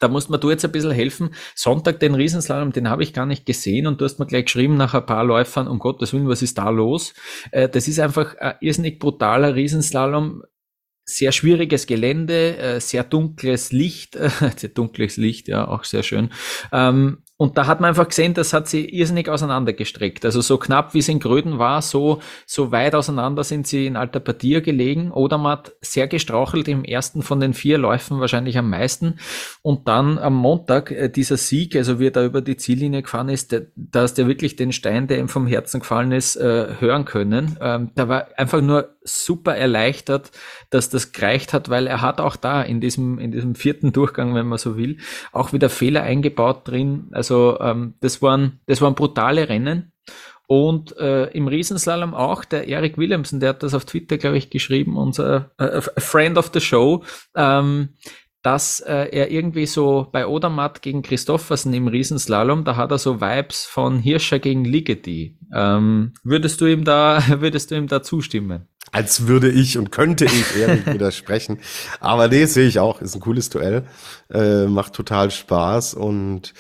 da 0.01 0.09
musst 0.09 0.31
mir 0.31 0.39
du 0.39 0.51
jetzt 0.51 0.65
ein 0.65 0.73
bisschen 0.73 0.93
helfen. 0.93 1.35
Sonntag 1.55 2.01
den 2.01 2.15
Riesenslalom, 2.15 2.73
den 2.73 2.89
habe 2.89 3.03
ich 3.03 3.13
gar 3.13 3.27
nicht 3.27 3.45
gesehen 3.45 3.87
und 3.87 4.01
du 4.01 4.07
hast 4.07 4.19
mir 4.19 4.27
gleich 4.27 4.47
geschrieben 4.47 4.77
nach 4.77 4.95
ein 4.95 5.05
paar 5.05 5.25
Läufern, 5.25 5.69
um 5.69 5.79
Gottes 5.79 6.13
Willen, 6.13 6.29
was 6.29 6.43
ist 6.43 6.57
da 6.57 6.71
los? 6.71 7.13
Äh, 7.53 7.69
das 7.69 7.87
ist 7.87 8.01
einfach 8.01 8.37
ein 8.39 8.55
irrsinnig 8.61 8.99
brutaler 8.99 9.55
Riesenslalom 9.55 10.43
sehr 11.05 11.33
schwieriges 11.33 11.87
Gelände, 11.87 12.57
äh, 12.57 12.81
sehr 12.81 13.05
dunkles 13.05 13.73
Licht, 13.73 14.17
sehr 14.57 14.71
dunkles 14.71 15.17
Licht, 15.17 15.49
ja, 15.49 15.67
auch 15.69 15.85
sehr 15.85 16.03
schön. 16.03 16.31
Ähm, 16.73 17.19
und 17.41 17.57
da 17.57 17.67
hat 17.67 17.81
man 17.81 17.89
einfach 17.89 18.07
gesehen, 18.07 18.35
das 18.35 18.53
hat 18.53 18.69
sie 18.69 18.87
irrsinnig 18.87 19.31
auseinandergestreckt. 19.31 20.27
Also 20.27 20.43
so 20.43 20.59
knapp 20.59 20.93
wie 20.93 20.99
es 20.99 21.09
in 21.09 21.21
Gröden 21.21 21.59
war, 21.59 21.81
so, 21.81 22.21
so 22.45 22.71
weit 22.71 22.95
auseinander 22.95 23.45
sind 23.45 23.67
sie 23.67 23.87
in 23.87 23.97
Alter 23.97 24.21
Partie 24.21 24.61
gelegen. 24.61 25.11
Oder 25.11 25.39
man 25.39 25.53
hat 25.53 25.73
sehr 25.81 26.07
gestrauchelt 26.07 26.69
im 26.69 26.85
ersten 26.85 27.23
von 27.23 27.41
den 27.41 27.55
vier 27.55 27.79
Läufen 27.79 28.21
wahrscheinlich 28.21 28.59
am 28.59 28.69
meisten. 28.69 29.21
Und 29.63 29.89
dann 29.89 30.19
am 30.19 30.35
Montag 30.35 30.91
äh, 30.91 31.09
dieser 31.09 31.39
Sieg, 31.39 31.75
also 31.77 31.99
wie 31.99 32.09
er 32.09 32.11
da 32.11 32.27
über 32.27 32.43
die 32.43 32.59
Ziellinie 32.59 33.01
gefahren 33.01 33.31
ist, 33.31 33.55
da 33.75 34.01
hast 34.03 34.19
du 34.19 34.23
ja 34.23 34.29
wirklich 34.29 34.57
den 34.57 34.71
Stein, 34.71 35.07
der 35.07 35.19
ihm 35.19 35.31
vom 35.31 35.47
Herzen 35.47 35.81
gefallen 35.81 36.13
ist, 36.13 36.37
äh, 36.37 36.75
hören 36.79 37.07
können. 37.07 37.57
Ähm, 37.63 37.91
da 37.95 38.07
war 38.07 38.29
einfach 38.37 38.61
nur 38.61 38.97
super 39.03 39.57
erleichtert, 39.57 40.31
dass 40.71 40.91
das 40.91 41.13
gereicht 41.13 41.53
hat, 41.53 41.69
weil 41.69 41.87
er 41.87 42.01
hat 42.01 42.21
auch 42.21 42.37
da 42.37 42.63
in 42.63 42.81
diesem, 42.81 43.19
in 43.19 43.33
diesem 43.33 43.55
vierten 43.55 43.93
Durchgang, 43.93 44.35
wenn 44.35 44.47
man 44.47 44.59
so 44.59 44.77
will, 44.77 44.99
auch 45.33 45.53
wieder 45.53 45.71
Fehler 45.71 46.03
eingebaut 46.03 46.69
drin. 46.69 47.09
Also 47.13 47.59
ähm, 47.61 47.95
das, 48.01 48.23
waren, 48.23 48.61
das 48.67 48.81
waren 48.81 48.95
brutale 48.95 49.49
Rennen. 49.49 49.93
Und 50.47 50.97
äh, 50.99 51.27
im 51.27 51.47
Riesenslalom 51.47 52.13
auch, 52.13 52.45
der 52.45 52.67
Erik 52.67 52.99
Williamson, 52.99 53.39
der 53.39 53.51
hat 53.51 53.63
das 53.63 53.73
auf 53.73 53.85
Twitter, 53.85 54.19
glaube 54.19 54.37
ich, 54.37 54.51
geschrieben, 54.51 54.97
unser 54.97 55.53
äh, 55.59 55.81
Friend 55.81 56.37
of 56.37 56.51
the 56.53 56.61
Show, 56.61 57.05
ähm, 57.37 57.91
dass 58.43 58.81
äh, 58.81 59.09
er 59.13 59.31
irgendwie 59.31 59.67
so 59.67 60.09
bei 60.11 60.27
Odermatt 60.27 60.83
gegen 60.83 61.03
Christoffersen 61.03 61.73
im 61.73 61.89
Riesenslalom, 61.89 62.65
da 62.65 62.75
hat 62.77 62.91
er 62.91 62.99
so 62.99 63.21
Vibes 63.21 63.65
von 63.65 63.99
Hirscher 63.99 64.39
gegen 64.39 64.65
Ligeti. 64.65 65.39
Ähm, 65.55 66.15
würdest 66.25 66.61
du 66.61 66.67
ihm 66.67 66.85
da, 66.85 67.23
würdest 67.41 67.71
du 67.71 67.77
ihm 67.77 67.87
da 67.87 68.03
zustimmen? 68.03 68.67
Als 68.93 69.27
würde 69.27 69.51
ich 69.51 69.79
und 69.79 69.93
könnte 69.93 70.25
ich 70.25 70.57
Erik 70.57 70.87
widersprechen. 70.93 71.61
Aber 72.01 72.29
nee, 72.29 72.47
sehe 72.47 72.67
ich 72.67 72.79
auch. 72.79 73.01
Ist 73.01 73.15
ein 73.15 73.21
cooles 73.21 73.51
Duell. 73.51 73.85
Äh, 74.31 74.67
macht 74.67 74.95
total 74.95 75.31
Spaß. 75.31 75.95
Und 75.95 76.55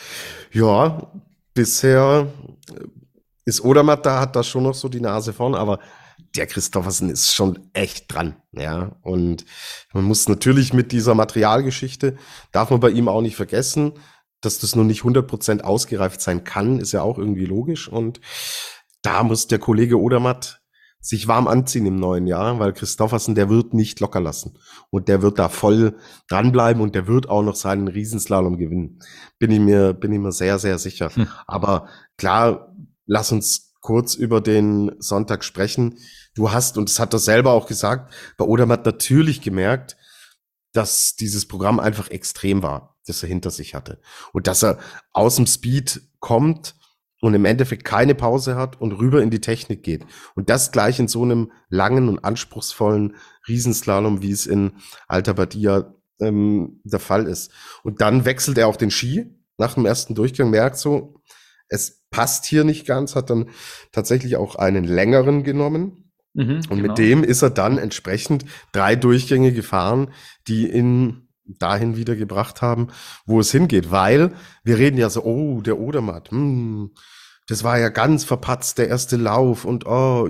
ja, 0.53 1.11
bisher 1.55 2.28
ist 3.45 3.64
Odermatt 3.64 4.07
da, 4.07 4.20
hat 4.20 4.37
da 4.37 4.43
schon 4.43 4.62
noch 4.62 4.74
so 4.74 4.89
die 4.89 5.01
Nase 5.01 5.33
vorn, 5.33 5.55
aber 5.55 5.81
der 6.37 6.47
Christoffersen 6.47 7.11
ist 7.11 7.35
schon 7.35 7.70
echt 7.72 8.12
dran, 8.12 8.37
ja. 8.53 8.97
Und 9.03 9.45
man 9.93 10.05
muss 10.05 10.28
natürlich 10.28 10.72
mit 10.72 10.93
dieser 10.93 11.14
Materialgeschichte, 11.14 12.16
darf 12.53 12.70
man 12.70 12.81
bei 12.81 12.91
ihm 12.91 13.09
auch 13.09 13.22
nicht 13.22 13.37
vergessen, 13.37 13.95
dass 14.41 14.59
das 14.59 14.74
nur 14.76 14.85
nicht 14.85 15.03
100% 15.03 15.62
ausgereift 15.62 16.20
sein 16.20 16.45
kann, 16.45 16.78
ist 16.78 16.93
ja 16.93 17.03
auch 17.03 17.18
irgendwie 17.18 17.47
logisch. 17.47 17.89
Und 17.89 18.20
da 19.03 19.22
muss 19.22 19.49
der 19.49 19.59
Kollege 19.59 19.99
Odermatt 19.99 20.60
sich 21.01 21.26
warm 21.28 21.48
anziehen 21.48 21.86
im 21.86 21.96
neuen 21.96 22.26
Jahr, 22.26 22.59
weil 22.59 22.72
Christoffersen, 22.72 23.34
der 23.34 23.48
wird 23.48 23.72
nicht 23.72 24.01
locker 24.01 24.20
lassen. 24.20 24.59
Und 24.90 25.09
der 25.09 25.22
wird 25.22 25.38
da 25.38 25.48
voll 25.48 25.96
dranbleiben 26.28 26.82
und 26.82 26.94
der 26.94 27.07
wird 27.07 27.28
auch 27.28 27.42
noch 27.42 27.57
seinen 27.57 27.88
Riesenslalom 27.88 28.59
gewinnen. 28.59 29.01
Bin 29.38 29.51
ich 29.51 29.61
mir, 29.61 29.94
bin 29.94 30.12
ich 30.12 30.18
mir 30.18 30.32
sehr, 30.32 30.59
sehr 30.59 30.78
sicher. 30.78 31.09
Hm. 31.14 31.26
Aber 31.46 31.88
klar, 32.18 32.74
lass 33.07 33.32
uns 33.32 33.74
kurz 33.80 34.14
über 34.14 34.42
den 34.42 34.92
Sonntag 34.98 35.42
sprechen. 35.42 35.98
Du 36.34 36.53
hast, 36.53 36.76
und 36.76 36.90
das 36.90 37.01
hat 37.01 37.14
er 37.14 37.18
selber 37.18 37.53
auch 37.53 37.66
gesagt, 37.66 38.12
bei 38.36 38.44
Odermatt 38.44 38.84
natürlich 38.84 39.40
gemerkt, 39.40 39.96
dass 40.72 41.16
dieses 41.16 41.48
Programm 41.48 41.80
einfach 41.80 42.11
extrem 42.11 42.62
war, 42.62 42.96
das 43.07 43.22
er 43.22 43.28
hinter 43.28 43.51
sich 43.51 43.74
hatte. 43.74 44.01
Und 44.32 44.46
dass 44.46 44.62
er 44.62 44.78
aus 45.12 45.36
dem 45.36 45.46
Speed 45.46 46.03
kommt 46.20 46.76
und 47.21 47.35
im 47.35 47.45
Endeffekt 47.45 47.85
keine 47.85 48.14
Pause 48.14 48.57
hat 48.57 48.81
und 48.81 48.93
rüber 48.93 49.23
in 49.23 49.31
die 49.31 49.41
Technik 49.41 49.83
geht. 49.83 50.07
Und 50.35 50.49
das 50.51 50.73
gleich 50.73 50.99
in 50.99 51.09
so 51.09 51.23
einem 51.23 51.53
langen 51.68 52.09
und 52.09 52.25
anspruchsvollen 52.25 53.16
Riesenslalom, 53.47 54.23
wie 54.23 54.33
es 54.33 54.47
in 54.47 54.73
Alta 55.07 55.33
Badia 55.33 55.95
ähm, 56.21 56.81
der 56.85 57.01
Fall 57.01 57.27
ist. 57.27 57.53
Und 57.83 58.01
dann 58.01 58.25
wechselt 58.25 58.59
er 58.59 58.68
auch 58.68 58.77
den 58.77 58.91
Ski 58.91 59.37
nach 59.59 59.75
dem 59.75 59.87
ersten 59.87 60.14
Durchgang, 60.14 60.51
merkt 60.51 60.79
so, 60.79 61.21
es 61.68 62.03
passt 62.11 62.47
hier 62.47 62.64
nicht 62.64 62.87
ganz, 62.87 63.14
hat 63.14 63.31
dann 63.31 63.51
tatsächlich 63.93 64.37
auch 64.37 64.57
einen 64.57 64.85
längeren 64.85 65.45
genommen. 65.45 66.12
Mhm, 66.33 66.57
und 66.57 66.68
genau. 66.68 66.83
mit 66.83 66.99
dem 66.99 67.25
ist 67.25 67.43
er 67.43 67.51
dann 67.51 67.79
entsprechend 67.79 68.45
drei 68.73 68.97
Durchgänge 68.97 69.53
gefahren, 69.53 70.12
die 70.47 70.71
ihn 70.71 71.29
dahin 71.59 71.96
wieder 71.96 72.16
gebracht 72.16 72.62
haben, 72.62 72.88
wo 73.26 73.40
es 73.40 73.51
hingeht. 73.51 73.90
Weil 73.90 74.32
wir 74.64 74.78
reden 74.78 74.98
ja 74.98 75.11
so, 75.11 75.22
oh, 75.24 75.61
der 75.61 75.78
Odermatt, 75.78 76.30
hm, 76.30 76.92
das 77.46 77.64
war 77.64 77.78
ja 77.78 77.88
ganz 77.88 78.24
verpatzt, 78.24 78.78
der 78.78 78.88
erste 78.88 79.16
Lauf 79.16 79.64
und 79.64 79.86
oh, 79.86 80.28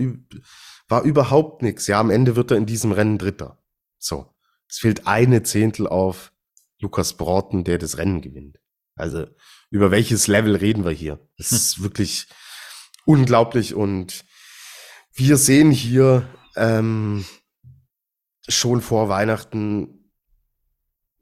war 0.89 1.03
überhaupt 1.03 1.63
nichts. 1.63 1.87
Ja, 1.87 2.01
am 2.01 2.11
Ende 2.11 2.37
wird 2.37 2.51
er 2.51 2.57
in 2.57 2.67
diesem 2.67 2.93
Rennen 2.93 3.19
Dritter. 3.19 3.63
So. 3.99 4.35
Es 4.69 4.79
fehlt 4.79 5.07
eine 5.07 5.43
Zehntel 5.43 5.87
auf 5.87 6.33
Lukas 6.79 7.15
Broughton, 7.15 7.65
der 7.65 7.79
das 7.79 7.99
Rennen 7.99 8.21
gewinnt. 8.21 8.61
Also 8.95 9.27
über 9.71 9.91
welches 9.91 10.27
Level 10.27 10.57
reden 10.57 10.85
wir 10.85 10.93
hier? 10.93 11.21
Das 11.37 11.51
hm. 11.51 11.57
ist 11.57 11.83
wirklich 11.83 12.27
unglaublich 13.05 13.75
und 13.75 14.25
wir 15.13 15.37
sehen 15.37 15.71
hier 15.71 16.29
ähm, 16.57 17.25
schon 18.49 18.81
vor 18.81 19.09
Weihnachten 19.09 20.00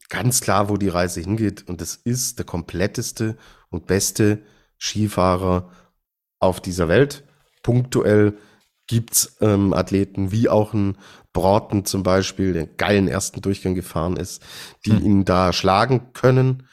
ganz 0.08 0.40
klar, 0.40 0.68
wo 0.68 0.76
die 0.76 0.88
Reise 0.88 1.20
hingeht 1.20 1.68
und 1.68 1.80
das 1.80 1.96
ist 1.96 2.38
der 2.38 2.46
kompletteste 2.46 3.36
und 3.70 3.86
beste 3.86 4.42
Skifahrer 4.78 5.70
auf 6.38 6.60
dieser 6.60 6.88
Welt. 6.88 7.24
Punktuell 7.62 8.38
gibt's 8.86 9.36
ähm, 9.40 9.74
Athleten 9.74 10.32
wie 10.32 10.48
auch 10.48 10.72
ein 10.72 10.96
Broughton 11.32 11.84
zum 11.84 12.02
Beispiel, 12.02 12.54
der 12.54 12.62
einen 12.62 12.76
geilen 12.76 13.08
ersten 13.08 13.42
Durchgang 13.42 13.74
gefahren 13.74 14.16
ist, 14.16 14.42
die 14.86 14.92
hm. 14.92 15.04
ihn 15.04 15.24
da 15.24 15.52
schlagen 15.52 16.12
können. 16.14 16.66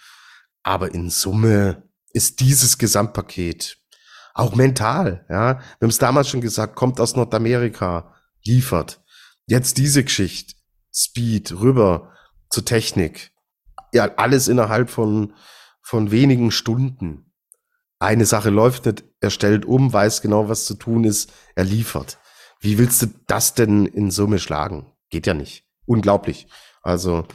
Aber 0.63 0.93
in 0.93 1.09
Summe 1.09 1.83
ist 2.13 2.39
dieses 2.39 2.77
Gesamtpaket 2.77 3.77
auch 4.33 4.55
mental, 4.55 5.25
ja. 5.29 5.59
Wir 5.59 5.81
haben 5.81 5.89
es 5.89 5.97
damals 5.97 6.27
schon 6.27 6.41
gesagt, 6.41 6.75
kommt 6.75 6.99
aus 6.99 7.15
Nordamerika, 7.15 8.13
liefert. 8.43 9.01
Jetzt 9.45 9.77
diese 9.77 10.03
Geschichte, 10.03 10.55
Speed, 10.93 11.53
rüber 11.53 12.14
zur 12.55 12.65
Technik. 12.65 13.31
Ja, 13.93 14.09
alles 14.15 14.47
innerhalb 14.47 14.89
von, 14.89 15.33
von 15.81 16.09
wenigen 16.09 16.51
Stunden. 16.51 17.31
Eine 17.99 18.25
Sache 18.25 18.49
läuft 18.49 18.85
nicht, 18.85 19.03
er 19.19 19.29
stellt 19.29 19.65
um, 19.65 19.93
weiß 19.93 20.21
genau, 20.21 20.49
was 20.49 20.65
zu 20.65 20.75
tun 20.75 21.03
ist, 21.03 21.31
er 21.55 21.65
liefert. 21.65 22.17
Wie 22.59 22.77
willst 22.77 23.01
du 23.01 23.07
das 23.27 23.53
denn 23.53 23.85
in 23.85 24.09
Summe 24.09 24.39
schlagen? 24.39 24.91
Geht 25.09 25.27
ja 25.27 25.33
nicht. 25.33 25.65
Unglaublich. 25.85 26.47
Also, 26.81 27.25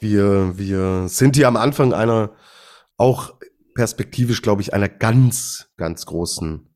wir, 0.00 0.58
wir 0.58 1.08
sind 1.08 1.36
hier 1.36 1.48
am 1.48 1.56
Anfang 1.56 1.92
einer 1.92 2.34
auch 2.96 3.34
perspektivisch, 3.74 4.42
glaube 4.42 4.62
ich, 4.62 4.74
einer 4.74 4.88
ganz, 4.88 5.70
ganz 5.76 6.06
großen 6.06 6.74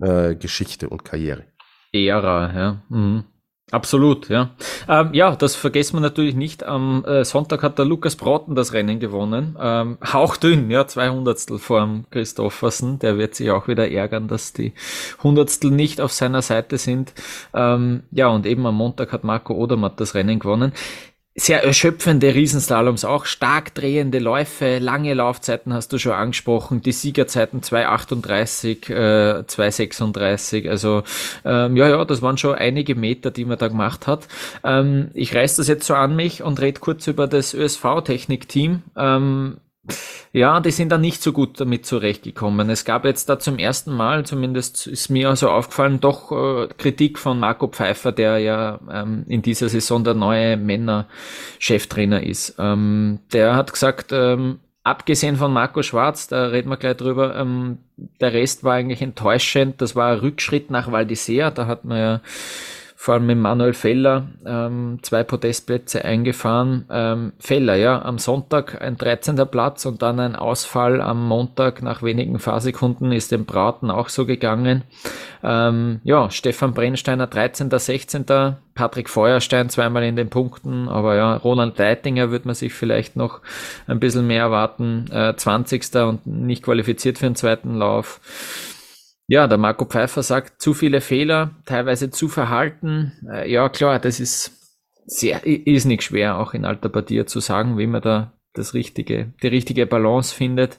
äh, 0.00 0.34
Geschichte 0.34 0.88
und 0.88 1.04
Karriere. 1.04 1.46
Ära, 1.92 2.52
ja. 2.52 2.82
Mhm. 2.88 3.24
Absolut, 3.70 4.28
ja. 4.28 4.50
Ähm, 4.88 5.14
ja, 5.14 5.34
das 5.34 5.56
vergessen 5.56 5.96
wir 5.96 6.00
natürlich 6.00 6.34
nicht. 6.34 6.64
Am 6.64 7.04
äh, 7.06 7.24
Sonntag 7.24 7.62
hat 7.62 7.78
der 7.78 7.86
Lukas 7.86 8.14
Brauten 8.14 8.54
das 8.54 8.72
Rennen 8.72 9.00
gewonnen. 9.00 9.56
Ähm, 9.58 9.98
hauchdünn, 10.04 10.70
ja, 10.70 10.86
zwei 10.86 11.08
Hundertstel 11.08 11.58
vor 11.58 11.80
dem 11.80 12.04
Christoffersen. 12.10 12.98
Der 12.98 13.16
wird 13.16 13.34
sich 13.34 13.50
auch 13.50 13.66
wieder 13.66 13.90
ärgern, 13.90 14.28
dass 14.28 14.52
die 14.52 14.74
Hundertstel 15.22 15.70
nicht 15.70 16.00
auf 16.00 16.12
seiner 16.12 16.42
Seite 16.42 16.76
sind. 16.76 17.14
Ähm, 17.54 18.02
ja, 18.10 18.28
und 18.28 18.46
eben 18.46 18.66
am 18.66 18.76
Montag 18.76 19.12
hat 19.12 19.24
Marco 19.24 19.54
Odermatt 19.54 19.98
das 19.98 20.14
Rennen 20.14 20.38
gewonnen 20.38 20.72
sehr 21.36 21.64
erschöpfende 21.64 22.32
Riesenslaloms, 22.32 23.04
auch 23.04 23.24
stark 23.24 23.74
drehende 23.74 24.20
Läufe, 24.20 24.78
lange 24.78 25.14
Laufzeiten 25.14 25.74
hast 25.74 25.92
du 25.92 25.98
schon 25.98 26.12
angesprochen, 26.12 26.80
die 26.80 26.92
Siegerzeiten 26.92 27.60
2,38, 27.60 28.90
äh, 28.90 29.42
2,36, 29.42 30.68
also 30.68 31.02
ähm, 31.44 31.76
ja, 31.76 31.88
ja, 31.88 32.04
das 32.04 32.22
waren 32.22 32.38
schon 32.38 32.54
einige 32.54 32.94
Meter, 32.94 33.32
die 33.32 33.44
man 33.44 33.58
da 33.58 33.66
gemacht 33.66 34.06
hat. 34.06 34.28
Ähm, 34.62 35.10
ich 35.12 35.34
reiß 35.34 35.56
das 35.56 35.66
jetzt 35.66 35.86
so 35.86 35.94
an 35.94 36.14
mich 36.14 36.42
und 36.44 36.60
rede 36.60 36.78
kurz 36.78 37.08
über 37.08 37.26
das 37.26 37.52
ÖSV-Technik-Team. 37.52 38.82
Ähm, 38.96 39.56
ja, 40.32 40.60
die 40.60 40.70
sind 40.70 40.90
da 40.90 40.98
nicht 40.98 41.22
so 41.22 41.32
gut 41.32 41.60
damit 41.60 41.86
zurechtgekommen. 41.86 42.68
Es 42.70 42.84
gab 42.84 43.04
jetzt 43.04 43.28
da 43.28 43.38
zum 43.38 43.58
ersten 43.58 43.92
Mal, 43.92 44.24
zumindest 44.26 44.86
ist 44.86 45.08
mir 45.08 45.28
also 45.28 45.50
aufgefallen, 45.50 46.00
doch 46.00 46.32
äh, 46.32 46.68
Kritik 46.76 47.18
von 47.18 47.38
Marco 47.38 47.68
Pfeiffer, 47.68 48.12
der 48.12 48.38
ja 48.38 48.80
ähm, 48.90 49.24
in 49.28 49.42
dieser 49.42 49.68
Saison 49.68 50.02
der 50.02 50.14
neue 50.14 50.56
Männer-Cheftrainer 50.56 52.22
ist. 52.22 52.56
Ähm, 52.58 53.20
der 53.32 53.54
hat 53.54 53.72
gesagt, 53.72 54.10
ähm, 54.12 54.58
abgesehen 54.82 55.36
von 55.36 55.52
Marco 55.52 55.82
Schwarz, 55.82 56.28
da 56.28 56.46
reden 56.46 56.68
wir 56.68 56.76
gleich 56.78 56.96
drüber, 56.96 57.36
ähm, 57.36 57.78
der 58.20 58.32
Rest 58.32 58.64
war 58.64 58.74
eigentlich 58.74 59.02
enttäuschend. 59.02 59.80
Das 59.80 59.94
war 59.94 60.12
ein 60.12 60.18
Rückschritt 60.18 60.70
nach 60.70 60.90
Val 60.90 61.04
d'Isère, 61.04 61.50
da 61.50 61.66
hat 61.66 61.84
man 61.84 61.98
ja 61.98 62.20
vor 63.04 63.12
allem 63.12 63.26
mit 63.26 63.36
Manuel 63.36 63.74
Feller 63.74 64.28
ähm, 64.46 64.98
zwei 65.02 65.24
Podestplätze 65.24 66.06
eingefahren. 66.06 66.86
Ähm, 66.90 67.34
Feller, 67.38 67.74
ja, 67.74 68.00
am 68.00 68.16
Sonntag 68.16 68.80
ein 68.80 68.96
13. 68.96 69.36
Platz 69.46 69.84
und 69.84 70.00
dann 70.00 70.18
ein 70.18 70.34
Ausfall 70.34 71.02
am 71.02 71.28
Montag 71.28 71.82
nach 71.82 72.02
wenigen 72.02 72.38
Fahrsekunden 72.38 73.12
ist 73.12 73.30
dem 73.30 73.44
Braten 73.44 73.90
auch 73.90 74.08
so 74.08 74.24
gegangen. 74.24 74.84
Ähm, 75.42 76.00
ja, 76.02 76.30
Stefan 76.30 76.72
Brennsteiner 76.72 77.26
13., 77.26 77.68
16., 77.68 78.24
Patrick 78.74 79.10
Feuerstein 79.10 79.68
zweimal 79.68 80.04
in 80.04 80.16
den 80.16 80.30
Punkten, 80.30 80.88
aber 80.88 81.14
ja, 81.14 81.36
Roland 81.36 81.76
Leitinger 81.76 82.30
wird 82.30 82.46
man 82.46 82.54
sich 82.54 82.72
vielleicht 82.72 83.16
noch 83.16 83.42
ein 83.86 84.00
bisschen 84.00 84.26
mehr 84.26 84.44
erwarten, 84.44 85.10
äh, 85.12 85.36
20. 85.36 85.94
und 86.06 86.26
nicht 86.26 86.62
qualifiziert 86.62 87.18
für 87.18 87.26
den 87.26 87.36
zweiten 87.36 87.74
Lauf. 87.74 88.73
Ja, 89.26 89.46
der 89.46 89.58
Marco 89.58 89.86
Pfeiffer 89.86 90.22
sagt, 90.22 90.60
zu 90.60 90.74
viele 90.74 91.00
Fehler, 91.00 91.56
teilweise 91.64 92.10
zu 92.10 92.28
verhalten. 92.28 93.12
Äh, 93.30 93.50
ja, 93.50 93.68
klar, 93.70 93.98
das 93.98 94.20
ist 94.20 94.52
sehr, 95.06 95.46
ist 95.46 95.86
nicht 95.86 96.02
schwer, 96.02 96.38
auch 96.38 96.54
in 96.54 96.64
alter 96.64 96.88
Partie 96.88 97.24
zu 97.24 97.40
sagen, 97.40 97.78
wie 97.78 97.86
man 97.86 98.02
da 98.02 98.32
das 98.52 98.74
richtige, 98.74 99.32
die 99.42 99.48
richtige 99.48 99.86
Balance 99.86 100.34
findet. 100.34 100.78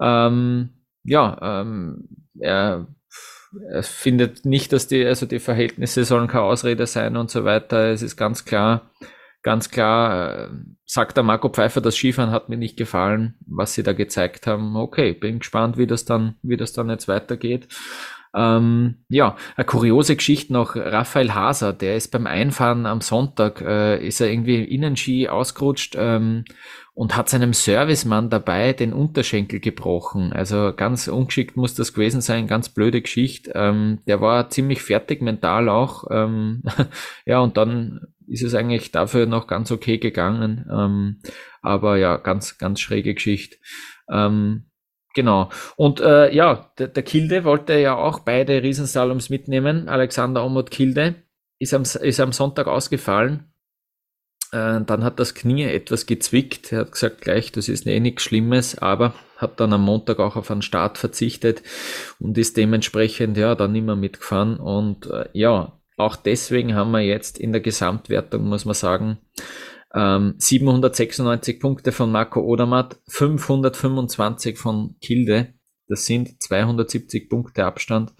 Ähm, 0.00 0.70
ja, 1.04 1.60
ähm, 1.62 2.08
er, 2.38 2.86
er 3.70 3.82
findet 3.82 4.44
nicht, 4.44 4.72
dass 4.72 4.88
die, 4.88 5.04
also 5.04 5.26
die 5.26 5.38
Verhältnisse 5.38 6.04
sollen 6.04 6.28
keine 6.28 6.44
Ausrede 6.44 6.86
sein 6.86 7.16
und 7.16 7.30
so 7.30 7.44
weiter. 7.44 7.90
Es 7.90 8.02
ist 8.02 8.16
ganz 8.16 8.44
klar, 8.44 8.90
ganz 9.42 9.70
klar, 9.70 10.46
äh, 10.46 10.48
sagt 10.84 11.16
der 11.16 11.24
Marco 11.24 11.48
Pfeiffer, 11.48 11.80
das 11.80 11.96
Skifahren 11.96 12.30
hat 12.30 12.48
mir 12.48 12.56
nicht 12.56 12.76
gefallen, 12.76 13.34
was 13.46 13.74
sie 13.74 13.82
da 13.82 13.92
gezeigt 13.92 14.46
haben. 14.46 14.76
Okay, 14.76 15.12
bin 15.12 15.40
gespannt, 15.40 15.76
wie 15.78 15.86
das 15.86 16.04
dann, 16.04 16.36
wie 16.42 16.56
das 16.56 16.72
dann 16.72 16.90
jetzt 16.90 17.08
weitergeht. 17.08 17.68
Ähm, 18.34 18.96
ja, 19.08 19.36
eine 19.56 19.64
kuriose 19.64 20.14
Geschichte 20.16 20.52
noch, 20.52 20.76
Raphael 20.76 21.34
Haser, 21.34 21.72
der 21.72 21.96
ist 21.96 22.12
beim 22.12 22.26
Einfahren 22.26 22.84
am 22.84 23.00
Sonntag, 23.00 23.62
äh, 23.62 24.06
ist 24.06 24.20
er 24.20 24.30
irgendwie 24.30 24.62
Innenski 24.62 25.28
ausgerutscht 25.28 25.96
ähm, 25.98 26.44
und 26.92 27.16
hat 27.16 27.28
seinem 27.28 27.54
Servicemann 27.54 28.28
dabei 28.28 28.74
den 28.74 28.92
Unterschenkel 28.92 29.60
gebrochen. 29.60 30.32
Also 30.32 30.72
ganz 30.76 31.08
ungeschickt 31.08 31.56
muss 31.56 31.74
das 31.74 31.94
gewesen 31.94 32.20
sein, 32.20 32.46
ganz 32.46 32.68
blöde 32.68 33.00
Geschichte. 33.00 33.52
Ähm, 33.54 34.00
der 34.06 34.20
war 34.20 34.50
ziemlich 34.50 34.82
fertig 34.82 35.22
mental 35.22 35.68
auch. 35.68 36.04
Ähm, 36.10 36.62
ja, 37.24 37.38
und 37.38 37.56
dann 37.56 38.08
ist 38.28 38.42
es 38.42 38.54
eigentlich 38.54 38.92
dafür 38.92 39.26
noch 39.26 39.46
ganz 39.46 39.70
okay 39.70 39.98
gegangen. 39.98 40.66
Ähm, 40.70 41.20
aber 41.62 41.96
ja, 41.96 42.16
ganz, 42.16 42.58
ganz 42.58 42.80
schräge 42.80 43.14
Geschichte. 43.14 43.56
Ähm, 44.10 44.70
genau. 45.14 45.50
Und 45.76 46.00
äh, 46.00 46.34
ja, 46.34 46.72
der, 46.78 46.88
der 46.88 47.02
Kilde 47.02 47.44
wollte 47.44 47.78
ja 47.78 47.96
auch 47.96 48.20
beide 48.20 48.62
Riesenslaloms 48.62 49.30
mitnehmen. 49.30 49.88
Alexander 49.88 50.44
Omot 50.44 50.70
Kilde 50.70 51.16
ist 51.58 51.74
am, 51.74 51.82
ist 51.82 52.20
am 52.20 52.32
Sonntag 52.32 52.66
ausgefallen. 52.66 53.52
Äh, 54.52 54.80
dann 54.82 55.04
hat 55.04 55.20
das 55.20 55.34
Knie 55.34 55.64
etwas 55.64 56.06
gezwickt. 56.06 56.72
Er 56.72 56.80
hat 56.80 56.92
gesagt, 56.92 57.20
gleich, 57.20 57.52
das 57.52 57.68
ist 57.68 57.86
eh 57.86 58.00
nichts 58.00 58.22
Schlimmes, 58.22 58.78
aber 58.78 59.14
hat 59.36 59.60
dann 59.60 59.72
am 59.72 59.82
Montag 59.82 60.18
auch 60.18 60.36
auf 60.36 60.50
einen 60.50 60.62
Start 60.62 60.98
verzichtet 60.98 61.62
und 62.18 62.36
ist 62.38 62.56
dementsprechend 62.56 63.36
ja 63.36 63.54
dann 63.54 63.72
mehr 63.72 63.96
mitgefahren. 63.96 64.58
Und 64.58 65.06
äh, 65.06 65.28
ja, 65.32 65.77
auch 65.98 66.16
deswegen 66.16 66.74
haben 66.74 66.92
wir 66.92 67.00
jetzt 67.00 67.38
in 67.38 67.52
der 67.52 67.60
Gesamtwertung, 67.60 68.44
muss 68.44 68.64
man 68.64 68.74
sagen, 68.74 69.18
ähm, 69.94 70.34
796 70.38 71.60
Punkte 71.60 71.92
von 71.92 72.12
Marco 72.12 72.40
Odermatt, 72.40 73.00
525 73.08 74.58
von 74.58 74.96
Kilde. 75.00 75.54
Das 75.88 76.06
sind 76.06 76.42
270 76.42 77.28
Punkte 77.28 77.64
Abstand. 77.64 78.12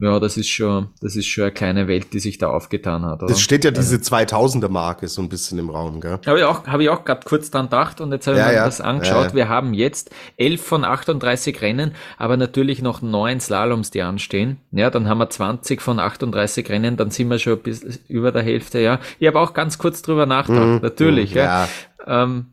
Ja, 0.00 0.20
das 0.20 0.36
ist 0.36 0.48
schon, 0.48 0.88
das 1.00 1.16
ist 1.16 1.26
schon 1.26 1.44
eine 1.44 1.52
kleine 1.52 1.88
Welt, 1.88 2.12
die 2.12 2.20
sich 2.20 2.38
da 2.38 2.50
aufgetan 2.50 3.04
hat. 3.04 3.20
Oder? 3.20 3.32
Das 3.32 3.40
steht 3.40 3.64
ja 3.64 3.72
diese 3.72 3.96
2000er 3.96 4.68
Marke 4.68 5.08
so 5.08 5.20
ein 5.20 5.28
bisschen 5.28 5.58
im 5.58 5.70
Raum, 5.70 6.00
gell? 6.00 6.20
Habe 6.24 6.38
ich 6.38 6.44
auch, 6.44 6.68
habe 6.68 6.84
ich 6.84 6.88
auch 6.88 7.04
gerade 7.04 7.22
kurz 7.24 7.50
dran 7.50 7.66
gedacht 7.66 8.00
und 8.00 8.12
jetzt 8.12 8.28
habe 8.28 8.38
ja, 8.38 8.44
ich 8.44 8.50
mir 8.50 8.56
ja, 8.58 8.64
das 8.64 8.80
angeschaut. 8.80 9.30
Ja, 9.30 9.34
Wir 9.34 9.48
haben 9.48 9.74
jetzt 9.74 10.10
11 10.36 10.62
von 10.62 10.84
38 10.84 11.60
Rennen, 11.62 11.96
aber 12.16 12.36
natürlich 12.36 12.80
noch 12.80 13.02
neun 13.02 13.40
Slaloms, 13.40 13.90
die 13.90 14.02
anstehen. 14.02 14.58
Ja, 14.70 14.90
dann 14.90 15.08
haben 15.08 15.18
wir 15.18 15.30
20 15.30 15.82
von 15.82 15.98
38 15.98 16.68
Rennen, 16.68 16.96
dann 16.96 17.10
sind 17.10 17.28
wir 17.28 17.40
schon 17.40 17.54
ein 17.54 17.62
bisschen 17.62 17.98
über 18.06 18.30
der 18.30 18.42
Hälfte, 18.42 18.78
ja. 18.78 19.00
Ich 19.18 19.26
habe 19.26 19.40
auch 19.40 19.52
ganz 19.52 19.78
kurz 19.78 20.02
drüber 20.02 20.26
nachgedacht, 20.26 20.64
mhm, 20.64 20.80
natürlich, 20.80 21.34
ja. 21.34 21.68
Ähm, 22.06 22.46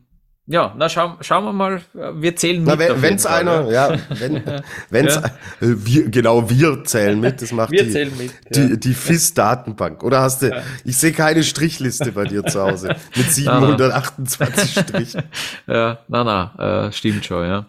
ja, 0.48 0.72
na 0.76 0.88
schauen, 0.88 1.16
schauen 1.22 1.44
wir 1.44 1.52
mal. 1.52 1.82
Wir 1.92 2.36
zählen 2.36 2.62
mit. 2.62 2.78
Na, 2.78 3.02
wenn 3.02 3.16
es 3.16 3.26
einer, 3.26 3.68
ja, 3.70 3.96
wenn, 4.10 4.42
wenn's, 4.90 5.16
ja. 5.16 5.24
Äh, 5.24 5.74
wir, 5.84 6.08
genau, 6.08 6.48
wir 6.48 6.84
zählen 6.84 7.18
mit. 7.18 7.42
Das 7.42 7.50
macht 7.50 7.72
wir 7.72 7.82
die, 7.82 7.90
zählen 7.90 8.12
mit, 8.16 8.30
ja. 8.54 8.66
die, 8.68 8.78
die 8.78 8.94
FIS-Datenbank. 8.94 10.04
Oder 10.04 10.20
hast 10.20 10.42
du, 10.42 10.50
ja. 10.50 10.62
ich 10.84 10.96
sehe 10.96 11.12
keine 11.12 11.42
Strichliste 11.42 12.12
bei 12.12 12.24
dir 12.24 12.44
zu 12.44 12.62
Hause 12.62 12.94
mit 13.16 13.26
728 13.32 14.70
Strichen. 14.70 15.22
Ja, 15.66 15.98
na, 16.08 16.22
na, 16.24 16.86
äh, 16.86 16.92
stimmt 16.92 17.24
schon, 17.24 17.46
ja. 17.46 17.66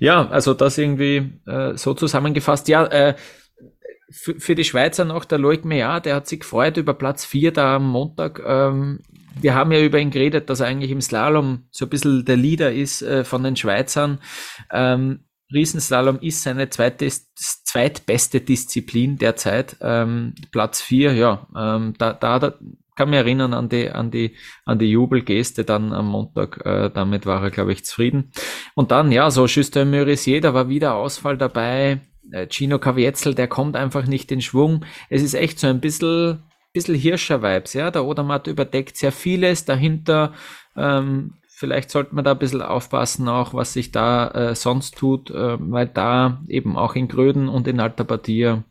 Ja, 0.00 0.28
also 0.28 0.52
das 0.54 0.78
irgendwie 0.78 1.32
äh, 1.46 1.76
so 1.76 1.94
zusammengefasst. 1.94 2.66
Ja, 2.68 2.86
äh, 2.86 3.14
für, 4.10 4.38
für 4.38 4.54
die 4.54 4.64
Schweizer 4.64 5.04
noch 5.04 5.24
der 5.24 5.38
Loic 5.38 5.64
Meyer, 5.64 6.00
der 6.00 6.16
hat 6.16 6.26
sich 6.26 6.40
gefreut 6.40 6.76
über 6.76 6.94
Platz 6.94 7.24
4 7.24 7.52
da 7.52 7.76
am 7.76 7.88
Montag. 7.88 8.42
Ähm, 8.44 9.00
wir 9.40 9.54
haben 9.54 9.72
ja 9.72 9.80
über 9.80 9.98
ihn 9.98 10.10
geredet, 10.10 10.48
dass 10.48 10.60
er 10.60 10.66
eigentlich 10.66 10.90
im 10.90 11.00
Slalom 11.00 11.66
so 11.70 11.86
ein 11.86 11.90
bisschen 11.90 12.24
der 12.24 12.36
Leader 12.36 12.72
ist 12.72 13.02
äh, 13.02 13.24
von 13.24 13.42
den 13.42 13.56
Schweizern. 13.56 14.20
Ähm, 14.72 15.20
Riesenslalom 15.52 16.18
ist 16.20 16.42
seine 16.42 16.70
zweite, 16.70 17.08
zweitbeste 17.08 18.40
Disziplin 18.40 19.16
derzeit. 19.16 19.76
Ähm, 19.80 20.34
Platz 20.50 20.80
4, 20.80 21.14
ja, 21.14 21.46
ähm, 21.56 21.94
da, 21.98 22.12
da, 22.12 22.38
da 22.38 22.54
kann 22.96 23.10
mich 23.10 23.18
erinnern 23.18 23.52
an 23.54 23.68
die, 23.68 23.90
an 23.90 24.10
die, 24.10 24.34
an 24.64 24.78
die 24.78 24.90
Jubelgeste 24.90 25.64
dann 25.64 25.92
am 25.92 26.08
Montag. 26.08 26.64
Äh, 26.64 26.90
damit 26.90 27.26
war 27.26 27.42
er, 27.42 27.50
glaube 27.50 27.72
ich, 27.72 27.84
zufrieden. 27.84 28.32
Und 28.74 28.90
dann, 28.90 29.12
ja, 29.12 29.30
so 29.30 29.46
Justin 29.46 29.90
Murisier, 29.90 30.40
da 30.40 30.54
war 30.54 30.68
wieder 30.68 30.94
Ausfall 30.94 31.36
dabei. 31.36 32.00
Äh, 32.32 32.46
Gino 32.50 32.78
Caviezel, 32.78 33.34
der 33.34 33.48
kommt 33.48 33.76
einfach 33.76 34.06
nicht 34.06 34.32
in 34.32 34.40
Schwung. 34.40 34.84
Es 35.08 35.22
ist 35.22 35.34
echt 35.34 35.58
so 35.58 35.66
ein 35.66 35.80
bisschen, 35.80 36.42
bisschen 36.72 36.94
Hirscher-Vibes, 36.94 37.74
ja. 37.74 37.90
Der 37.90 38.04
Odermatt 38.04 38.46
überdeckt 38.46 38.96
sehr 38.96 39.12
vieles. 39.12 39.64
Dahinter, 39.64 40.32
ähm, 40.76 41.34
vielleicht 41.48 41.90
sollte 41.90 42.14
man 42.14 42.24
da 42.24 42.32
ein 42.32 42.38
bisschen 42.38 42.62
aufpassen 42.62 43.28
auch, 43.28 43.54
was 43.54 43.72
sich 43.72 43.92
da 43.92 44.28
äh, 44.30 44.54
sonst 44.54 44.96
tut, 44.96 45.30
äh, 45.30 45.56
weil 45.58 45.86
da 45.86 46.42
eben 46.48 46.76
auch 46.76 46.94
in 46.94 47.08
Gröden 47.08 47.48
und 47.48 47.66
in 47.68 47.80
Alta 47.80 48.04
Badia, 48.04 48.64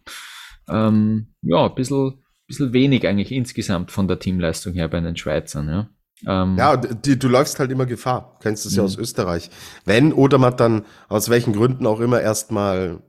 ähm, 0.69 1.27
ja, 1.41 1.65
ein 1.65 1.75
bisschen, 1.75 2.23
bisschen 2.47 2.73
wenig 2.73 3.07
eigentlich 3.07 3.31
insgesamt 3.31 3.91
von 3.91 4.07
der 4.07 4.19
Teamleistung 4.19 4.73
her 4.73 4.87
bei 4.87 4.99
den 4.99 5.17
Schweizern, 5.17 5.67
ja. 5.67 5.89
Ähm, 6.27 6.57
ja, 6.57 6.77
die, 6.77 7.19
du 7.19 7.27
läufst 7.27 7.59
halt 7.59 7.71
immer 7.71 7.85
Gefahr. 7.85 8.39
Kennst 8.41 8.65
es 8.65 8.75
ja 8.75 8.83
mhm. 8.83 8.85
aus 8.85 8.97
Österreich. 8.97 9.49
Wenn 9.83 10.13
Odermatt 10.13 10.59
dann 10.59 10.85
aus 11.09 11.29
welchen 11.29 11.53
Gründen 11.53 11.85
auch 11.85 11.99
immer 11.99 12.21
erstmal 12.21 13.01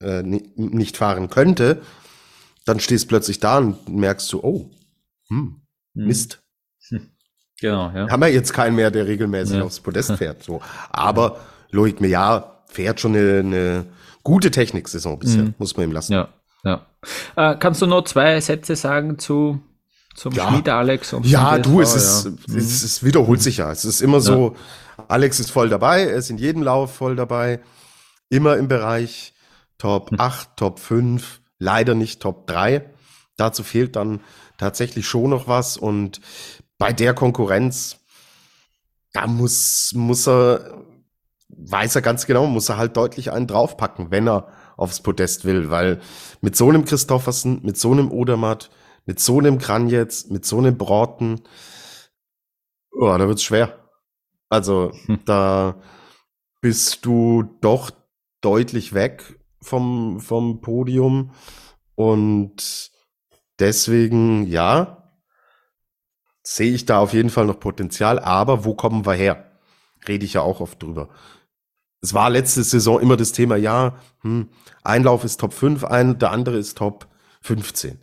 äh, 0.00 0.22
nicht 0.22 0.96
fahren 0.96 1.30
könnte, 1.30 1.82
dann 2.64 2.80
stehst 2.80 3.08
plötzlich 3.08 3.40
da 3.40 3.58
und 3.58 3.88
merkst 3.88 4.32
du, 4.32 4.42
oh, 4.42 4.70
hm, 5.28 5.62
hm. 5.94 6.06
Mist. 6.06 6.42
Hm. 6.88 7.10
Genau, 7.60 7.90
ja. 7.90 8.10
Haben 8.10 8.20
wir 8.20 8.32
jetzt 8.32 8.52
keinen 8.52 8.76
mehr, 8.76 8.90
der 8.90 9.06
regelmäßig 9.06 9.58
ja. 9.58 9.62
aufs 9.62 9.80
Podest 9.80 10.12
fährt. 10.18 10.42
So. 10.42 10.60
Aber 10.90 11.40
Loic 11.70 12.00
Meillard 12.00 12.70
fährt 12.70 13.00
schon 13.00 13.16
eine, 13.16 13.38
eine 13.38 13.86
gute 14.22 14.50
Techniksaison 14.50 15.18
bisher, 15.18 15.44
mhm. 15.44 15.54
muss 15.58 15.76
man 15.76 15.88
ihm 15.88 15.92
lassen. 15.92 16.12
Ja, 16.12 16.28
ja. 16.64 16.86
Äh, 17.36 17.56
kannst 17.58 17.80
du 17.80 17.86
noch 17.86 18.04
zwei 18.04 18.40
Sätze 18.40 18.76
sagen 18.76 19.18
zu 19.18 19.60
zum 20.16 20.32
ja. 20.32 20.48
Schmied 20.48 20.68
Alex 20.68 21.12
und 21.12 21.26
Ja, 21.26 21.58
du, 21.58 21.80
es, 21.80 21.94
ist, 21.94 22.24
ja. 22.24 22.56
es, 22.56 22.82
es 22.82 23.04
wiederholt 23.04 23.40
sich 23.42 23.58
ja. 23.58 23.70
Es 23.70 23.84
ist 23.84 24.00
immer 24.00 24.20
so, 24.20 24.56
Alex 25.08 25.38
ist 25.40 25.50
voll 25.50 25.68
dabei, 25.68 26.04
er 26.04 26.16
ist 26.16 26.30
in 26.30 26.38
jedem 26.38 26.62
Lauf 26.62 26.94
voll 26.94 27.16
dabei, 27.16 27.60
immer 28.30 28.56
im 28.56 28.66
Bereich 28.66 29.34
Top 29.78 30.10
8, 30.16 30.48
hm. 30.48 30.52
Top 30.56 30.78
5, 30.78 31.40
leider 31.58 31.94
nicht 31.94 32.20
Top 32.20 32.46
3. 32.46 32.90
Dazu 33.36 33.62
fehlt 33.62 33.96
dann 33.96 34.20
tatsächlich 34.58 35.06
schon 35.06 35.30
noch 35.30 35.48
was 35.48 35.76
und 35.76 36.20
bei 36.78 36.92
der 36.92 37.14
Konkurrenz, 37.14 37.98
da 39.12 39.26
muss, 39.26 39.92
muss 39.94 40.26
er, 40.26 40.84
weiß 41.48 41.96
er 41.96 42.02
ganz 42.02 42.26
genau, 42.26 42.46
muss 42.46 42.68
er 42.68 42.76
halt 42.76 42.96
deutlich 42.96 43.32
einen 43.32 43.46
draufpacken, 43.46 44.10
wenn 44.10 44.28
er 44.28 44.48
aufs 44.76 45.00
Podest 45.00 45.44
will, 45.44 45.70
weil 45.70 46.00
mit 46.40 46.56
so 46.56 46.68
einem 46.68 46.84
Christoffersen, 46.84 47.60
mit 47.62 47.78
so 47.78 47.92
einem 47.92 48.10
Odermatt, 48.10 48.70
mit 49.06 49.20
so 49.20 49.38
einem 49.38 49.58
Kranjetz, 49.58 50.26
mit 50.26 50.44
so 50.44 50.58
einem 50.58 50.76
Braten, 50.76 51.42
oh, 52.92 53.16
da 53.16 53.26
wird's 53.26 53.42
schwer. 53.42 53.90
Also, 54.48 54.92
hm. 55.06 55.20
da 55.24 55.80
bist 56.60 57.04
du 57.06 57.42
doch 57.60 57.90
deutlich 58.40 58.92
weg 58.92 59.38
vom, 59.66 60.20
vom 60.20 60.60
Podium. 60.60 61.32
Und 61.94 62.90
deswegen, 63.58 64.46
ja, 64.46 65.10
sehe 66.42 66.72
ich 66.72 66.86
da 66.86 67.00
auf 67.00 67.12
jeden 67.12 67.30
Fall 67.30 67.46
noch 67.46 67.60
Potenzial. 67.60 68.18
Aber 68.18 68.64
wo 68.64 68.74
kommen 68.74 69.04
wir 69.04 69.14
her? 69.14 69.50
Rede 70.06 70.24
ich 70.24 70.34
ja 70.34 70.42
auch 70.42 70.60
oft 70.60 70.82
drüber. 70.82 71.08
Es 72.00 72.14
war 72.14 72.30
letzte 72.30 72.62
Saison 72.62 73.00
immer 73.00 73.16
das 73.16 73.32
Thema, 73.32 73.56
ja, 73.56 73.96
hm, 74.20 74.48
ein 74.84 75.02
Lauf 75.02 75.24
ist 75.24 75.40
Top 75.40 75.52
5, 75.52 75.82
ein, 75.84 76.18
der 76.18 76.30
andere 76.30 76.56
ist 76.56 76.78
Top 76.78 77.08
15 77.40 77.98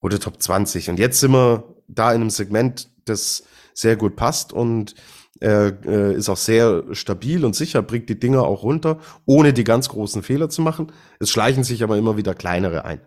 oder 0.00 0.18
Top 0.18 0.42
20. 0.42 0.90
Und 0.90 0.98
jetzt 0.98 1.20
sind 1.20 1.32
wir 1.32 1.76
da 1.86 2.10
in 2.12 2.22
einem 2.22 2.30
Segment, 2.30 2.90
das 3.04 3.44
sehr 3.72 3.96
gut 3.96 4.16
passt 4.16 4.52
und 4.52 4.96
er 5.40 5.78
äh, 5.84 6.14
ist 6.14 6.28
auch 6.28 6.36
sehr 6.36 6.84
stabil 6.92 7.44
und 7.44 7.54
sicher, 7.54 7.82
bringt 7.82 8.08
die 8.08 8.18
Dinger 8.18 8.42
auch 8.42 8.62
runter, 8.62 8.98
ohne 9.24 9.52
die 9.52 9.64
ganz 9.64 9.88
großen 9.88 10.22
Fehler 10.22 10.48
zu 10.48 10.62
machen. 10.62 10.92
Es 11.20 11.30
schleichen 11.30 11.64
sich 11.64 11.82
aber 11.82 11.96
immer 11.96 12.16
wieder 12.16 12.34
kleinere 12.34 12.84
ein. 12.84 13.00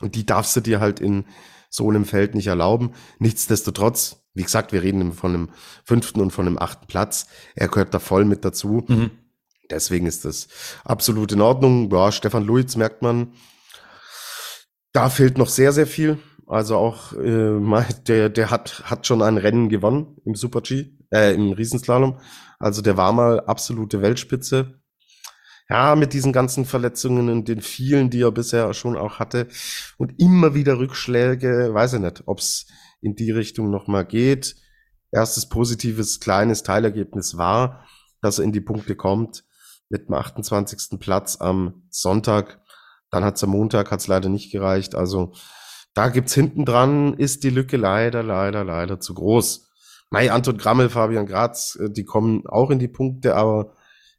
Und 0.00 0.14
die 0.14 0.26
darfst 0.26 0.56
du 0.56 0.60
dir 0.60 0.80
halt 0.80 1.00
in 1.00 1.24
so 1.70 1.88
einem 1.88 2.04
Feld 2.04 2.34
nicht 2.34 2.46
erlauben. 2.46 2.92
Nichtsdestotrotz, 3.18 4.24
wie 4.34 4.42
gesagt, 4.42 4.72
wir 4.72 4.82
reden 4.82 5.12
von 5.12 5.34
einem 5.34 5.50
fünften 5.84 6.20
und 6.20 6.30
von 6.30 6.46
einem 6.46 6.58
achten 6.58 6.86
Platz. 6.86 7.26
Er 7.54 7.68
gehört 7.68 7.94
da 7.94 7.98
voll 7.98 8.24
mit 8.24 8.44
dazu. 8.44 8.84
Mhm. 8.88 9.10
Deswegen 9.70 10.06
ist 10.06 10.24
das 10.24 10.48
absolut 10.84 11.32
in 11.32 11.40
Ordnung. 11.40 11.90
Ja, 11.92 12.10
Stefan 12.10 12.44
Luiz 12.44 12.74
merkt 12.76 13.02
man, 13.02 13.32
da 14.92 15.10
fehlt 15.10 15.36
noch 15.36 15.48
sehr, 15.48 15.72
sehr 15.72 15.86
viel. 15.86 16.18
Also 16.46 16.76
auch 16.76 17.12
äh, 17.12 17.84
der, 18.06 18.30
der 18.30 18.50
hat, 18.50 18.82
hat 18.84 19.06
schon 19.06 19.20
ein 19.20 19.36
Rennen 19.36 19.68
gewonnen 19.68 20.16
im 20.24 20.34
Super 20.34 20.62
G 20.62 20.97
äh, 21.12 21.34
im 21.34 21.52
Riesenslalom. 21.52 22.20
Also 22.58 22.82
der 22.82 22.96
war 22.96 23.12
mal 23.12 23.40
absolute 23.40 24.02
Weltspitze. 24.02 24.80
Ja, 25.70 25.96
mit 25.96 26.14
diesen 26.14 26.32
ganzen 26.32 26.64
Verletzungen 26.64 27.28
und 27.28 27.46
den 27.46 27.60
vielen, 27.60 28.08
die 28.08 28.22
er 28.22 28.32
bisher 28.32 28.72
schon 28.72 28.96
auch 28.96 29.18
hatte 29.18 29.48
und 29.98 30.18
immer 30.18 30.54
wieder 30.54 30.78
Rückschläge, 30.78 31.74
weiß 31.74 31.94
ich 31.94 32.00
nicht, 32.00 32.22
ob 32.24 32.38
es 32.38 32.66
in 33.02 33.16
die 33.16 33.30
Richtung 33.30 33.70
nochmal 33.70 34.06
geht. 34.06 34.56
Erstes 35.12 35.48
positives 35.48 36.20
kleines 36.20 36.62
Teilergebnis 36.62 37.36
war, 37.36 37.84
dass 38.22 38.38
er 38.38 38.44
in 38.44 38.52
die 38.52 38.62
Punkte 38.62 38.96
kommt 38.96 39.44
mit 39.90 40.08
dem 40.08 40.14
28. 40.14 40.98
Platz 40.98 41.36
am 41.40 41.82
Sonntag. 41.90 42.60
Dann 43.10 43.24
hat 43.24 43.36
es 43.36 43.44
am 43.44 43.50
Montag, 43.50 43.90
hat 43.90 44.00
es 44.00 44.06
leider 44.06 44.28
nicht 44.28 44.52
gereicht. 44.52 44.94
Also 44.94 45.32
da 45.94 46.08
gibt's 46.08 46.34
hinten 46.34 46.64
dran, 46.64 47.14
ist 47.14 47.44
die 47.44 47.50
Lücke 47.50 47.76
leider, 47.76 48.22
leider, 48.22 48.64
leider 48.64 49.00
zu 49.00 49.14
groß. 49.14 49.67
Mai, 50.10 50.30
Anton 50.30 50.56
Grammel, 50.56 50.88
Fabian 50.88 51.26
Graz, 51.26 51.76
äh, 51.76 51.90
die 51.90 52.04
kommen 52.04 52.46
auch 52.46 52.70
in 52.70 52.78
die 52.78 52.88
Punkte, 52.88 53.36
aber 53.36 53.74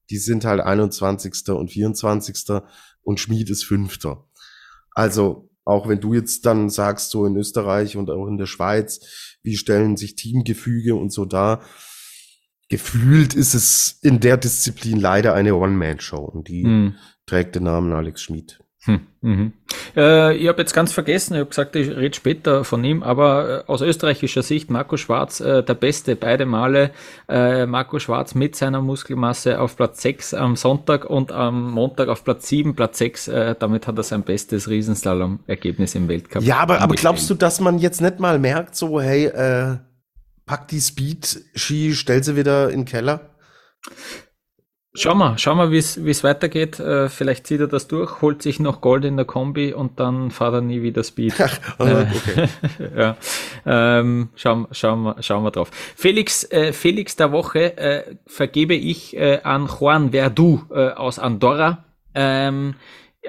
die 0.10 0.18
sind 0.18 0.46
halt 0.46 0.62
21. 0.62 1.50
und 1.50 1.70
24. 1.72 2.62
und 3.02 3.20
Schmied 3.20 3.50
ist 3.50 3.64
Fünfter. 3.64 4.28
Also, 4.94 5.50
auch 5.66 5.88
wenn 5.88 6.00
du 6.00 6.14
jetzt 6.14 6.46
dann 6.46 6.70
sagst, 6.70 7.12
so 7.12 7.26
in 7.26 7.36
Österreich 7.36 7.96
und 7.96 8.10
auch 8.10 8.28
in 8.28 8.38
der 8.38 8.48
Schweiz, 8.48 9.38
wie 9.44 9.56
stellen 9.56 9.98
sich 9.98 10.16
Teamgefüge 10.16 10.96
und 10.96 11.12
so 11.12 11.26
da, 11.26 11.62
gefühlt 12.70 13.36
ist 13.36 13.54
es 13.54 14.00
in 14.02 14.20
der 14.20 14.38
Disziplin 14.38 15.00
leider 15.00 15.34
eine 15.34 15.56
One-Man-Show 15.56 16.18
und 16.18 16.48
die 16.48 16.64
hm. 16.64 16.96
trägt 17.26 17.56
den 17.56 17.64
Namen 17.64 17.94
Alex 17.94 18.22
Schmid. 18.22 18.60
Hm, 18.86 19.02
mhm. 19.22 19.54
Äh, 19.98 20.38
ich 20.38 20.48
habe 20.48 20.62
jetzt 20.62 20.74
ganz 20.74 20.94
vergessen, 20.94 21.34
ich 21.34 21.40
habe 21.42 21.50
gesagt, 21.50 21.76
ich 21.76 21.90
rede 21.90 22.16
später 22.16 22.64
von 22.64 22.82
ihm, 22.86 23.04
aber 23.04 23.66
äh, 23.68 23.70
aus 23.70 23.82
österreichischer 23.82 24.42
Sicht 24.42 24.70
Marco 24.70 24.96
Schwarz 24.96 25.42
äh, 25.42 25.64
der 25.64 25.74
Beste 25.74 26.16
beide 26.16 26.46
Male. 26.46 26.92
Äh, 27.28 27.66
Marco 27.66 28.00
Schwarz 28.00 28.36
mit 28.36 28.56
seiner 28.56 28.82
Muskelmasse 28.82 29.60
auf 29.60 29.76
Platz 29.76 30.02
6 30.02 30.34
am 30.34 30.56
Sonntag 30.56 31.10
und 31.10 31.34
am 31.34 31.72
Montag 31.72 32.08
auf 32.08 32.24
Platz 32.24 32.48
7, 32.48 32.74
Platz 32.74 33.00
6. 33.00 33.28
Äh, 33.28 33.56
damit 33.60 33.86
hat 33.86 33.98
er 33.98 34.04
sein 34.04 34.24
bestes 34.24 34.70
Riesenslalom-Ergebnis 34.70 35.96
im 35.96 36.08
Weltcup. 36.08 36.44
Ja, 36.44 36.60
aber, 36.60 36.80
aber 36.80 36.96
glaubst 36.96 37.30
du, 37.30 37.34
dass 37.34 37.60
man 37.60 37.80
jetzt 37.80 38.00
nicht 38.02 38.22
mal 38.22 38.40
merkt, 38.40 38.76
so, 38.76 39.02
hey, 39.02 39.30
pack 40.46 40.70
die 40.70 40.80
Speed-Ski, 40.80 41.94
stell 41.94 42.24
sie 42.24 42.38
wieder 42.38 42.70
in 42.70 42.82
den 42.82 42.86
Keller? 42.86 43.30
Schau 44.96 45.14
mal, 45.14 45.38
schau 45.38 45.54
mal, 45.54 45.72
wie 45.72 45.78
es 45.78 46.24
weitergeht. 46.24 46.80
Äh, 46.80 47.10
vielleicht 47.10 47.46
zieht 47.46 47.60
er 47.60 47.68
das 47.68 47.88
durch, 47.88 48.24
holt 48.24 48.42
sich 48.42 48.60
noch 48.60 48.82
Gold 48.82 49.06
in 49.06 49.18
der 49.18 49.26
Kombi 49.26 49.72
und 49.72 50.00
dann 50.00 50.32
fahrt 50.32 50.56
er 50.56 50.62
nie 50.62 50.82
wieder 50.82 51.04
Speed. 51.04 51.34
Oh, 51.80 51.86
okay. 51.86 52.50
ja. 52.98 53.16
Ähm, 53.66 54.30
schauen, 54.36 54.68
schauen, 54.72 55.16
schauen 55.22 55.44
wir 55.44 55.52
drauf. 55.52 55.70
Felix, 55.96 56.44
äh, 56.52 56.74
Felix 56.74 57.16
der 57.16 57.32
Woche 57.32 57.78
äh, 57.78 58.16
vergebe 58.26 58.74
ich 58.74 59.16
äh, 59.16 59.42
an 59.44 59.68
Juan 59.68 60.12
Verdu 60.12 60.64
äh, 60.72 60.90
aus 60.90 61.20
Andorra. 61.20 61.86
Ähm, 62.16 62.76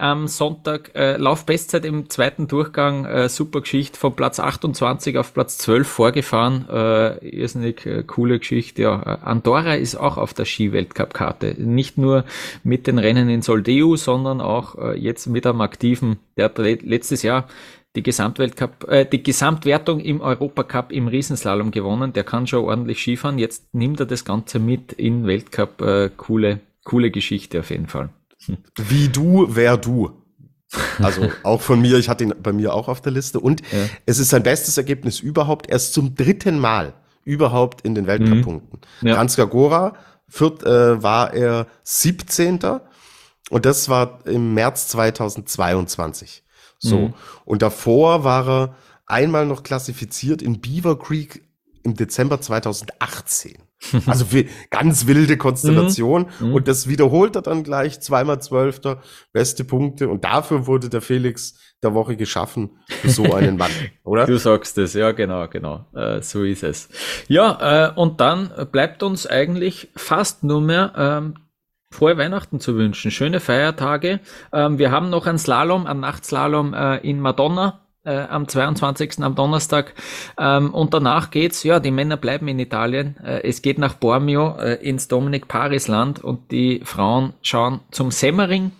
am 0.01 0.29
Sonntag 0.29 0.93
äh, 0.95 1.17
Laufbestzeit 1.17 1.85
im 1.85 2.09
zweiten 2.09 2.49
Durchgang, 2.49 3.05
äh, 3.05 3.29
super 3.29 3.61
Geschichte, 3.61 3.99
von 3.99 4.17
Platz 4.17 4.41
28 4.41 5.19
auf 5.19 5.35
Platz 5.35 5.59
12 5.59 5.87
vorgefahren, 5.87 6.67
äh, 6.69 7.29
irrsinnig 7.29 7.87
äh, 7.87 8.03
coole 8.03 8.39
Geschichte. 8.39 8.83
Ja, 8.83 9.01
Andorra 9.01 9.75
ist 9.75 9.97
auch 9.97 10.17
auf 10.17 10.35
der 10.35 10.45
Ski-Weltcup-Karte, 10.45 11.57
nicht 11.59 11.99
nur 11.99 12.25
mit 12.65 12.87
den 12.87 12.99
Rennen 12.99 13.29
in 13.29 13.43
Soldeu, 13.43 13.97
sondern 13.97 14.41
auch 14.41 14.77
äh, 14.77 14.99
jetzt 14.99 15.27
mit 15.27 15.47
einem 15.47 15.61
aktiven, 15.61 16.19
der 16.37 16.47
hat 16.47 16.59
letztes 16.59 17.23
Jahr 17.23 17.47
die 17.97 18.03
Gesamtweltcup, 18.03 18.89
äh, 18.89 19.05
die 19.05 19.23
Gesamtwertung 19.23 20.01
im 20.01 20.21
Europacup 20.21 20.93
im 20.93 21.09
Riesenslalom 21.09 21.71
gewonnen. 21.71 22.13
Der 22.13 22.25
kann 22.25 22.47
schon 22.47 22.65
ordentlich 22.65 23.01
Skifahren. 23.01 23.39
Jetzt 23.39 23.75
nimmt 23.75 24.01
er 24.01 24.07
das 24.07 24.25
Ganze 24.25 24.59
mit 24.59 24.93
in 24.93 25.27
Weltcup. 25.27 25.81
Äh, 25.83 26.11
coole, 26.17 26.61
coole 26.85 27.11
Geschichte 27.11 27.61
auf 27.61 27.71
jeden 27.71 27.89
Fall. 27.89 28.11
Wie 28.77 29.09
du, 29.09 29.47
wer 29.51 29.77
du. 29.77 30.11
Also 30.99 31.29
auch 31.43 31.61
von 31.61 31.81
mir, 31.81 31.99
ich 31.99 32.09
hatte 32.09 32.25
ihn 32.25 32.35
bei 32.43 32.53
mir 32.53 32.75
auch 32.75 32.89
auf 32.89 33.01
der 33.01 33.13
Liste. 33.13 33.41
Und 33.41 33.61
ja. 33.73 33.89
es 34.07 34.19
ist 34.19 34.31
sein 34.31 34.43
bestes 34.43 34.77
Ergebnis 34.77 35.21
überhaupt, 35.21 35.69
erst 35.69 35.95
zum 35.95 36.15
dritten 36.15 36.59
Mal 36.59 36.95
überhaupt 37.25 37.83
in 37.83 37.95
den 37.95 38.07
Weltcup-Punkten. 38.07 38.81
Mhm. 39.01 39.09
Ja. 39.09 39.15
Kranjska 39.15 39.45
Gora 39.45 39.95
viert, 40.29 40.63
äh, 40.65 41.03
war 41.03 41.35
er 41.35 41.67
17. 41.83 42.61
Und 43.51 43.67
das 43.67 43.89
war 43.89 44.21
im 44.27 44.55
März 44.55 44.89
2022. 44.89 46.45
So. 46.79 46.99
Mhm. 46.99 47.15
Und 47.45 47.63
davor 47.63 48.25
war 48.25 48.49
er 48.49 48.77
einmal 49.07 49.45
noch 49.45 49.63
klassifiziert 49.63 50.41
in 50.41 50.61
Beaver 50.61 50.99
Creek 50.99 51.43
im 51.83 51.95
Dezember 51.95 52.41
2018. 52.41 53.59
Also 54.07 54.27
ganz 54.71 55.07
wilde 55.07 55.37
Konstellation. 55.37 56.27
Mhm. 56.39 56.49
mhm. 56.49 56.55
Und 56.55 56.69
das 56.69 56.89
wiederholt 56.89 57.37
er 57.37 57.43
dann 57.43 57.63
gleich 57.63 58.01
zweimal 58.01 58.41
Zwölfter, 58.41 59.03
beste 59.33 59.65
Punkte. 59.65 60.09
Und 60.09 60.25
dafür 60.25 60.67
wurde 60.67 60.89
der 60.89 61.01
Felix 61.01 61.59
der 61.83 61.95
Woche 61.95 62.17
geschaffen 62.17 62.79
für 62.89 63.09
so 63.09 63.35
einen 63.35 63.57
Mann, 63.57 63.71
oder? 64.05 64.27
Du 64.27 64.39
sagst 64.39 64.77
es, 64.79 64.95
ja, 64.95 65.13
genau, 65.13 65.49
genau. 65.49 65.87
Äh, 65.95 66.21
so 66.23 66.45
ist 66.45 66.63
es. 66.63 66.89
Ja, 67.29 67.89
äh, 67.89 67.93
und 67.99 68.21
dann 68.21 68.53
bleibt 68.71 69.03
uns 69.03 69.27
eigentlich 69.27 69.89
fast 69.97 70.45
nur 70.45 70.61
mehr 70.61 70.93
ähm, 70.97 71.35
frohe 71.91 72.19
Weihnachten 72.19 72.61
zu 72.61 72.77
wünschen. 72.77 73.11
Schöne 73.11 73.41
Feiertage. 73.41 74.21
Ähm, 74.53 74.79
wir 74.79 74.91
haben 74.91 75.11
noch 75.11 75.27
ein 75.27 75.39
Slalom, 75.39 75.87
ein 75.87 76.01
Nachtslalom 76.01 76.75
äh, 76.75 76.99
in 76.99 77.21
Madonna 77.21 77.81
äh, 78.05 78.21
am 78.21 78.49
22. 78.49 79.23
am 79.23 79.35
Donnerstag. 79.35 79.95
Ähm, 80.39 80.73
und 80.73 80.95
danach 80.95 81.31
geht's, 81.31 81.63
ja, 81.63 81.81
die 81.81 81.91
Männer 81.91 82.17
bleiben 82.17 82.49
in 82.49 82.59
Italien. 82.59 83.17
Äh, 83.19 83.43
es 83.49 83.63
geht 83.63 83.79
nach 83.79 83.95
Bormio 83.95 84.57
äh, 84.59 84.75
ins 84.77 85.09
Dominik 85.09 85.49
Paris 85.49 85.89
Land 85.89 86.23
und 86.23 86.51
die 86.51 86.81
Frauen 86.85 87.35
schauen 87.43 87.81
zum 87.91 88.11
Semmering. 88.11 88.73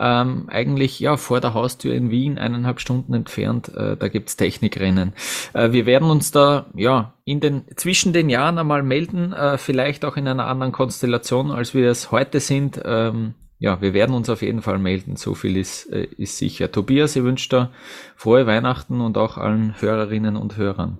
Ähm, 0.00 0.44
eigentlich 0.48 1.00
ja 1.00 1.16
vor 1.16 1.40
der 1.40 1.54
Haustür 1.54 1.92
in 1.92 2.10
Wien, 2.10 2.38
eineinhalb 2.38 2.78
Stunden 2.78 3.14
entfernt. 3.14 3.74
Äh, 3.74 3.96
da 3.96 4.06
gibt's 4.08 4.36
Technikrennen. 4.36 5.12
Äh, 5.54 5.72
wir 5.72 5.86
werden 5.86 6.08
uns 6.08 6.30
da 6.30 6.66
ja 6.74 7.14
in 7.24 7.40
den 7.40 7.64
zwischen 7.74 8.12
den 8.12 8.30
Jahren 8.30 8.58
einmal 8.58 8.84
melden, 8.84 9.32
äh, 9.32 9.58
vielleicht 9.58 10.04
auch 10.04 10.16
in 10.16 10.28
einer 10.28 10.46
anderen 10.46 10.70
Konstellation, 10.70 11.50
als 11.50 11.74
wir 11.74 11.90
es 11.90 12.12
heute 12.12 12.38
sind. 12.38 12.80
Ähm, 12.84 13.34
ja, 13.58 13.80
wir 13.80 13.92
werden 13.92 14.14
uns 14.14 14.28
auf 14.28 14.42
jeden 14.42 14.62
Fall 14.62 14.78
melden. 14.78 15.16
So 15.16 15.34
viel 15.34 15.56
ist, 15.56 15.86
äh, 15.92 16.04
ist 16.16 16.38
sicher. 16.38 16.70
Tobias, 16.70 17.16
ich 17.16 17.24
wünsche 17.24 17.48
dir 17.48 17.70
frohe 18.16 18.46
Weihnachten 18.46 19.00
und 19.00 19.18
auch 19.18 19.36
allen 19.36 19.80
Hörerinnen 19.80 20.36
und 20.36 20.56
Hörern. 20.56 20.98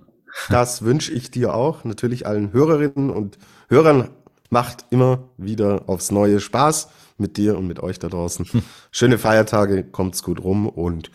Das 0.49 0.83
wünsche 0.83 1.13
ich 1.13 1.31
dir 1.31 1.53
auch. 1.53 1.83
Natürlich 1.83 2.27
allen 2.27 2.51
Hörerinnen 2.53 3.09
und 3.09 3.37
Hörern. 3.69 4.09
Macht 4.51 4.85
immer 4.89 5.29
wieder 5.37 5.83
aufs 5.87 6.09
neue 6.11 6.39
Spaß 6.39 6.89
mit 7.17 7.37
dir 7.37 7.57
und 7.57 7.67
mit 7.67 7.81
euch 7.81 7.99
da 7.99 8.09
draußen. 8.09 8.47
Schöne 8.91 9.17
Feiertage, 9.17 9.83
kommt's 9.83 10.23
gut 10.23 10.43
rum 10.43 10.67
und 10.67 11.11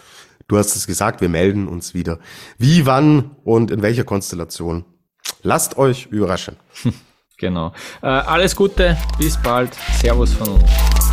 du 0.46 0.56
hast 0.56 0.76
es 0.76 0.86
gesagt, 0.86 1.20
wir 1.20 1.28
melden 1.28 1.66
uns 1.66 1.94
wieder. 1.94 2.20
Wie, 2.58 2.86
wann 2.86 3.32
und 3.42 3.70
in 3.72 3.82
welcher 3.82 4.04
Konstellation. 4.04 4.84
Lasst 5.42 5.76
euch 5.76 6.06
überraschen. 6.06 6.56
Genau. 7.36 7.72
Äh, 8.00 8.06
alles 8.06 8.54
Gute, 8.54 8.96
bis 9.18 9.36
bald. 9.42 9.74
Servus 10.00 10.32
von 10.32 10.50
uns. 10.50 11.03